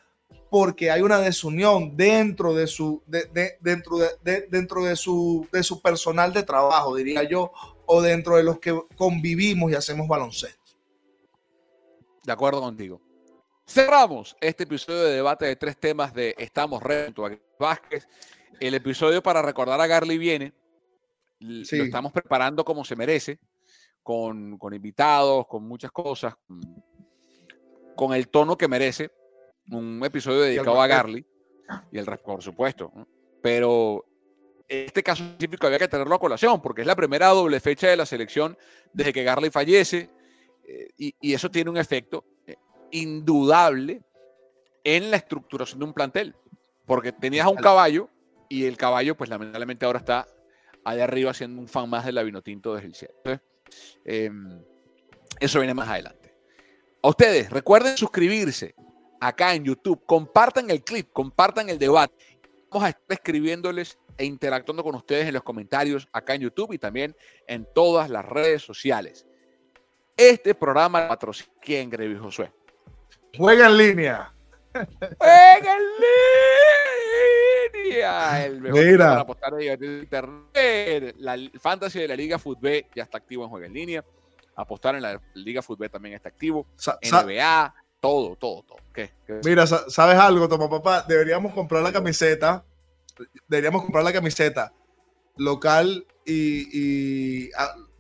porque 0.51 0.93
hay 0.93 1.03
una 1.03 1.19
desunión 1.19 1.97
dentro 1.97 2.55
de 2.55 2.69
su, 2.69 3.03
dentro 3.07 3.99
de, 3.99 4.47
dentro 4.49 4.85
de 4.85 4.95
su, 4.95 5.49
de 5.51 5.65
su 5.65 5.83
personal 5.83 6.33
de 6.33 6.45
trabajo, 6.45 6.95
diría 6.95 7.25
yo, 7.25 7.51
o 7.87 8.01
dentro 8.01 8.37
de 8.37 8.45
los 8.45 8.61
que 8.61 8.79
convivimos 8.97 9.73
y 9.73 9.75
hacemos 9.75 10.07
baloncesto. 10.07 10.63
De 12.23 12.33
acuerdo 12.33 12.61
contigo. 12.61 13.01
Cerramos 13.67 14.37
este 14.41 14.63
episodio 14.63 15.03
de 15.03 15.15
debate 15.15 15.47
de 15.47 15.57
tres 15.57 15.77
temas 15.77 16.15
de 16.15 16.37
Estamos 16.39 16.81
Reto 16.81 17.29
Vázquez. 17.59 18.07
El 18.63 18.75
episodio 18.75 19.21
para 19.25 19.43
recordar 19.43 19.81
a 19.81 19.89
Garly 19.89 20.19
viene. 20.19 20.53
Lo 21.41 21.63
estamos 21.63 22.13
preparando 22.13 22.65
como 22.65 22.85
se 22.85 22.95
merece, 22.95 23.41
con, 24.05 24.57
con 24.57 24.73
invitados, 24.73 25.49
con 25.49 25.67
muchas 25.67 25.91
cosas, 25.91 26.37
con 27.97 28.15
el 28.15 28.29
tono 28.29 28.57
que 28.57 28.69
merece 28.69 29.11
un 29.69 30.01
episodio 30.05 30.43
dedicado 30.43 30.81
a 30.81 30.87
Garly 30.87 31.27
y 31.91 31.99
el 31.99 32.07
por 32.25 32.41
supuesto. 32.41 32.93
Pero 33.43 34.05
este 34.69 35.03
caso 35.03 35.25
específico 35.25 35.67
había 35.67 35.81
que 35.81 35.89
tenerlo 35.89 36.15
a 36.15 36.21
colación 36.21 36.63
porque 36.63 36.83
es 36.83 36.87
la 36.87 36.95
primera 36.95 37.31
doble 37.31 37.59
fecha 37.59 37.89
de 37.89 37.97
la 37.97 38.07
selección 38.07 38.57
desde 38.93 39.13
que 39.13 39.25
Garly 39.25 39.51
fallece 39.51 40.09
eh, 40.69 40.89
y, 40.97 41.35
eso 41.35 41.51
tiene 41.51 41.69
un 41.69 41.79
efecto 41.79 42.25
eh, 42.47 42.55
indudable 42.93 44.05
en 44.85 45.11
la 45.11 45.17
estructuración 45.17 45.81
de 45.81 45.85
un 45.85 45.93
plantel. 45.93 46.37
Porque 46.87 47.11
tenías 47.11 47.47
a 47.47 47.49
un 47.49 47.57
caballo 47.57 48.09
y 48.53 48.66
el 48.66 48.76
caballo, 48.76 49.16
pues 49.16 49.30
lamentablemente 49.30 49.86
ahora 49.86 50.00
está 50.00 50.28
allá 50.84 51.05
arriba 51.05 51.32
siendo 51.32 51.59
un 51.59 51.68
fan 51.68 51.88
más 51.88 52.05
de 52.05 52.12
la 52.12 52.22
Vinotinto 52.22 52.74
desde 52.74 52.86
el 52.88 52.94
cielo. 52.94 53.14
Em, 54.05 54.62
eso 55.40 55.59
viene 55.59 55.72
más 55.72 55.88
adelante. 55.88 56.36
A 57.03 57.09
ustedes, 57.09 57.48
recuerden 57.48 57.96
suscribirse 57.96 58.74
acá 59.20 59.55
en 59.55 59.64
YouTube. 59.64 60.05
Compartan 60.05 60.70
el 60.70 60.84
clip, 60.84 61.09
compartan 61.14 61.70
el 61.70 61.78
debate. 61.78 62.14
Vamos 62.70 62.84
a 62.84 62.90
estar 62.90 63.05
escribiéndoles 63.09 63.98
e 64.18 64.26
interactuando 64.26 64.84
con 64.84 64.96
ustedes 64.96 65.26
en 65.28 65.32
los 65.32 65.42
comentarios 65.42 66.07
acá 66.12 66.34
en 66.34 66.42
YouTube 66.42 66.74
y 66.74 66.78
también 66.78 67.16
en 67.46 67.66
todas 67.74 68.11
las 68.11 68.22
redes 68.22 68.61
sociales. 68.61 69.26
Este 70.14 70.55
programa 70.55 71.09
patrocina 71.09 71.50
quién, 71.59 71.88
Grevi 71.88 72.18
Josué. 72.18 72.53
Juega 73.34 73.66
en 73.68 73.78
línea. 73.78 74.34
En 74.75 75.83
línea. 77.75 78.45
El 78.47 78.61
mejor 78.61 78.85
Mira. 78.85 79.07
para 79.09 79.20
apostar 79.20 79.55
en 79.61 79.85
internet. 80.01 81.14
La 81.18 81.37
fantasy 81.61 82.01
de 82.01 82.09
la 82.09 82.16
Liga 82.16 82.39
Fútbol 82.39 82.85
ya 82.95 83.03
está 83.03 83.18
activo 83.18 83.45
en 83.45 83.51
Juega 83.51 83.66
en 83.66 83.73
línea. 83.75 84.05
Apostar 84.57 84.95
en 84.97 85.03
la 85.03 85.20
Liga 85.35 85.62
Fútbol 85.62 85.91
también 85.91 86.14
está 86.14 86.29
activo. 86.29 86.66
NBA, 87.03 87.75
todo, 88.01 88.37
todo, 88.37 88.62
todo. 88.62 88.79
¿Qué? 88.93 89.12
¿Qué? 89.27 89.41
Mira, 89.45 89.66
sa- 89.66 89.89
¿sabes 89.89 90.16
algo, 90.18 90.49
toma 90.49 90.68
papá? 90.68 91.05
Deberíamos 91.09 91.55
comprar 91.55 91.83
la 91.83 91.93
camiseta. 91.93 92.64
Deberíamos 93.49 93.83
comprar 93.83 94.05
la 94.05 94.12
camiseta 94.12 94.73
local 95.37 96.07
y, 96.25 97.47
y, 97.47 97.51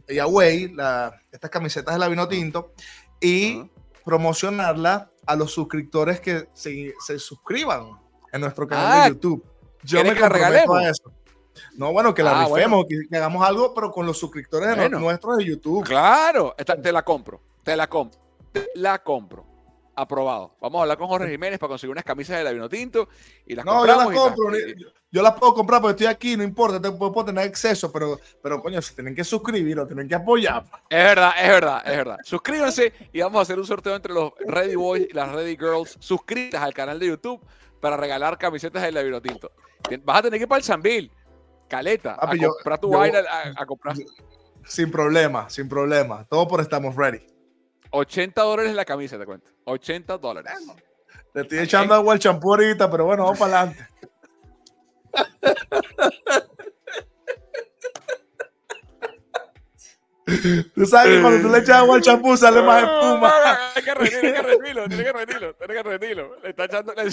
y 0.08 0.18
away, 0.18 0.68
la- 0.68 1.18
estas 1.30 1.50
camisetas 1.50 1.94
de 1.94 1.98
la 2.00 2.08
vino 2.08 2.28
tinto, 2.28 2.72
y 3.20 3.58
Ajá. 3.60 3.68
promocionarla 4.04 5.08
a 5.26 5.36
los 5.36 5.52
suscriptores 5.52 6.20
que 6.20 6.48
se, 6.52 6.94
se 7.04 7.18
suscriban 7.18 7.90
en 8.32 8.40
nuestro 8.40 8.66
canal 8.66 8.86
Ah, 8.92 9.04
de 9.04 9.10
YouTube. 9.10 9.44
Yo 9.84 10.00
¿quieres 10.00 10.14
me 10.14 10.28
comprometo 10.28 10.74
a 10.74 10.88
eso. 10.88 11.12
No, 11.74 11.92
bueno, 11.92 12.14
que 12.14 12.22
la 12.22 12.40
Ah, 12.42 12.46
rifemos, 12.46 12.86
que, 12.88 12.96
que 13.10 13.16
hagamos 13.16 13.46
algo, 13.46 13.74
pero 13.74 13.90
con 13.90 14.06
los 14.06 14.18
suscriptores 14.18 14.76
de 14.76 14.88
nuestros 14.88 15.36
de 15.38 15.44
YouTube. 15.44 15.84
Claro, 15.84 16.54
te 16.82 16.92
la 16.92 17.02
compro, 17.02 17.40
te 17.62 17.76
la 17.76 17.86
compro, 17.88 18.20
te 18.52 18.68
la 18.74 19.02
compro. 19.02 19.51
Aprobado. 20.02 20.56
Vamos 20.60 20.78
a 20.78 20.82
hablar 20.82 20.98
con 20.98 21.08
Jorge 21.08 21.30
Jiménez 21.30 21.58
para 21.58 21.68
conseguir 21.70 21.92
unas 21.92 22.04
camisas 22.04 22.38
de 22.38 22.44
la 22.44 22.52
vino 22.52 22.68
tinto 22.68 23.08
y 23.46 23.54
las 23.54 23.64
No, 23.64 23.86
yo 23.86 23.96
las 23.96 24.06
compro. 24.08 24.56
Y- 24.58 24.74
Yo 25.14 25.20
las 25.22 25.34
puedo 25.34 25.52
comprar 25.52 25.82
porque 25.82 25.92
estoy 25.92 26.06
aquí, 26.06 26.38
no 26.38 26.42
importa, 26.42 26.80
puedo, 26.96 27.24
tener 27.26 27.46
acceso, 27.46 27.92
pero, 27.92 28.18
pero 28.42 28.62
coño, 28.62 28.80
se 28.80 28.94
tienen 28.94 29.14
que 29.14 29.22
suscribir 29.24 29.78
o 29.78 29.86
tienen 29.86 30.08
que 30.08 30.14
apoyar. 30.14 30.64
Es 30.88 31.04
verdad, 31.04 31.32
es 31.38 31.48
verdad, 31.48 31.82
es 31.84 31.96
verdad. 31.98 32.16
Suscríbanse 32.24 32.92
y 33.12 33.20
vamos 33.20 33.38
a 33.40 33.42
hacer 33.42 33.58
un 33.58 33.66
sorteo 33.66 33.94
entre 33.94 34.14
los 34.14 34.32
Ready 34.46 34.74
Boys 34.74 35.06
y 35.10 35.12
las 35.12 35.30
Ready 35.30 35.54
Girls 35.58 35.98
suscritas 36.00 36.62
al 36.62 36.72
canal 36.72 36.98
de 36.98 37.08
YouTube 37.08 37.44
para 37.78 37.98
regalar 37.98 38.38
camisetas 38.38 38.82
de 38.82 38.90
la 38.90 39.02
Vinotinto. 39.02 39.52
Vas 40.02 40.18
a 40.20 40.22
tener 40.22 40.38
que 40.38 40.44
ir 40.44 40.48
para 40.48 40.58
el 40.60 40.64
Sambil, 40.64 41.10
Caleta, 41.68 42.14
a 42.14 42.20
Papi, 42.20 42.40
yo- 42.40 42.54
tu 42.80 42.90
yo- 42.90 42.98
vaina, 42.98 43.18
a, 43.30 43.62
a 43.62 43.66
comprar 43.66 43.94
Sin 44.64 44.90
problema, 44.90 45.50
sin 45.50 45.68
problema. 45.68 46.24
Todo 46.26 46.48
por 46.48 46.62
estamos 46.62 46.96
ready. 46.96 47.20
80 47.92 48.42
dólares 48.42 48.74
la 48.74 48.84
camisa, 48.84 49.18
te 49.18 49.24
cuento. 49.26 49.48
80 49.64 50.18
dólares. 50.18 50.52
Le 51.34 51.42
estoy 51.42 51.58
echando 51.60 51.94
agua 51.94 52.14
al 52.14 52.18
champú 52.18 52.50
ahorita, 52.50 52.90
pero 52.90 53.04
bueno, 53.06 53.24
vamos 53.24 53.38
para 53.38 53.60
adelante. 53.60 53.86
Tú 60.74 60.86
sabes 60.86 61.16
que 61.16 61.20
cuando 61.22 61.42
tú 61.42 61.52
le 61.52 61.58
echas 61.58 61.76
agua 61.78 61.96
al 61.96 62.02
champú 62.02 62.36
sale 62.36 62.62
más 62.62 62.82
espuma. 62.84 63.32
Hay 63.74 63.82
que 63.82 63.94
rendirlo, 63.94 64.28
hay 64.28 64.32
que 64.32 64.42
rendirlo, 64.42 64.88
tiene 64.88 65.04
que 65.04 65.12
rendirlo, 65.12 65.54
tiene 65.54 65.74
que 65.74 65.82
rendirlo. 65.82 66.36
Le 66.42 66.50
está 66.50 66.64
echando. 66.64 66.94
le- 66.94 67.10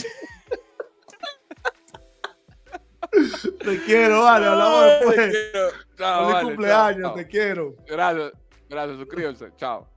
Te 3.58 3.84
quiero, 3.86 4.22
vale, 4.24 4.46
hablamos 4.46 4.86
después. 4.86 5.16
te 5.18 5.30
quiero. 5.32 5.70
Chao, 5.98 6.20
Feliz 6.22 6.34
vale, 6.34 6.46
cumpleaños, 6.48 7.02
chao, 7.02 7.14
te 7.16 7.28
quiero. 7.28 7.74
chao. 7.76 7.86
Gracias, 7.88 8.32
gracias, 8.70 8.98
suscríbanse. 8.98 9.52
Chao. 9.58 9.90